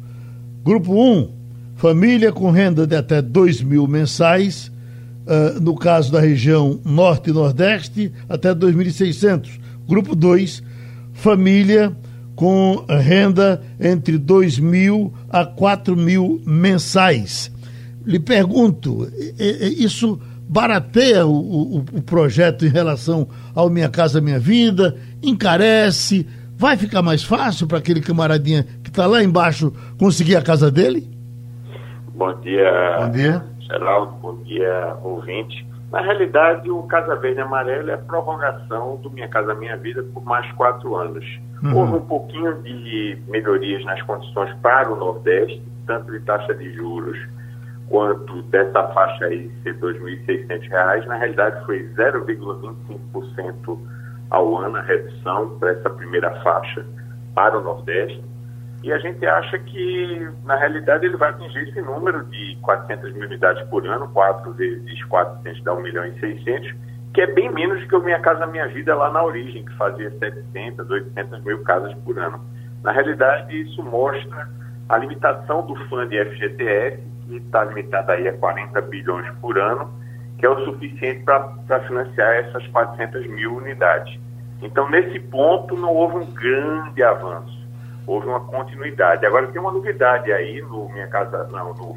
Grupo 0.64 0.94
1, 0.94 1.28
família 1.76 2.32
com 2.32 2.50
renda 2.50 2.86
de 2.86 2.96
até 2.96 3.20
2 3.20 3.61
mil 3.61 3.86
mensais, 3.86 4.72
uh, 5.26 5.61
no 5.61 5.74
caso 5.74 6.11
da 6.11 6.20
região 6.20 6.80
Norte 6.86 7.28
e 7.28 7.34
Nordeste, 7.34 8.11
até 8.30 8.55
2.600. 8.55 9.61
Grupo 9.86 10.16
2, 10.16 10.62
família 11.12 11.94
com 12.35 12.85
renda 12.89 13.62
entre 13.80 14.18
2 14.18 14.59
mil 14.59 15.12
a 15.30 15.45
4 15.45 15.97
mil 15.97 16.41
mensais. 16.45 17.53
lhe 18.05 18.18
pergunto, 18.18 19.09
isso 19.78 20.20
barateia 20.49 21.26
o, 21.26 21.32
o, 21.32 21.78
o, 21.78 22.03
projeto 22.03 22.66
em 22.66 22.68
relação 22.68 23.28
ao 23.55 23.70
Minha 23.70 23.89
Casa 23.89 24.20
Minha 24.20 24.39
Vida, 24.39 24.97
encarece, 25.22 26.28
vai 26.57 26.76
ficar 26.76 27.03
mais 27.03 27.24
fácil 27.24 27.66
para 27.66 27.78
aquele 27.78 28.01
camaradinha 28.01 28.64
que 28.82 28.91
está 28.91 29.07
lá 29.07 29.22
embaixo 29.22 29.72
conseguir 29.99 30.37
a 30.37 30.43
casa 30.43 30.70
dele? 30.70 31.09
Bom 32.14 32.32
dia, 32.41 32.99
bom 33.01 33.11
dia. 33.11 33.45
Geraldo, 33.61 34.12
bom 34.20 34.37
dia, 34.45 34.97
ouvinte. 35.03 35.66
Na 35.91 36.01
realidade, 36.01 36.70
o 36.70 36.82
Casa 36.85 37.16
Verde 37.16 37.39
e 37.39 37.43
Amarelo 37.43 37.91
é 37.91 37.95
a 37.95 37.99
prorrogação 37.99 38.97
do 38.97 39.11
Minha 39.11 39.28
Casa 39.28 39.55
Minha 39.55 39.76
Vida 39.76 40.05
por 40.12 40.24
mais 40.24 40.51
quatro 40.53 40.97
anos. 40.97 41.24
Uhum. 41.64 41.76
Houve 41.78 41.94
um 41.94 42.06
pouquinho 42.06 42.62
de 42.62 43.18
melhorias 43.26 43.82
nas 43.86 44.00
condições 44.02 44.54
para 44.60 44.92
o 44.92 44.96
Nordeste, 44.96 45.62
tanto 45.86 46.12
de 46.12 46.20
taxa 46.20 46.54
de 46.54 46.70
juros 46.74 47.18
quanto 47.88 48.42
dessa 48.42 48.86
faixa 48.88 49.24
aí 49.26 49.50
ser 49.62 49.74
R$ 49.76 49.80
2.600. 49.80 51.06
Na 51.06 51.16
realidade, 51.16 51.64
foi 51.64 51.88
0,25% 51.94 53.78
ao 54.30 54.58
ano 54.58 54.76
a 54.76 54.82
redução 54.82 55.58
para 55.58 55.70
essa 55.70 55.88
primeira 55.88 56.30
faixa 56.42 56.84
para 57.34 57.58
o 57.58 57.62
Nordeste. 57.62 58.22
E 58.82 58.92
a 58.92 58.98
gente 58.98 59.24
acha 59.24 59.58
que, 59.58 60.28
na 60.44 60.56
realidade, 60.56 61.06
ele 61.06 61.16
vai 61.16 61.30
atingir 61.30 61.68
esse 61.68 61.80
número 61.80 62.24
de 62.26 62.58
400 62.60 63.14
mil 63.14 63.26
unidades 63.26 63.66
por 63.68 63.86
ano, 63.86 64.08
4 64.08 64.52
vezes 64.52 65.02
400 65.04 65.62
dá 65.64 65.72
1 65.72 65.80
milhão 65.80 66.04
e 66.04 66.20
600, 66.20 66.74
que 67.14 67.20
é 67.20 67.26
bem 67.26 67.50
menos 67.50 67.80
do 67.80 67.88
que 67.88 67.94
o 67.94 68.02
Minha 68.02 68.18
Casa 68.18 68.46
Minha 68.46 68.68
Vida 68.68 68.94
lá 68.94 69.10
na 69.10 69.22
origem, 69.22 69.64
que 69.64 69.74
fazia 69.76 70.10
700, 70.10 70.90
800 70.90 71.44
mil 71.44 71.62
casas 71.62 71.94
por 72.04 72.18
ano. 72.18 72.44
Na 72.82 72.92
realidade, 72.92 73.58
isso 73.58 73.82
mostra 73.82 74.48
a 74.88 74.98
limitação 74.98 75.64
do 75.64 75.76
fundo 75.86 76.06
de 76.06 76.22
FGTS, 76.22 77.00
que 77.26 77.36
está 77.36 77.64
limitado 77.64 78.12
aí 78.12 78.28
a 78.28 78.32
40 78.34 78.80
bilhões 78.82 79.30
por 79.40 79.56
ano, 79.56 79.90
que 80.38 80.44
é 80.44 80.50
o 80.50 80.64
suficiente 80.64 81.22
para 81.22 81.80
financiar 81.86 82.34
essas 82.34 82.66
400 82.66 83.26
mil 83.28 83.56
unidades. 83.56 84.20
Então, 84.60 84.90
nesse 84.90 85.18
ponto, 85.20 85.76
não 85.76 85.94
houve 85.94 86.16
um 86.16 86.34
grande 86.34 87.02
avanço 87.02 87.64
houve 88.06 88.26
uma 88.26 88.40
continuidade. 88.40 89.24
Agora 89.26 89.46
tem 89.48 89.60
uma 89.60 89.72
novidade 89.72 90.32
aí 90.32 90.60
no 90.62 90.88
Minha 90.90 91.06
Casa, 91.06 91.48
não, 91.50 91.74
no 91.74 91.96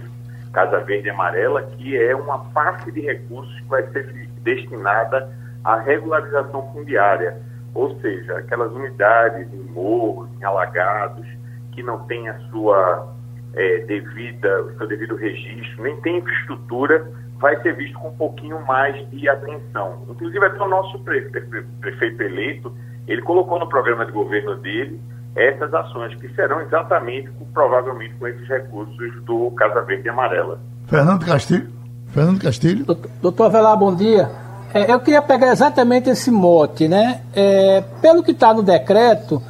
Casa 0.51 0.79
Verde 0.79 1.07
e 1.07 1.11
Amarela, 1.11 1.63
que 1.63 1.97
é 1.97 2.15
uma 2.15 2.39
parte 2.51 2.91
de 2.91 3.01
recursos 3.01 3.53
que 3.59 3.67
vai 3.67 3.83
ser 3.91 4.07
destinada 4.41 5.29
à 5.63 5.77
regularização 5.77 6.71
fundiária, 6.73 7.37
ou 7.73 7.99
seja, 7.99 8.37
aquelas 8.37 8.71
unidades 8.71 9.51
em 9.53 9.63
morros, 9.71 10.29
em 10.39 10.43
alagados, 10.43 11.25
que 11.71 11.83
não 11.83 11.99
têm 12.07 12.27
a 12.27 12.39
sua 12.49 13.13
é, 13.53 13.79
devida, 13.79 14.63
o 14.63 14.77
seu 14.77 14.87
devido 14.87 15.15
registro, 15.15 15.83
nem 15.83 15.95
tem 16.01 16.17
infraestrutura, 16.17 17.11
vai 17.39 17.59
ser 17.61 17.75
visto 17.75 17.97
com 17.99 18.09
um 18.09 18.15
pouquinho 18.15 18.65
mais 18.65 19.07
de 19.09 19.29
atenção. 19.29 20.03
Inclusive 20.09 20.45
até 20.45 20.61
o 20.61 20.67
nosso 20.67 20.99
prefeito 20.99 22.23
eleito, 22.23 22.75
ele 23.07 23.21
colocou 23.21 23.59
no 23.59 23.69
programa 23.69 24.05
de 24.05 24.11
governo 24.11 24.55
dele 24.55 24.99
essas 25.35 25.71
ações, 25.71 26.15
que 26.15 26.27
serão 26.29 26.61
exatamente, 26.61 27.29
provavelmente, 27.53 28.15
com 28.15 28.27
esses 28.27 28.47
recursos 28.47 29.23
do 29.23 29.51
Casa 29.51 29.81
Verde 29.83 30.07
e 30.07 30.09
Amarela. 30.09 30.59
Fernando 30.87 31.25
Castilho. 31.25 31.76
Fernando 32.11 32.41
Castilho. 32.41 32.85
Doutor 33.21 33.45
Avelar, 33.45 33.77
bom 33.77 33.93
dia. 33.93 34.29
É, 34.73 34.91
eu 34.91 34.99
queria 34.99 35.21
pegar 35.21 35.51
exatamente 35.51 36.09
esse 36.09 36.29
mote, 36.29 36.87
né? 36.87 37.21
É, 37.33 37.83
pelo 38.01 38.23
que 38.23 38.31
está 38.31 38.53
no 38.53 38.61
decreto, 38.61 39.41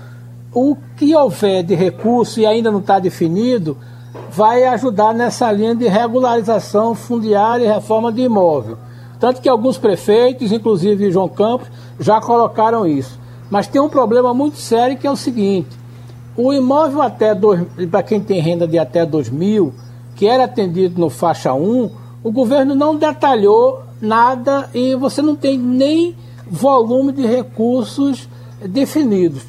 o 0.54 0.76
que 0.96 1.16
houver 1.16 1.64
de 1.64 1.76
recurso 1.76 2.40
e 2.40 2.46
ainda 2.46 2.72
não 2.72 2.80
está 2.80 3.00
definido, 3.00 3.78
vai 4.32 4.64
ajudar 4.66 5.14
nessa 5.14 5.52
linha 5.52 5.76
de 5.76 5.88
regularização 5.88 6.94
fundiária 6.94 7.66
e 7.66 7.68
reforma 7.68 8.12
de 8.12 8.22
imóvel. 8.22 8.78
Tanto 9.20 9.42
que 9.42 9.50
alguns 9.50 9.78
prefeitos, 9.78 10.52
inclusive 10.52 11.12
João 11.12 11.30
Campos, 11.30 11.68
já 12.00 12.22
colocaram 12.22 12.86
isso. 12.86 13.20
Mas 13.50 13.68
tem 13.68 13.82
um 13.82 13.90
problema 13.90 14.34
muito 14.34 14.58
sério 14.58 14.98
que 14.98 15.08
é 15.08 15.12
o 15.12 15.16
seguinte: 15.16 15.70
o 16.36 16.54
imóvel 16.54 17.02
até 17.02 17.34
para 17.90 18.04
quem 18.04 18.20
tem 18.20 18.40
renda 18.40 18.68
de 18.68 18.78
até 18.78 19.06
2 19.06 19.30
mil, 19.30 19.74
que 20.16 20.28
era 20.28 20.44
atendido 20.44 21.00
no 21.00 21.10
faixa 21.10 21.54
1, 21.54 21.90
o 22.28 22.32
governo 22.32 22.76
não 22.76 22.98
detalhou 22.98 23.84
nada 24.02 24.70
e 24.74 24.94
você 24.96 25.22
não 25.22 25.34
tem 25.34 25.58
nem 25.58 26.14
volume 26.46 27.14
de 27.14 27.26
recursos 27.26 28.28
definidos. 28.66 29.44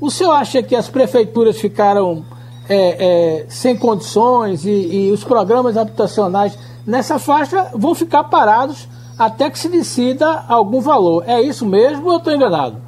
O 0.00 0.10
senhor 0.10 0.32
acha 0.32 0.62
que 0.62 0.74
as 0.74 0.88
prefeituras 0.88 1.60
ficaram 1.60 2.24
é, 2.70 2.76
é, 3.42 3.46
sem 3.50 3.76
condições 3.76 4.64
e, 4.64 4.70
e 4.70 5.12
os 5.12 5.22
programas 5.22 5.76
habitacionais 5.76 6.58
nessa 6.86 7.18
faixa 7.18 7.70
vão 7.74 7.94
ficar 7.94 8.24
parados 8.24 8.88
até 9.18 9.50
que 9.50 9.58
se 9.58 9.68
decida 9.68 10.44
algum 10.48 10.80
valor? 10.80 11.24
É 11.26 11.38
isso 11.42 11.66
mesmo 11.66 12.06
ou 12.06 12.12
eu 12.12 12.18
estou 12.18 12.32
enganado? 12.32 12.78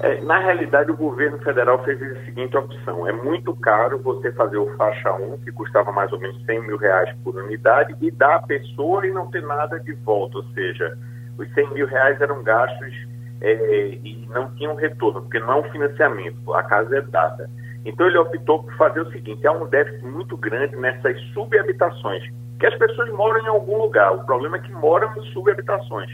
É, 0.00 0.20
na 0.20 0.38
realidade, 0.38 0.90
o 0.90 0.96
governo 0.96 1.38
federal 1.38 1.82
fez 1.82 2.00
a 2.02 2.24
seguinte 2.24 2.56
opção: 2.56 3.08
é 3.08 3.12
muito 3.12 3.54
caro 3.56 3.98
você 3.98 4.30
fazer 4.32 4.58
o 4.58 4.76
faixa 4.76 5.12
1, 5.12 5.38
que 5.38 5.52
custava 5.52 5.90
mais 5.90 6.12
ou 6.12 6.20
menos 6.20 6.44
100 6.44 6.66
mil 6.66 6.76
reais 6.76 7.14
por 7.24 7.34
unidade, 7.34 7.94
e 8.00 8.10
dar 8.10 8.36
à 8.36 8.42
pessoa 8.42 9.06
e 9.06 9.10
não 9.10 9.30
ter 9.30 9.42
nada 9.42 9.80
de 9.80 9.94
volta. 9.94 10.38
Ou 10.38 10.44
seja, 10.52 10.96
os 11.38 11.52
100 11.54 11.72
mil 11.72 11.86
reais 11.86 12.20
eram 12.20 12.42
gastos 12.42 12.94
é, 13.40 13.98
e 14.04 14.26
não 14.30 14.54
tinham 14.56 14.74
retorno, 14.74 15.22
porque 15.22 15.38
não 15.38 15.52
é 15.52 15.56
um 15.60 15.70
financiamento, 15.70 16.52
a 16.52 16.62
casa 16.62 16.98
é 16.98 17.00
dada. 17.00 17.48
Então, 17.86 18.06
ele 18.06 18.18
optou 18.18 18.62
por 18.64 18.76
fazer 18.76 19.00
o 19.00 19.10
seguinte: 19.10 19.46
há 19.46 19.52
um 19.52 19.66
déficit 19.66 20.04
muito 20.04 20.36
grande 20.36 20.76
nessas 20.76 21.18
subhabitações, 21.32 22.22
que 22.60 22.66
as 22.66 22.74
pessoas 22.76 23.10
moram 23.12 23.40
em 23.40 23.48
algum 23.48 23.78
lugar, 23.78 24.12
o 24.12 24.26
problema 24.26 24.58
é 24.58 24.60
que 24.60 24.72
moram 24.72 25.10
em 25.16 25.22
subhabitações. 25.32 26.10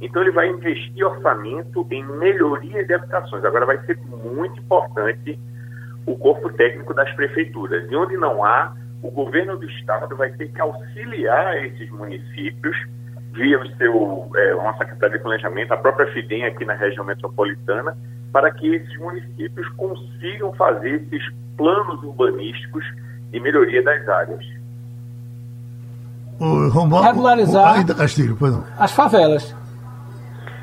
Então 0.00 0.22
ele 0.22 0.30
vai 0.30 0.48
investir 0.48 1.06
orçamento 1.06 1.86
em 1.90 2.04
melhoria 2.04 2.84
de 2.84 2.94
habitações. 2.94 3.44
Agora 3.44 3.64
vai 3.64 3.78
ser 3.86 3.98
muito 3.98 4.60
importante 4.60 5.38
o 6.04 6.16
corpo 6.16 6.52
técnico 6.52 6.94
das 6.94 7.10
prefeituras. 7.14 7.90
E 7.90 7.96
onde 7.96 8.16
não 8.16 8.44
há, 8.44 8.74
o 9.02 9.10
governo 9.10 9.56
do 9.56 9.66
estado 9.66 10.14
vai 10.16 10.30
ter 10.32 10.48
que 10.48 10.60
auxiliar 10.60 11.56
esses 11.64 11.90
municípios 11.90 12.76
via 13.32 13.60
o 13.60 13.76
seu 13.76 14.30
é, 14.34 14.54
uma 14.54 14.76
secretaria 14.78 15.18
de 15.18 15.22
planejamento, 15.22 15.72
a 15.72 15.76
própria 15.76 16.10
FIDEM 16.12 16.46
aqui 16.46 16.64
na 16.64 16.74
região 16.74 17.04
metropolitana, 17.04 17.96
para 18.32 18.50
que 18.50 18.74
esses 18.74 18.98
municípios 18.98 19.68
consigam 19.76 20.52
fazer 20.54 21.02
esses 21.02 21.22
planos 21.56 22.02
urbanísticos 22.02 22.84
de 23.30 23.40
melhoria 23.40 23.82
das 23.82 24.08
áreas. 24.08 24.44
O 26.38 26.68
Romualdo, 26.68 27.08
Regularizar 27.08 27.76
ainda 27.76 27.94
Castilho, 27.94 28.36
perdão. 28.36 28.64
as 28.78 28.92
favelas. 28.92 29.54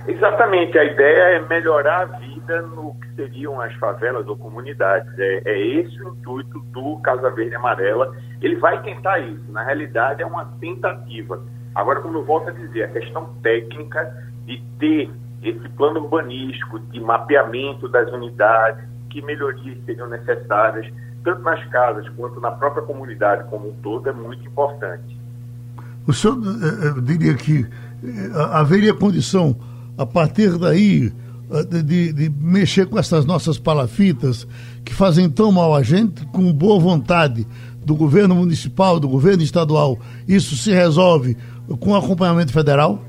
Exatamente, 0.06 0.78
a 0.78 0.84
ideia 0.84 1.38
é 1.38 1.48
melhorar 1.48 2.02
a 2.02 2.06
vida 2.18 2.62
no 2.62 2.94
que 2.96 3.16
seriam 3.16 3.62
as 3.62 3.74
favelas 3.76 4.28
ou 4.28 4.36
comunidades. 4.36 5.18
É, 5.18 5.42
é 5.46 5.66
esse 5.66 6.02
o 6.04 6.10
intuito 6.10 6.60
do 6.74 6.98
Casa 6.98 7.30
Verde 7.32 7.56
Amarela. 7.56 8.14
Ele 8.42 8.58
vai 8.58 8.82
tentar 8.84 9.20
isso, 9.20 9.50
na 9.50 9.64
realidade 9.64 10.22
é 10.22 10.26
uma 10.26 10.46
tentativa. 10.60 11.42
Agora, 11.74 12.02
como 12.02 12.18
eu 12.18 12.26
volto 12.26 12.50
a 12.50 12.52
dizer, 12.52 12.84
a 12.84 12.88
questão 12.90 13.34
técnica 13.42 14.14
de 14.46 14.62
ter 14.78 15.10
esse 15.42 15.70
plano 15.70 16.02
urbanístico, 16.02 16.80
de 16.80 17.00
mapeamento 17.00 17.88
das 17.88 18.12
unidades, 18.12 18.84
que 19.10 19.22
melhorias 19.22 19.78
seriam 19.86 20.08
necessárias, 20.08 20.92
tanto 21.24 21.42
nas 21.44 21.64
casas 21.68 22.08
quanto 22.10 22.42
na 22.42 22.52
própria 22.52 22.84
comunidade 22.84 23.50
como 23.50 23.70
um 23.70 23.74
todo, 23.82 24.10
é 24.10 24.14
muito 24.14 24.46
importante. 24.46 25.18
O 26.06 26.12
senhor 26.12 26.38
eu 26.84 27.02
diria 27.02 27.34
que 27.36 27.66
haveria 28.52 28.94
condição 28.94 29.56
a 29.98 30.06
partir 30.06 30.58
daí, 30.58 31.12
eh, 31.52 31.84
de, 31.84 32.14
de, 32.14 32.30
mexer 32.30 32.88
com 32.88 32.98
essas 32.98 33.26
nossas 33.26 33.60
palafitas 33.60 34.48
que 34.84 34.94
fazem 34.94 35.30
tão 35.30 35.52
mal 35.52 35.76
a 35.76 35.84
gente, 35.84 36.26
com 36.28 36.52
boa 36.52 36.80
vontade 36.80 37.46
do 37.86 37.96
governo 37.96 38.36
municipal, 38.36 39.00
do 39.00 39.08
governo 39.08 39.44
estadual, 39.44 39.98
isso 40.28 40.56
se 40.56 40.72
resolve 40.72 41.38
com 41.80 41.96
acompanhamento 41.96 42.52
federal? 42.52 43.00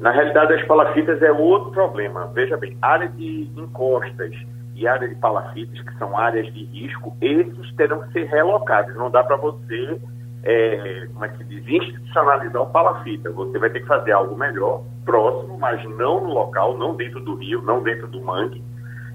Na 0.00 0.10
realidade, 0.10 0.54
as 0.54 0.66
palafitas 0.66 1.22
é 1.22 1.30
outro 1.30 1.70
problema. 1.70 2.26
Veja 2.34 2.56
bem, 2.56 2.76
área 2.82 3.08
de 3.08 3.48
encostas 3.56 4.32
e 4.74 4.86
área 4.88 5.08
de 5.08 5.14
palafitas, 5.14 5.78
que 5.80 5.98
são 5.98 6.18
áreas 6.18 6.52
de 6.52 6.64
risco, 6.64 7.16
esses 7.20 7.72
terão 7.76 8.02
que 8.02 8.12
ser 8.12 8.26
relocados. 8.26 8.96
Não 8.96 9.10
dá 9.10 9.22
para 9.22 9.36
você 9.36 10.00
é, 10.44 11.06
como 11.12 11.24
é 11.24 11.28
que 11.28 11.38
se 11.38 11.44
diz, 11.44 11.68
institucionalizar 11.68 12.62
o 12.62 12.70
palafita. 12.70 13.30
Você 13.30 13.58
vai 13.58 13.70
ter 13.70 13.80
que 13.80 13.86
fazer 13.86 14.12
algo 14.12 14.36
melhor, 14.36 14.82
próximo, 15.04 15.58
mas 15.58 15.82
não 15.96 16.20
no 16.20 16.34
local, 16.34 16.76
não 16.76 16.96
dentro 16.96 17.20
do 17.20 17.34
rio, 17.36 17.62
não 17.62 17.82
dentro 17.82 18.08
do 18.08 18.20
mangue, 18.20 18.62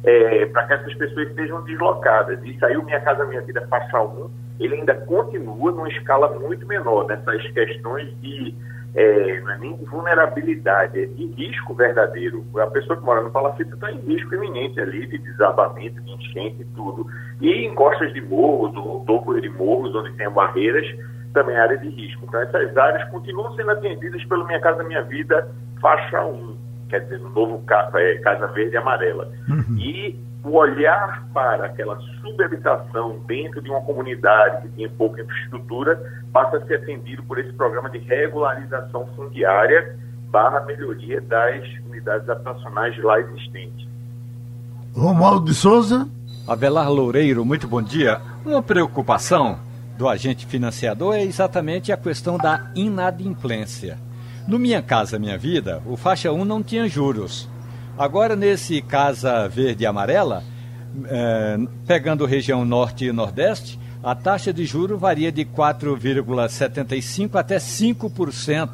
é, 0.03 0.45
para 0.47 0.67
que 0.67 0.73
essas 0.73 0.93
pessoas 0.95 1.33
sejam 1.33 1.63
deslocadas. 1.63 2.43
Isso 2.43 2.65
aí, 2.65 2.77
o 2.77 2.83
Minha 2.83 3.01
Casa 3.01 3.25
Minha 3.25 3.41
Vida 3.41 3.65
Faixa 3.67 4.01
1, 4.01 4.29
ele 4.59 4.75
ainda 4.75 4.95
continua 4.95 5.71
numa 5.71 5.89
escala 5.89 6.37
muito 6.39 6.65
menor, 6.65 7.07
nessas 7.07 7.45
questões 7.51 8.09
de, 8.21 8.55
é, 8.95 9.41
não 9.41 9.51
é 9.51 9.57
nem 9.57 9.75
de 9.75 9.85
vulnerabilidade, 9.85 10.99
é 10.99 11.05
de 11.05 11.25
risco 11.33 11.73
verdadeiro. 11.73 12.45
A 12.57 12.67
pessoa 12.67 12.97
que 12.97 13.03
mora 13.03 13.21
no 13.21 13.31
palafita 13.31 13.75
está 13.75 13.91
em 13.91 13.99
risco 13.99 14.33
iminente 14.33 14.79
ali, 14.79 15.05
de 15.07 15.17
desabamento, 15.17 16.01
de 16.01 16.11
enchente 16.11 16.61
e 16.61 16.65
tudo. 16.73 17.05
E 17.41 17.65
em 17.65 17.75
costas 17.75 18.13
de 18.13 18.21
morros, 18.21 18.75
ou 18.77 19.03
topos 19.05 19.41
de 19.41 19.49
morros, 19.49 19.93
onde 19.93 20.13
tem 20.13 20.29
barreiras, 20.29 20.87
também 21.33 21.55
é 21.55 21.59
área 21.59 21.77
de 21.77 21.89
risco. 21.89 22.25
Então, 22.27 22.41
essas 22.41 22.75
áreas 22.77 23.09
continuam 23.09 23.55
sendo 23.55 23.71
atendidas 23.71 24.23
pelo 24.25 24.45
Minha 24.45 24.59
Casa 24.59 24.83
Minha 24.83 25.03
Vida, 25.03 25.49
faixa 25.81 26.23
1, 26.23 26.57
quer 26.89 27.01
dizer, 27.01 27.19
no 27.19 27.29
novo 27.29 27.63
é, 27.95 28.15
Casa 28.17 28.47
Verde 28.47 28.73
e 28.73 28.77
Amarela. 28.77 29.31
Uhum. 29.47 29.77
E 29.77 30.19
o 30.43 30.55
olhar 30.55 31.27
para 31.33 31.65
aquela 31.65 31.99
subhabitação 32.21 33.19
dentro 33.27 33.61
de 33.61 33.69
uma 33.69 33.81
comunidade 33.81 34.61
que 34.61 34.75
tinha 34.75 34.89
pouca 34.89 35.21
infraestrutura 35.21 36.01
passa 36.31 36.57
a 36.57 36.65
ser 36.65 36.75
atendido 36.75 37.23
por 37.23 37.37
esse 37.37 37.51
programa 37.53 37.89
de 37.89 37.97
regularização 37.99 39.07
fundiária 39.15 39.97
barra 40.29 40.61
melhoria 40.61 41.19
das 41.21 41.63
unidades 41.85 42.29
habitacionais 42.29 42.97
lá 43.03 43.19
existentes. 43.19 43.87
Romualdo 44.93 45.45
de 45.45 45.53
Souza. 45.53 46.07
Avelar 46.47 46.89
Loureiro, 46.89 47.43
muito 47.43 47.67
bom 47.67 47.81
dia. 47.81 48.21
Uma 48.45 48.63
preocupação 48.63 49.59
do 49.97 50.07
agente 50.07 50.45
financiador 50.45 51.15
é 51.15 51.23
exatamente 51.23 51.91
a 51.91 51.97
questão 51.97 52.37
da 52.37 52.71
inadimplência. 52.75 53.97
No 54.47 54.59
Minha 54.59 54.81
Casa 54.81 55.19
Minha 55.19 55.37
Vida, 55.37 55.81
o 55.85 55.97
faixa 55.97 56.31
1 56.31 56.45
não 56.45 56.63
tinha 56.63 56.87
juros. 56.87 57.49
Agora, 57.97 58.35
nesse 58.35 58.81
Casa 58.81 59.47
Verde 59.47 59.83
e 59.83 59.87
Amarela, 59.87 60.43
é, 61.05 61.57
pegando 61.85 62.25
região 62.25 62.63
Norte 62.63 63.05
e 63.05 63.11
Nordeste, 63.11 63.79
a 64.03 64.13
taxa 64.15 64.53
de 64.53 64.65
juro 64.65 64.97
varia 64.97 65.31
de 65.31 65.43
4,75% 65.43 67.35
até 67.35 67.57
5%, 67.57 68.69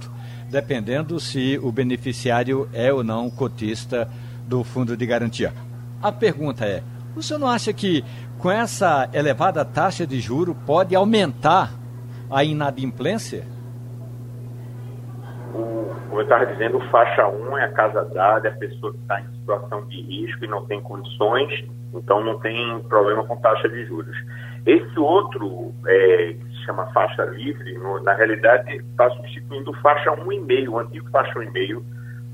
dependendo 0.52 1.20
se 1.20 1.58
o 1.64 1.72
beneficiário 1.72 2.70
é 2.74 2.94
ou 2.94 3.04
não 3.04 3.30
cotista 3.30 4.10
do 4.48 4.64
Fundo 4.64 4.96
de 4.98 5.06
Garantia. 5.06 5.54
A 6.02 6.12
pergunta 6.12 6.66
é: 6.66 6.84
o 7.16 7.24
senhor 7.24 7.40
não 7.40 7.48
acha 7.48 7.72
que 7.72 8.04
com 8.44 8.52
essa 8.52 9.10
elevada 9.14 9.64
taxa 9.64 10.06
de 10.06 10.20
juro 10.20 10.54
pode 10.54 10.94
aumentar 10.94 11.72
a 12.30 12.44
inadimplência? 12.44 13.46
como 16.10 16.22
eu 16.22 16.26
estava 16.26 16.46
dizendo, 16.46 16.80
faixa 16.92 17.28
1 17.28 17.58
é 17.58 17.64
a 17.64 17.72
casa 17.72 18.06
dada, 18.06 18.48
é 18.48 18.52
a 18.52 18.56
pessoa 18.56 18.92
que 18.92 19.00
está 19.00 19.20
em 19.20 19.28
situação 19.40 19.84
de 19.88 20.00
risco 20.00 20.46
e 20.46 20.48
não 20.48 20.64
tem 20.68 20.80
condições, 20.80 21.66
então 21.92 22.24
não 22.24 22.40
tem 22.40 22.80
problema 22.84 23.24
com 23.24 23.36
taxa 23.38 23.68
de 23.68 23.84
juros. 23.86 24.16
Esse 24.64 25.00
outro, 25.00 25.74
é, 25.88 26.34
que 26.34 26.46
se 26.50 26.66
chama 26.66 26.86
faixa 26.94 27.24
livre, 27.26 27.74
no, 27.80 28.00
na 28.04 28.14
realidade 28.14 28.76
está 28.76 29.10
substituindo 29.10 29.74
faixa 29.82 30.12
1,5, 30.12 30.70
o 30.70 30.78
antigo 30.78 31.10
faixa 31.10 31.34
1,5 31.40 31.82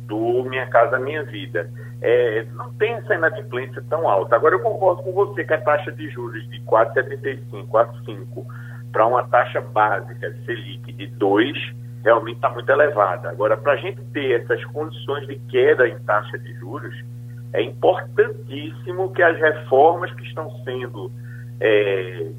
do 0.07 0.43
Minha 0.43 0.68
Casa 0.68 0.99
Minha 0.99 1.24
Vida. 1.24 1.72
É, 2.01 2.45
não 2.53 2.73
tem 2.73 2.93
essa 2.93 3.15
inadimplência 3.15 3.83
tão 3.89 4.07
alta. 4.07 4.35
Agora 4.35 4.55
eu 4.55 4.59
concordo 4.59 5.03
com 5.03 5.11
você 5.11 5.43
que 5.43 5.53
a 5.53 5.61
taxa 5.61 5.91
de 5.91 6.09
juros 6.09 6.47
de 6.49 6.61
4,75, 6.61 7.67
4,5 7.67 8.45
para 8.91 9.05
uma 9.05 9.23
taxa 9.27 9.61
básica 9.61 10.33
Selic 10.45 10.91
de 10.93 11.07
2 11.07 11.57
realmente 12.03 12.37
está 12.37 12.49
muito 12.49 12.69
elevada. 12.69 13.29
Agora, 13.29 13.57
para 13.57 13.73
a 13.73 13.77
gente 13.77 14.01
ter 14.13 14.41
essas 14.41 14.63
condições 14.65 15.27
de 15.27 15.37
queda 15.49 15.87
em 15.87 15.99
taxa 15.99 16.37
de 16.39 16.53
juros, 16.55 16.95
é 17.53 17.61
importantíssimo 17.61 19.11
que 19.13 19.21
as 19.21 19.37
reformas 19.37 20.11
que 20.13 20.23
estão 20.23 20.49
sendo 20.63 21.11
é, 21.59 22.31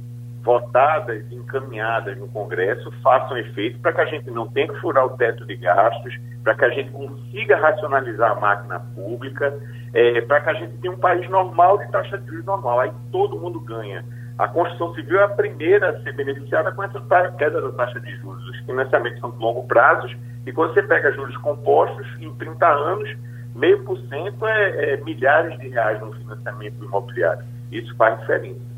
votadas 0.42 1.24
e 1.30 1.34
encaminhadas 1.34 2.16
no 2.18 2.28
Congresso 2.28 2.90
façam 3.02 3.36
efeito 3.36 3.78
para 3.80 3.92
que 3.92 4.00
a 4.00 4.06
gente 4.06 4.30
não 4.30 4.48
tenha 4.48 4.68
que 4.68 4.80
furar 4.80 5.04
o 5.04 5.16
teto 5.16 5.44
de 5.44 5.56
gastos, 5.56 6.14
para 6.42 6.54
que 6.54 6.64
a 6.64 6.70
gente 6.70 6.90
consiga 6.90 7.56
racionalizar 7.56 8.32
a 8.32 8.40
máquina 8.40 8.80
pública, 8.94 9.54
é, 9.92 10.20
para 10.22 10.40
que 10.40 10.50
a 10.50 10.54
gente 10.54 10.78
tenha 10.78 10.94
um 10.94 10.98
país 10.98 11.28
normal 11.28 11.78
de 11.78 11.90
taxa 11.90 12.16
de 12.18 12.26
juros 12.26 12.44
normal. 12.46 12.80
Aí 12.80 12.92
todo 13.12 13.38
mundo 13.38 13.60
ganha. 13.60 14.04
A 14.38 14.48
construção 14.48 14.94
civil 14.94 15.20
é 15.20 15.24
a 15.24 15.28
primeira 15.28 15.90
a 15.90 16.02
ser 16.02 16.14
beneficiada 16.14 16.72
com 16.72 16.82
essa 16.82 17.00
queda 17.36 17.60
da 17.60 17.72
taxa 17.72 18.00
de 18.00 18.16
juros. 18.16 18.42
Os 18.48 18.58
financiamentos 18.60 19.20
são 19.20 19.30
de 19.30 19.38
longo 19.38 19.66
prazo 19.66 20.08
e 20.46 20.52
quando 20.52 20.72
você 20.72 20.82
pega 20.82 21.12
juros 21.12 21.36
compostos, 21.38 22.06
em 22.18 22.34
30 22.36 22.66
anos, 22.66 23.14
meio 23.54 23.84
por 23.84 23.98
cento 24.08 24.46
é, 24.46 24.94
é 24.94 24.96
milhares 24.98 25.58
de 25.58 25.68
reais 25.68 26.00
no 26.00 26.12
financiamento 26.12 26.82
imobiliário. 26.82 27.44
Isso 27.70 27.94
faz 27.96 28.18
diferença. 28.20 28.69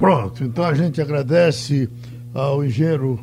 Pronto, 0.00 0.42
então 0.42 0.64
a 0.64 0.72
gente 0.72 0.98
agradece 0.98 1.86
ao 2.32 2.64
engenheiro 2.64 3.20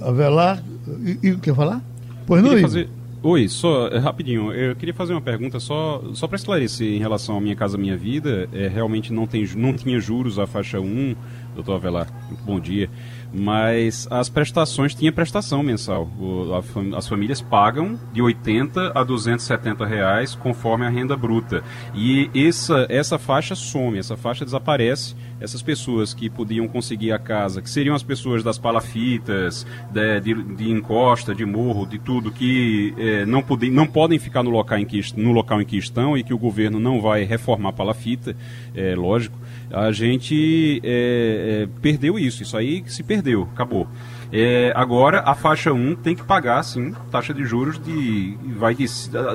Avelar. 0.00 0.60
E, 1.04 1.28
e 1.28 1.36
quer 1.36 1.54
falar? 1.54 1.80
Pois 2.26 2.42
não, 2.42 2.58
fazer... 2.60 2.88
Oi, 3.22 3.48
só 3.48 3.86
é, 3.88 3.98
rapidinho, 3.98 4.50
eu 4.50 4.74
queria 4.74 4.94
fazer 4.94 5.12
uma 5.12 5.20
pergunta 5.20 5.60
só, 5.60 6.02
só 6.14 6.26
para 6.26 6.36
esclarecer 6.36 6.88
em 6.88 6.98
relação 6.98 7.36
à 7.36 7.40
Minha 7.40 7.54
Casa 7.54 7.78
Minha 7.78 7.96
Vida. 7.96 8.48
É, 8.52 8.66
realmente 8.66 9.12
não, 9.12 9.24
tem, 9.24 9.46
não 9.54 9.72
tinha 9.72 10.00
juros 10.00 10.36
a 10.36 10.48
faixa 10.48 10.80
1, 10.80 11.14
doutor 11.54 11.74
Avelar, 11.76 12.08
muito 12.26 12.42
bom 12.42 12.58
dia. 12.58 12.90
Mas 13.32 14.08
as 14.10 14.28
prestações, 14.28 14.94
tinha 14.94 15.12
prestação 15.12 15.62
mensal. 15.62 16.08
O, 16.18 16.52
a, 16.54 16.96
as 16.96 17.06
famílias 17.06 17.40
pagam 17.40 17.98
de 18.12 18.20
80 18.20 18.92
a 18.94 19.04
270 19.04 19.86
reais 19.86 20.34
conforme 20.34 20.84
a 20.84 20.90
renda 20.90 21.16
bruta. 21.16 21.62
E 21.94 22.30
essa, 22.34 22.86
essa 22.88 23.18
faixa 23.18 23.54
some, 23.54 23.98
essa 23.98 24.16
faixa 24.16 24.44
desaparece 24.44 25.14
essas 25.40 25.62
pessoas 25.62 26.12
que 26.12 26.28
podiam 26.28 26.68
conseguir 26.68 27.12
a 27.12 27.18
casa, 27.18 27.62
que 27.62 27.70
seriam 27.70 27.94
as 27.94 28.02
pessoas 28.02 28.44
das 28.44 28.58
palafitas, 28.58 29.66
de, 29.90 30.20
de, 30.20 30.34
de 30.34 30.70
encosta, 30.70 31.34
de 31.34 31.46
morro, 31.46 31.86
de 31.86 31.98
tudo, 31.98 32.30
que 32.30 32.94
é, 32.98 33.24
não, 33.24 33.42
pode, 33.42 33.70
não 33.70 33.86
podem 33.86 34.18
ficar 34.18 34.42
no 34.42 34.50
local, 34.50 34.78
em 34.78 34.84
que, 34.84 35.00
no 35.16 35.32
local 35.32 35.62
em 35.62 35.64
que 35.64 35.78
estão 35.78 36.16
e 36.16 36.22
que 36.22 36.34
o 36.34 36.38
governo 36.38 36.78
não 36.78 37.00
vai 37.00 37.24
reformar 37.24 37.72
palafita, 37.72 38.36
é 38.74 38.94
lógico, 38.94 39.38
a 39.72 39.92
gente 39.92 40.80
é, 40.84 41.62
é, 41.62 41.68
perdeu 41.80 42.18
isso, 42.18 42.42
isso 42.42 42.56
aí 42.56 42.82
se 42.86 43.02
perdeu, 43.02 43.48
acabou. 43.52 43.88
É, 44.32 44.72
agora 44.76 45.22
a 45.26 45.34
faixa 45.34 45.72
1 45.72 45.96
tem 45.96 46.14
que 46.14 46.22
pagar 46.22 46.62
sim 46.62 46.94
taxa 47.10 47.34
de 47.34 47.44
juros 47.44 47.82
de 47.82 48.38
vai 48.56 48.76
de, 48.76 48.86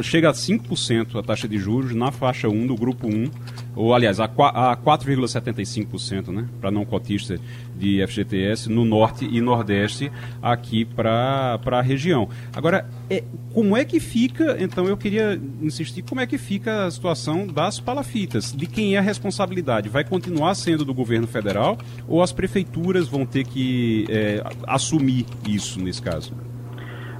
chega 0.02 0.30
a 0.30 0.34
5% 0.34 1.20
a 1.20 1.22
taxa 1.22 1.50
de 1.50 1.58
juros 1.58 1.94
na 1.94 2.14
faixa 2.14 2.48
1 2.48 2.68
do 2.68 2.76
grupo 2.76 3.06
1 3.06 3.30
ou 3.76 3.94
aliás, 3.94 4.20
a, 4.20 4.26
a 4.26 4.78
4,75%, 4.78 6.30
né, 6.30 6.48
para 6.60 6.72
não 6.72 6.86
cotista 6.86 7.38
de 7.76 8.06
FGTS 8.08 8.70
no 8.70 8.86
norte 8.86 9.26
e 9.30 9.42
nordeste 9.42 10.12
aqui 10.42 10.86
para 10.86 11.60
a 11.66 11.82
região. 11.82 12.30
Agora, 12.56 12.88
é, 13.10 13.24
como 13.54 13.76
é 13.76 13.84
que 13.84 14.00
fica, 14.00 14.56
então 14.60 14.88
eu 14.88 14.98
queria 14.98 15.40
insistir, 15.62 16.02
como 16.04 16.22
é 16.22 16.28
que 16.28 16.38
fica 16.38 16.86
a 16.86 16.92
situação 16.92 17.48
das 17.48 17.80
palafitas? 17.80 18.54
De 18.56 18.66
quem 18.66 18.96
é 18.96 19.00
a 19.00 19.02
responsabilidade? 19.02 19.90
Vai 19.90 20.04
continuar 20.04 20.56
sendo 20.56 20.86
do 20.86 20.94
governo 20.94 21.28
federal 21.28 21.78
ou 22.08 22.22
as 22.22 22.32
prefeituras 22.32 23.08
vão 23.08 23.26
ter 23.26 23.46
que 23.46 24.06
é, 24.10 24.44
assumir 24.68 25.26
isso 25.48 25.82
nesse 25.82 26.02
caso? 26.02 26.34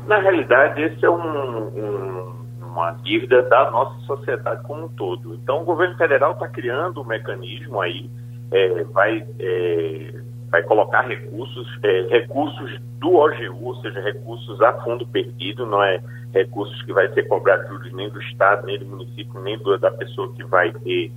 Na 0.08 0.20
realidade, 0.20 0.82
esse 0.84 1.04
é 1.04 1.10
um, 1.10 1.16
um 1.16 2.45
uma 2.76 2.92
dívida 2.92 3.42
da 3.44 3.72
nossa 3.72 4.00
sociedade 4.02 4.62
como 4.64 4.86
um 4.86 4.90
todo. 4.90 5.36
Então, 5.36 5.62
o 5.62 5.66
governo 5.66 5.96
federal 5.96 6.34
está 6.34 6.48
criando 6.48 7.02
um 7.02 7.06
mecanismo 7.06 7.82
aí, 7.82 8.10
é, 8.52 8.84
vai, 8.86 9.26
é, 9.40 10.14
vai 10.50 10.62
colocar 10.64 11.02
recursos, 11.02 11.68
é, 11.84 12.08
recursos 12.10 12.80
do 13.00 13.16
OGU, 13.16 13.64
ou 13.64 13.76
seja, 13.82 14.02
recursos 14.02 14.62
a 14.62 14.74
fundo 14.82 15.08
perdido, 15.08 15.66
não 15.66 15.82
é 15.82 16.02
recursos 16.34 16.82
que 16.84 16.92
vai 16.92 17.12
ser 17.14 17.24
cobrado 17.28 17.68
juros 17.68 17.94
nem 17.94 18.10
do 18.10 18.22
Estado, 18.22 18.66
nem 18.66 18.78
do 18.78 18.86
município, 18.86 19.40
nem 19.42 19.58
do, 19.58 19.78
da 19.78 19.92
pessoa 19.92 20.34
que 20.34 20.44
vai 20.44 20.72
ter 20.72 21.12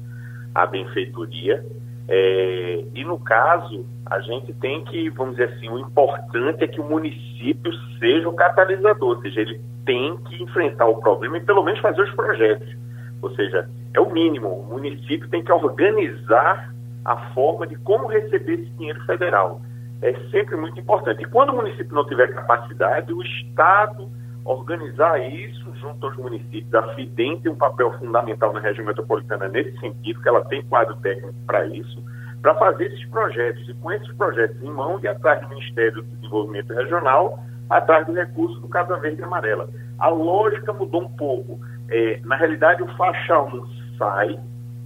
a 0.54 0.64
benfeitoria. 0.64 1.64
É, 2.10 2.84
e 2.94 3.04
no 3.04 3.18
caso, 3.18 3.84
a 4.06 4.20
gente 4.20 4.52
tem 4.54 4.82
que, 4.84 5.10
vamos 5.10 5.36
dizer 5.36 5.52
assim, 5.54 5.68
o 5.68 5.78
importante 5.78 6.64
é 6.64 6.66
que 6.66 6.80
o 6.80 6.84
município 6.84 7.70
seja 7.98 8.28
o 8.28 8.32
catalisador, 8.32 9.16
ou 9.16 9.22
seja, 9.22 9.40
ele 9.40 9.60
tem 9.88 10.18
que 10.18 10.42
enfrentar 10.42 10.84
o 10.84 11.00
problema 11.00 11.38
e 11.38 11.40
pelo 11.40 11.64
menos 11.64 11.80
fazer 11.80 12.02
os 12.02 12.14
projetos. 12.14 12.68
Ou 13.22 13.34
seja, 13.34 13.66
é 13.94 14.00
o 14.00 14.12
mínimo. 14.12 14.48
O 14.48 14.66
município 14.66 15.26
tem 15.30 15.42
que 15.42 15.50
organizar 15.50 16.74
a 17.06 17.16
forma 17.32 17.66
de 17.66 17.74
como 17.76 18.06
receber 18.06 18.60
esse 18.60 18.70
dinheiro 18.72 19.02
federal. 19.06 19.62
É 20.02 20.12
sempre 20.30 20.56
muito 20.56 20.78
importante. 20.78 21.22
E 21.22 21.24
quando 21.24 21.50
o 21.50 21.56
município 21.56 21.94
não 21.94 22.06
tiver 22.06 22.34
capacidade, 22.34 23.14
o 23.14 23.22
Estado 23.22 24.10
organizar 24.44 25.18
isso 25.20 25.74
junto 25.76 26.06
aos 26.06 26.16
municípios. 26.18 26.74
A 26.74 26.94
FIDEM 26.94 27.40
tem 27.40 27.50
um 27.50 27.56
papel 27.56 27.90
fundamental 27.98 28.52
na 28.52 28.60
região 28.60 28.84
metropolitana 28.84 29.48
nesse 29.48 29.78
sentido, 29.80 30.20
que 30.20 30.28
ela 30.28 30.44
tem 30.44 30.62
quadro 30.66 30.96
técnico 30.96 31.34
para 31.46 31.66
isso, 31.66 32.04
para 32.42 32.54
fazer 32.56 32.92
esses 32.92 33.06
projetos. 33.06 33.66
E 33.66 33.74
com 33.74 33.90
esses 33.90 34.12
projetos 34.16 34.62
em 34.62 34.70
mão, 34.70 35.00
e 35.02 35.08
atrás 35.08 35.40
do 35.40 35.48
Ministério 35.48 36.02
do 36.02 36.16
Desenvolvimento 36.16 36.74
Regional, 36.74 37.42
atrás 37.68 38.06
do 38.06 38.12
recurso 38.12 38.60
do 38.60 38.68
Casa 38.68 38.96
Verde 38.98 39.20
e 39.20 39.24
Amarela. 39.24 39.68
A 39.98 40.08
lógica 40.08 40.72
mudou 40.72 41.02
um 41.02 41.08
pouco. 41.08 41.60
É, 41.90 42.20
na 42.24 42.36
realidade, 42.36 42.82
o 42.82 42.96
faixa 42.96 43.40
1 43.40 43.66
sai 43.98 44.38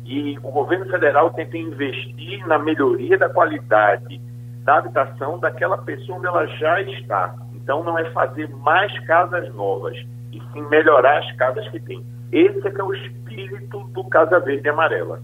e 0.04 0.36
o 0.38 0.50
governo 0.50 0.86
federal 0.86 1.30
tenta 1.30 1.56
investir 1.56 2.46
na 2.46 2.58
melhoria 2.58 3.16
da 3.16 3.28
qualidade 3.28 4.20
da 4.64 4.78
habitação 4.78 5.38
daquela 5.38 5.78
pessoa 5.78 6.18
onde 6.18 6.26
ela 6.26 6.46
já 6.46 6.80
está. 6.82 7.34
Então 7.54 7.82
não 7.84 7.98
é 7.98 8.10
fazer 8.10 8.48
mais 8.48 8.96
casas 9.06 9.52
novas, 9.54 9.96
e 10.32 10.40
sim 10.52 10.62
melhorar 10.68 11.18
as 11.18 11.32
casas 11.36 11.68
que 11.68 11.80
tem. 11.80 12.04
Esse 12.30 12.66
é 12.66 12.70
que 12.70 12.80
é 12.80 12.84
o 12.84 12.94
espírito 12.94 13.80
do 13.92 14.04
Casa 14.04 14.40
Verde 14.40 14.66
e 14.66 14.70
Amarela. 14.70 15.20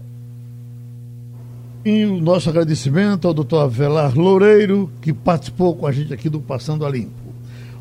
E 1.83 2.05
o 2.05 2.19
nosso 2.19 2.49
agradecimento 2.49 3.27
ao 3.27 3.33
doutor 3.33 3.63
Avelar 3.63 4.13
Loureiro, 4.15 4.91
que 5.01 5.13
participou 5.13 5.75
com 5.75 5.87
a 5.87 5.91
gente 5.91 6.13
aqui 6.13 6.29
do 6.29 6.41
Passando 6.41 6.85
a 6.85 6.89
Limpo. 6.89 7.18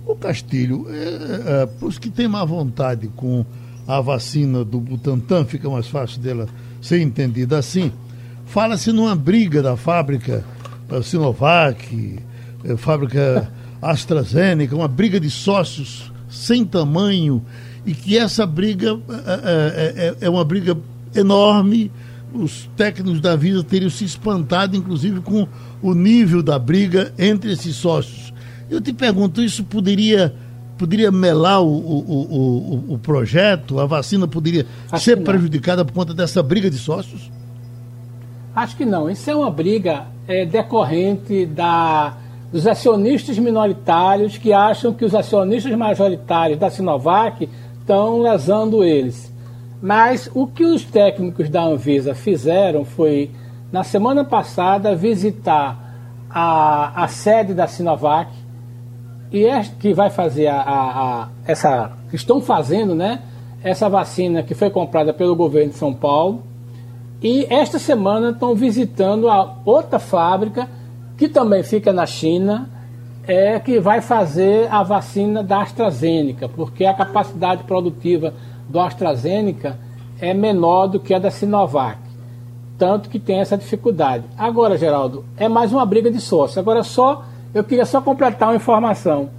O 0.09 0.17
Castilho, 0.17 0.87
é, 0.89 1.63
é, 1.63 1.67
para 1.67 1.87
os 1.87 1.99
que 1.99 2.09
têm 2.09 2.27
má 2.27 2.43
vontade 2.43 3.09
com 3.09 3.45
a 3.87 4.01
vacina 4.01 4.65
do 4.65 4.81
Butantan, 4.81 5.45
fica 5.45 5.69
mais 5.69 5.87
fácil 5.87 6.19
dela 6.19 6.49
ser 6.81 7.03
entendida 7.03 7.59
assim, 7.59 7.93
fala-se 8.47 8.91
numa 8.91 9.15
briga 9.15 9.63
da 9.63 9.77
fábrica 9.77 10.43
Sinovac, 11.03 12.19
eh, 12.65 12.77
fábrica 12.79 13.53
AstraZeneca, 13.83 14.75
uma 14.75 14.89
briga 14.89 15.21
de 15.21 15.29
sócios 15.29 16.11
sem 16.27 16.65
tamanho, 16.65 17.45
e 17.85 17.93
que 17.93 18.17
essa 18.17 18.47
briga 18.47 18.99
é, 19.45 20.15
é, 20.21 20.27
é 20.27 20.31
uma 20.31 20.45
briga 20.45 20.75
enorme. 21.15 21.93
Os 22.33 22.69
técnicos 22.77 23.21
da 23.21 23.37
Visa 23.37 23.63
teriam 23.63 23.91
se 23.91 24.05
espantado, 24.05 24.75
inclusive, 24.75 25.21
com 25.21 25.47
o 25.83 25.95
nível 25.95 26.43
da 26.43 26.59
briga 26.59 27.13
entre 27.19 27.53
esses 27.53 27.77
sócios. 27.77 28.28
Eu 28.71 28.81
te 28.81 28.93
pergunto, 28.93 29.43
isso 29.43 29.64
poderia 29.64 30.35
poderia 30.77 31.11
melar 31.11 31.61
o, 31.61 31.66
o, 31.66 32.85
o, 32.89 32.95
o 32.95 32.99
projeto? 32.99 33.81
A 33.81 33.87
vacina 33.87 34.29
poderia 34.29 34.64
Acho 34.93 35.05
ser 35.05 35.16
prejudicada 35.25 35.85
por 35.85 35.93
conta 35.93 36.14
dessa 36.14 36.41
briga 36.41 36.71
de 36.71 36.79
sócios? 36.79 37.31
Acho 38.55 38.77
que 38.77 38.85
não. 38.85 39.11
Isso 39.11 39.29
é 39.29 39.35
uma 39.35 39.51
briga 39.51 40.07
é, 40.27 40.47
decorrente 40.47 41.45
da, 41.47 42.16
dos 42.53 42.66
acionistas 42.66 43.39
minoritários 43.39 44.39
que 44.39 44.53
acham 44.53 44.93
que 44.93 45.05
os 45.05 45.14
acionistas 45.14 45.75
majoritários 45.77 46.59
da 46.59 46.71
Sinovac 46.71 47.49
estão 47.81 48.21
lesando 48.21 48.85
eles. 48.85 49.33
Mas 49.81 50.31
o 50.35 50.47
que 50.47 50.64
os 50.64 50.85
técnicos 50.85 51.49
da 51.49 51.62
Anvisa 51.62 52.14
fizeram 52.14 52.85
foi, 52.85 53.31
na 53.71 53.85
semana 53.85 54.25
passada, 54.25 54.95
visitar 54.95 55.89
a, 56.29 57.05
a 57.05 57.09
sede 57.09 57.55
da 57.55 57.66
Sinovac, 57.66 58.31
e 59.31 59.45
é, 59.45 59.62
que 59.79 59.93
vai 59.93 60.11
fazer 60.11 60.47
a, 60.47 60.61
a, 60.61 61.22
a, 61.22 61.29
essa. 61.47 61.93
estão 62.12 62.41
fazendo, 62.41 62.95
né? 62.95 63.20
Essa 63.62 63.89
vacina 63.89 64.43
que 64.43 64.55
foi 64.55 64.70
comprada 64.70 65.12
pelo 65.12 65.37
governo 65.37 65.70
de 65.70 65.76
São 65.76 65.93
Paulo. 65.93 66.43
E 67.22 67.47
esta 67.51 67.79
semana 67.79 68.31
estão 68.31 68.55
visitando 68.55 69.29
a 69.29 69.57
outra 69.64 69.99
fábrica, 69.99 70.68
que 71.16 71.29
também 71.29 71.62
fica 71.62 71.93
na 71.93 72.07
China, 72.07 72.70
é, 73.26 73.59
que 73.59 73.81
vai 73.81 74.01
fazer 74.01 74.72
a 74.72 74.83
vacina 74.83 75.43
da 75.43 75.61
AstraZeneca, 75.61 76.49
porque 76.49 76.85
a 76.87 76.95
capacidade 76.95 77.64
produtiva 77.64 78.33
do 78.68 78.79
AstraZeneca 78.79 79.76
é 80.20 80.33
menor 80.33 80.87
do 80.87 81.01
que 81.01 81.12
a 81.12 81.18
da 81.18 81.31
Sinovac. 81.31 81.99
Tanto 82.79 83.11
que 83.11 83.18
tem 83.18 83.41
essa 83.41 83.59
dificuldade. 83.59 84.24
Agora, 84.37 84.79
Geraldo, 84.79 85.24
é 85.37 85.49
mais 85.49 85.72
uma 85.72 85.85
briga 85.85 86.11
de 86.11 86.20
sócio. 86.20 86.61
Agora, 86.61 86.85
só 86.85 87.24
eu 87.55 87.65
queria 87.65 87.87
só 87.87 88.01
completar 88.01 88.49
uma 88.49 88.57
informação. 88.57 89.31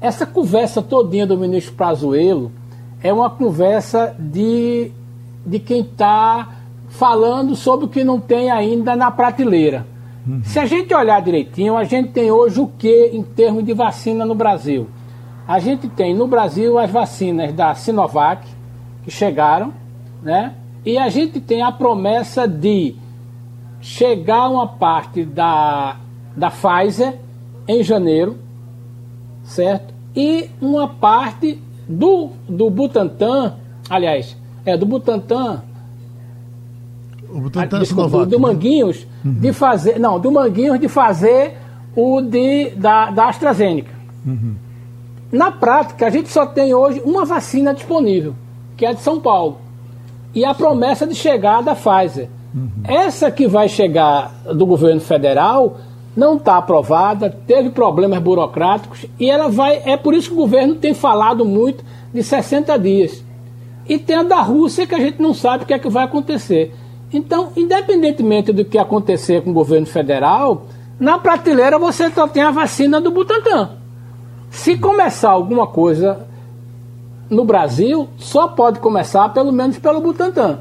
Essa 0.00 0.26
conversa 0.26 0.82
todinha 0.82 1.26
do 1.26 1.38
ministro 1.38 1.74
Prazuelo 1.74 2.50
é 3.02 3.12
uma 3.12 3.30
conversa 3.30 4.14
de, 4.18 4.90
de 5.44 5.58
quem 5.58 5.80
está 5.80 6.48
falando 6.88 7.54
sobre 7.54 7.86
o 7.86 7.88
que 7.88 8.04
não 8.04 8.20
tem 8.20 8.50
ainda 8.50 8.96
na 8.96 9.10
prateleira. 9.10 9.86
Uhum. 10.26 10.42
Se 10.44 10.58
a 10.58 10.66
gente 10.66 10.94
olhar 10.94 11.20
direitinho, 11.20 11.76
a 11.76 11.84
gente 11.84 12.10
tem 12.10 12.30
hoje 12.30 12.60
o 12.60 12.66
que 12.66 13.10
em 13.12 13.22
termos 13.22 13.64
de 13.64 13.72
vacina 13.72 14.24
no 14.24 14.34
Brasil? 14.34 14.88
A 15.46 15.58
gente 15.58 15.88
tem 15.88 16.14
no 16.14 16.28
Brasil 16.28 16.78
as 16.78 16.90
vacinas 16.90 17.52
da 17.52 17.74
Sinovac, 17.74 18.46
que 19.02 19.10
chegaram, 19.10 19.72
né? 20.22 20.54
E 20.84 20.98
a 20.98 21.08
gente 21.08 21.40
tem 21.40 21.62
a 21.62 21.72
promessa 21.72 22.46
de 22.46 22.94
chegar 23.80 24.48
uma 24.48 24.66
parte 24.66 25.24
da, 25.24 25.96
da 26.36 26.50
Pfizer 26.50 27.18
em 27.72 27.82
janeiro, 27.82 28.36
certo? 29.44 29.94
E 30.14 30.50
uma 30.60 30.88
parte 30.88 31.60
do, 31.88 32.30
do 32.48 32.68
Butantan, 32.68 33.54
aliás, 33.88 34.36
é 34.64 34.76
do 34.76 34.86
Butantan, 34.86 35.62
o 37.32 37.40
Butantan 37.40 37.78
é 37.78 37.80
desculpa, 37.80 38.18
do, 38.18 38.26
do 38.26 38.38
né? 38.38 38.42
Manguinhos, 38.42 39.06
uhum. 39.24 39.32
de 39.34 39.52
fazer, 39.52 39.98
não, 39.98 40.20
do 40.20 40.30
Manguinhos 40.30 40.78
de 40.78 40.88
fazer 40.88 41.56
o 41.96 42.20
de, 42.20 42.70
da, 42.70 43.10
da 43.10 43.28
AstraZeneca. 43.28 43.90
Uhum. 44.26 44.54
Na 45.30 45.50
prática, 45.50 46.06
a 46.06 46.10
gente 46.10 46.28
só 46.28 46.44
tem 46.44 46.74
hoje 46.74 47.00
uma 47.04 47.24
vacina 47.24 47.72
disponível, 47.72 48.34
que 48.76 48.84
é 48.84 48.90
a 48.90 48.92
de 48.92 49.00
São 49.00 49.18
Paulo. 49.18 49.58
E 50.34 50.44
a 50.44 50.54
promessa 50.54 51.06
de 51.06 51.14
chegar 51.14 51.62
da 51.62 51.74
Pfizer. 51.74 52.28
Uhum. 52.54 52.68
Essa 52.84 53.30
que 53.30 53.46
vai 53.46 53.68
chegar 53.68 54.30
do 54.54 54.66
governo 54.66 55.00
federal 55.00 55.78
não 56.16 56.36
está 56.36 56.58
aprovada, 56.58 57.34
teve 57.46 57.70
problemas 57.70 58.22
burocráticos 58.22 59.06
e 59.18 59.30
ela 59.30 59.48
vai. 59.48 59.82
É 59.84 59.96
por 59.96 60.14
isso 60.14 60.28
que 60.28 60.34
o 60.34 60.38
governo 60.38 60.74
tem 60.74 60.92
falado 60.94 61.44
muito 61.44 61.84
de 62.12 62.22
60 62.22 62.78
dias. 62.78 63.24
E 63.88 63.98
tem 63.98 64.16
a 64.16 64.22
da 64.22 64.40
Rússia 64.40 64.86
que 64.86 64.94
a 64.94 65.00
gente 65.00 65.20
não 65.20 65.34
sabe 65.34 65.64
o 65.64 65.66
que 65.66 65.74
é 65.74 65.78
que 65.78 65.88
vai 65.88 66.04
acontecer. 66.04 66.74
Então, 67.12 67.50
independentemente 67.56 68.52
do 68.52 68.64
que 68.64 68.78
acontecer 68.78 69.42
com 69.42 69.50
o 69.50 69.54
governo 69.54 69.86
federal, 69.86 70.66
na 70.98 71.18
prateleira 71.18 71.78
você 71.78 72.10
só 72.10 72.28
tem 72.28 72.42
a 72.42 72.50
vacina 72.50 73.00
do 73.00 73.10
Butantan. 73.10 73.70
Se 74.50 74.78
começar 74.78 75.30
alguma 75.30 75.66
coisa 75.66 76.26
no 77.28 77.44
Brasil, 77.44 78.08
só 78.18 78.48
pode 78.48 78.80
começar 78.80 79.30
pelo 79.30 79.50
menos 79.50 79.78
pelo 79.78 80.00
Butantan. 80.00 80.60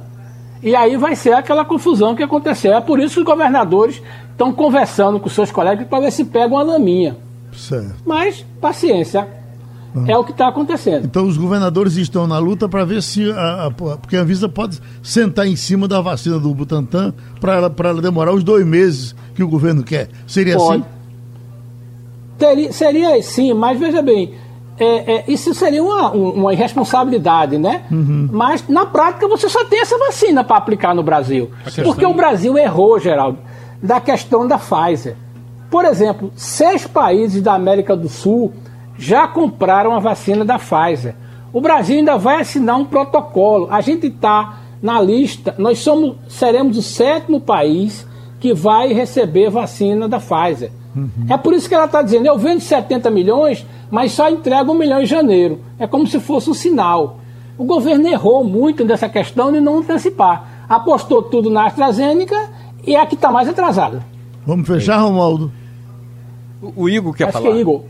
E 0.64 0.76
aí 0.76 0.96
vai 0.98 1.16
ser 1.16 1.34
aquela 1.34 1.66
confusão 1.66 2.16
que 2.16 2.24
aconteceu. 2.24 2.74
É 2.74 2.82
por 2.82 3.00
isso 3.00 3.16
que 3.16 3.20
os 3.22 3.26
governadores 3.26 4.02
estão 4.32 4.54
conversando 4.54 5.20
com 5.20 5.30
seus 5.30 5.52
colegas 5.52 5.88
para 5.88 6.02
ver 6.02 6.12
se 6.12 6.26
pegam 6.26 6.58
a 6.58 6.64
laminha. 6.64 7.18
Certo. 7.54 7.96
Mas, 8.06 8.46
paciência. 8.60 9.28
Ah. 9.96 10.04
É 10.08 10.18
o 10.18 10.24
que 10.24 10.32
está 10.32 10.48
acontecendo. 10.48 11.06
Então 11.06 11.28
os 11.28 11.38
governadores 11.38 11.98
estão 11.98 12.26
na 12.26 12.38
luta 12.40 12.70
para 12.70 12.86
ver 12.86 13.02
se. 13.04 13.30
A, 13.32 13.66
a, 13.66 13.72
porque 13.72 14.16
a 14.16 14.22
Anvisa 14.22 14.48
pode 14.48 14.80
sentar 15.04 15.46
em 15.46 15.56
cima 15.56 15.88
da 15.88 16.00
vacina 16.00 16.40
do 16.40 16.54
Butantan 16.54 17.14
para 17.42 17.56
ela, 17.56 17.76
ela 17.78 18.02
demorar 18.02 18.34
os 18.34 18.44
dois 18.44 18.66
meses 18.66 19.14
que 19.36 19.44
o 19.44 19.48
governo 19.50 19.84
quer. 19.84 20.10
Seria 20.26 20.56
pode. 20.56 20.82
assim? 20.82 20.86
Teria, 22.38 22.72
seria 22.72 23.22
sim, 23.22 23.54
mas 23.54 23.78
veja 23.78 24.02
bem, 24.02 24.34
é, 24.84 25.14
é, 25.14 25.24
isso 25.28 25.54
seria 25.54 25.84
uma, 25.84 26.12
uma 26.12 26.54
irresponsabilidade, 26.54 27.58
né? 27.58 27.84
Uhum. 27.92 28.30
Mas 28.32 28.68
na 28.68 28.86
prática 28.86 29.28
você 29.28 29.48
só 29.48 29.64
tem 29.66 29.82
essa 29.82 29.98
vacina 29.98 30.44
para 30.44 30.58
aplicar 30.58 30.96
no 30.96 31.04
Brasil. 31.04 31.52
Porque 31.84 32.06
o 32.06 32.14
Brasil 32.14 32.58
errou, 32.58 33.00
Geraldo 33.00 33.38
da 33.82 34.00
questão 34.00 34.48
da 34.48 34.60
Pfizer. 34.60 35.16
Por 35.70 35.86
exemplo, 35.86 36.32
seis 36.36 36.86
países 36.86 37.42
da 37.42 37.54
América 37.54 37.96
do 37.96 38.08
Sul 38.08 38.54
já 38.98 39.28
compraram 39.28 39.94
a 39.94 40.00
vacina 40.00 40.46
da 40.46 40.60
Pfizer. 40.60 41.16
O 41.52 41.60
Brasil 41.60 41.98
ainda 41.98 42.18
vai 42.18 42.42
assinar 42.42 42.78
um 42.78 42.86
protocolo. 42.86 43.68
A 43.72 43.82
gente 43.82 44.08
está 44.08 44.60
na 44.82 45.02
lista, 45.02 45.56
nós 45.58 45.80
somos, 45.80 46.16
seremos 46.28 46.78
o 46.78 46.82
sétimo 46.82 47.40
país 47.40 48.08
que 48.40 48.54
vai 48.54 48.94
receber 48.94 49.50
vacina 49.50 50.08
da 50.08 50.20
Pfizer. 50.20 50.72
Uhum. 50.96 51.10
É 51.30 51.38
por 51.38 51.54
isso 51.54 51.68
que 51.68 51.76
ela 51.76 51.86
está 51.86 52.02
dizendo: 52.02 52.26
eu 52.26 52.38
vendo 52.38 52.60
70 52.60 53.10
milhões, 53.10 53.66
mas 53.90 54.12
só 54.12 54.30
entrego 54.30 54.72
um 54.72 54.78
milhão 54.78 55.02
em 55.02 55.06
janeiro. 55.06 55.60
É 55.80 55.88
como 55.88 56.06
se 56.08 56.20
fosse 56.20 56.50
um 56.50 56.54
sinal. 56.54 57.20
O 57.58 57.64
governo 57.64 58.08
errou 58.08 58.44
muito 58.44 58.84
nessa 58.84 59.08
questão 59.08 59.52
de 59.52 59.60
não 59.60 59.80
antecipar. 59.80 60.66
Apostou 60.68 61.22
tudo 61.22 61.50
na 61.50 61.68
AstraZeneca 61.68 62.50
e 62.86 62.96
é 62.96 63.00
a 63.00 63.06
que 63.06 63.16
está 63.16 63.32
mais 63.32 63.48
atrasada. 63.48 64.04
Vamos 64.46 64.68
fechar, 64.68 64.98
Romualdo? 64.98 65.52
O, 66.76 66.90
Igor 66.90 67.14
quer 67.14 67.26
Acho 67.26 67.34
falar. 67.34 67.52
Que 67.52 67.58
é 67.58 67.62
Igor. 67.62 67.82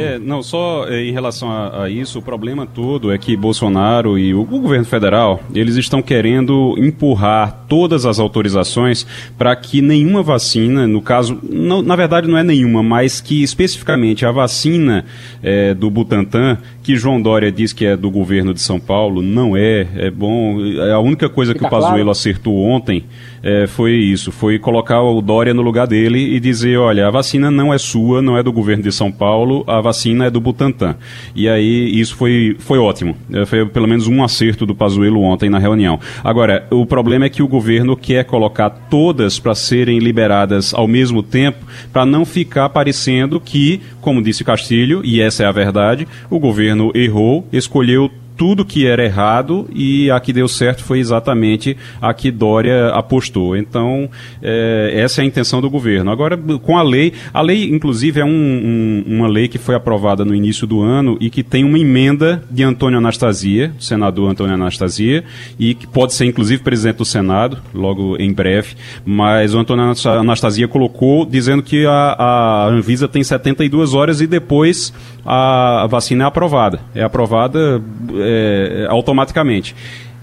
É, 0.00 0.18
não, 0.18 0.42
só 0.42 0.86
é, 0.88 1.04
em 1.04 1.12
relação 1.12 1.50
a, 1.50 1.84
a, 1.84 1.90
isso, 1.90 2.18
o 2.18 2.22
problema 2.22 2.66
todo 2.66 3.12
é 3.12 3.18
que 3.18 3.36
Bolsonaro 3.36 4.18
e 4.18 4.34
o, 4.34 4.40
o 4.40 4.44
governo 4.44 4.84
federal, 4.84 5.40
eles 5.54 5.76
estão 5.76 6.02
querendo 6.02 6.74
empurrar 6.76 7.66
todas 7.68 8.04
as 8.04 8.18
autorizações 8.18 9.06
para 9.38 9.54
que 9.54 9.80
nenhuma 9.80 10.22
vacina, 10.22 10.86
no 10.86 11.00
caso, 11.00 11.38
não, 11.42 11.82
na 11.82 11.94
verdade 11.94 12.26
não 12.26 12.36
é 12.36 12.42
nenhuma, 12.42 12.82
mas 12.82 13.20
que 13.20 13.42
especificamente 13.42 14.26
a 14.26 14.32
vacina 14.32 15.04
é, 15.42 15.72
do 15.72 15.88
Butantan, 15.88 16.58
que 16.90 16.96
João 16.96 17.22
Dória 17.22 17.52
diz 17.52 17.72
que 17.72 17.86
é 17.86 17.96
do 17.96 18.10
governo 18.10 18.52
de 18.52 18.60
São 18.60 18.80
Paulo, 18.80 19.22
não 19.22 19.56
é, 19.56 19.86
é 19.94 20.10
bom, 20.10 20.56
a 20.92 20.98
única 20.98 21.28
coisa 21.28 21.54
que 21.54 21.64
o 21.64 21.70
Pazuello 21.70 21.94
claro. 21.94 22.10
acertou 22.10 22.58
ontem 22.58 23.04
é, 23.44 23.68
foi 23.68 23.92
isso, 23.92 24.32
foi 24.32 24.58
colocar 24.58 25.00
o 25.00 25.20
Dória 25.20 25.54
no 25.54 25.62
lugar 25.62 25.86
dele 25.86 26.18
e 26.34 26.40
dizer, 26.40 26.76
olha, 26.78 27.06
a 27.06 27.10
vacina 27.10 27.48
não 27.48 27.72
é 27.72 27.78
sua, 27.78 28.20
não 28.20 28.36
é 28.36 28.42
do 28.42 28.52
governo 28.52 28.82
de 28.82 28.90
São 28.90 29.10
Paulo, 29.10 29.62
a 29.68 29.80
vacina 29.80 30.26
é 30.26 30.30
do 30.30 30.40
Butantan. 30.40 30.96
E 31.34 31.48
aí 31.48 31.98
isso 31.98 32.16
foi, 32.16 32.56
foi 32.58 32.78
ótimo. 32.78 33.16
É, 33.32 33.46
foi 33.46 33.64
pelo 33.66 33.86
menos 33.86 34.08
um 34.08 34.22
acerto 34.24 34.66
do 34.66 34.74
Pazuello 34.74 35.22
ontem 35.22 35.48
na 35.48 35.60
reunião. 35.60 36.00
Agora, 36.24 36.66
o 36.70 36.84
problema 36.84 37.26
é 37.26 37.28
que 37.28 37.42
o 37.42 37.48
governo 37.48 37.96
quer 37.96 38.24
colocar 38.24 38.68
todas 38.68 39.38
para 39.38 39.54
serem 39.54 40.00
liberadas 40.00 40.74
ao 40.74 40.88
mesmo 40.88 41.22
tempo, 41.22 41.64
para 41.92 42.04
não 42.04 42.24
ficar 42.24 42.68
parecendo 42.68 43.40
que, 43.40 43.80
como 44.00 44.20
disse 44.20 44.42
Castilho, 44.42 45.02
e 45.04 45.20
essa 45.20 45.44
é 45.44 45.46
a 45.46 45.52
verdade, 45.52 46.06
o 46.28 46.38
governo 46.38 46.79
errou, 46.94 47.46
escolheu 47.52 48.10
tudo 48.40 48.64
que 48.64 48.86
era 48.86 49.04
errado 49.04 49.68
e 49.70 50.10
a 50.10 50.18
que 50.18 50.32
deu 50.32 50.48
certo 50.48 50.82
foi 50.82 50.98
exatamente 50.98 51.76
a 52.00 52.14
que 52.14 52.30
Dória 52.30 52.88
apostou. 52.88 53.54
Então, 53.54 54.08
é, 54.40 54.92
essa 54.94 55.20
é 55.20 55.24
a 55.24 55.26
intenção 55.26 55.60
do 55.60 55.68
governo. 55.68 56.10
Agora, 56.10 56.38
com 56.38 56.78
a 56.78 56.82
lei, 56.82 57.12
a 57.34 57.42
lei, 57.42 57.68
inclusive, 57.68 58.18
é 58.18 58.24
um, 58.24 58.30
um, 58.30 59.04
uma 59.06 59.28
lei 59.28 59.46
que 59.46 59.58
foi 59.58 59.74
aprovada 59.74 60.24
no 60.24 60.34
início 60.34 60.66
do 60.66 60.80
ano 60.80 61.18
e 61.20 61.28
que 61.28 61.42
tem 61.42 61.64
uma 61.64 61.78
emenda 61.78 62.42
de 62.50 62.62
Antônio 62.62 62.96
Anastasia, 62.96 63.74
senador 63.78 64.30
Antônio 64.30 64.54
Anastasia, 64.54 65.22
e 65.58 65.74
que 65.74 65.86
pode 65.86 66.14
ser, 66.14 66.24
inclusive, 66.24 66.62
presidente 66.62 66.96
do 66.96 67.04
Senado, 67.04 67.58
logo 67.74 68.16
em 68.16 68.32
breve, 68.32 68.74
mas 69.04 69.52
o 69.52 69.58
Antônio 69.58 69.92
Anastasia 70.18 70.66
colocou 70.66 71.26
dizendo 71.26 71.62
que 71.62 71.84
a, 71.84 72.16
a 72.18 72.68
Anvisa 72.68 73.06
tem 73.06 73.22
72 73.22 73.92
horas 73.92 74.22
e 74.22 74.26
depois 74.26 74.94
a 75.32 75.86
vacina 75.86 76.24
é 76.24 76.26
aprovada. 76.26 76.80
É 76.92 77.04
aprovada 77.04 77.80
é, 78.16 78.86
automaticamente. 78.88 79.76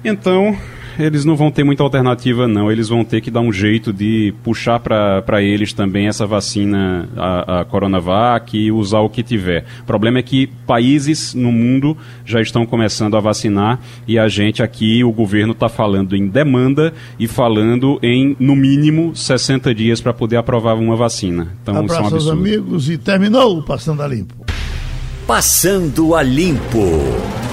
Então, 0.04 0.58
eles 1.00 1.24
não 1.24 1.34
vão 1.34 1.50
ter 1.50 1.64
muita 1.64 1.82
alternativa, 1.82 2.46
não. 2.46 2.70
Eles 2.70 2.90
vão 2.90 3.06
ter 3.06 3.22
que 3.22 3.32
dar 3.32 3.40
um 3.40 3.52
jeito 3.52 3.94
de 3.94 4.34
puxar 4.44 4.82
para 4.82 5.42
eles 5.42 5.72
também 5.72 6.08
essa 6.08 6.26
vacina, 6.26 7.08
a, 7.16 7.62
a 7.62 7.66
Coronavac, 7.66 8.58
e 8.58 8.70
usar 8.70 9.00
o 9.00 9.10
que 9.10 9.24
tiver. 9.24 9.64
O 9.82 9.86
problema 9.86 10.20
é 10.20 10.22
que 10.22 10.48
países 10.66 11.34
no 11.34 11.54
mundo 11.54 11.96
já 12.26 12.42
estão 12.42 12.66
começando 12.66 13.16
a 13.16 13.22
vacinar 13.22 13.80
e 14.06 14.20
a 14.20 14.28
gente 14.28 14.62
aqui, 14.62 15.06
o 15.06 15.12
governo 15.14 15.54
está 15.54 15.70
falando 15.70 16.18
em 16.18 16.28
demanda 16.28 16.94
e 17.18 17.30
falando 17.30 17.98
em, 18.04 18.36
no 18.40 18.58
mínimo, 18.58 19.16
60 19.16 19.74
dias 19.74 20.02
para 20.02 20.14
poder 20.14 20.36
aprovar 20.36 20.76
uma 20.76 20.98
vacina. 20.98 21.56
Então, 21.62 21.78
Abraço 21.78 21.94
isso 21.94 22.02
é 22.02 22.12
um 22.12 22.16
aos 22.16 22.28
amigos 22.28 22.90
e 22.90 22.98
terminou 22.98 23.60
o 23.60 23.64
Passando 23.64 24.02
a 24.02 24.08
Limpo. 24.08 24.48
Passando 25.28 26.16
a 26.16 26.24
Limpo. 26.24 27.47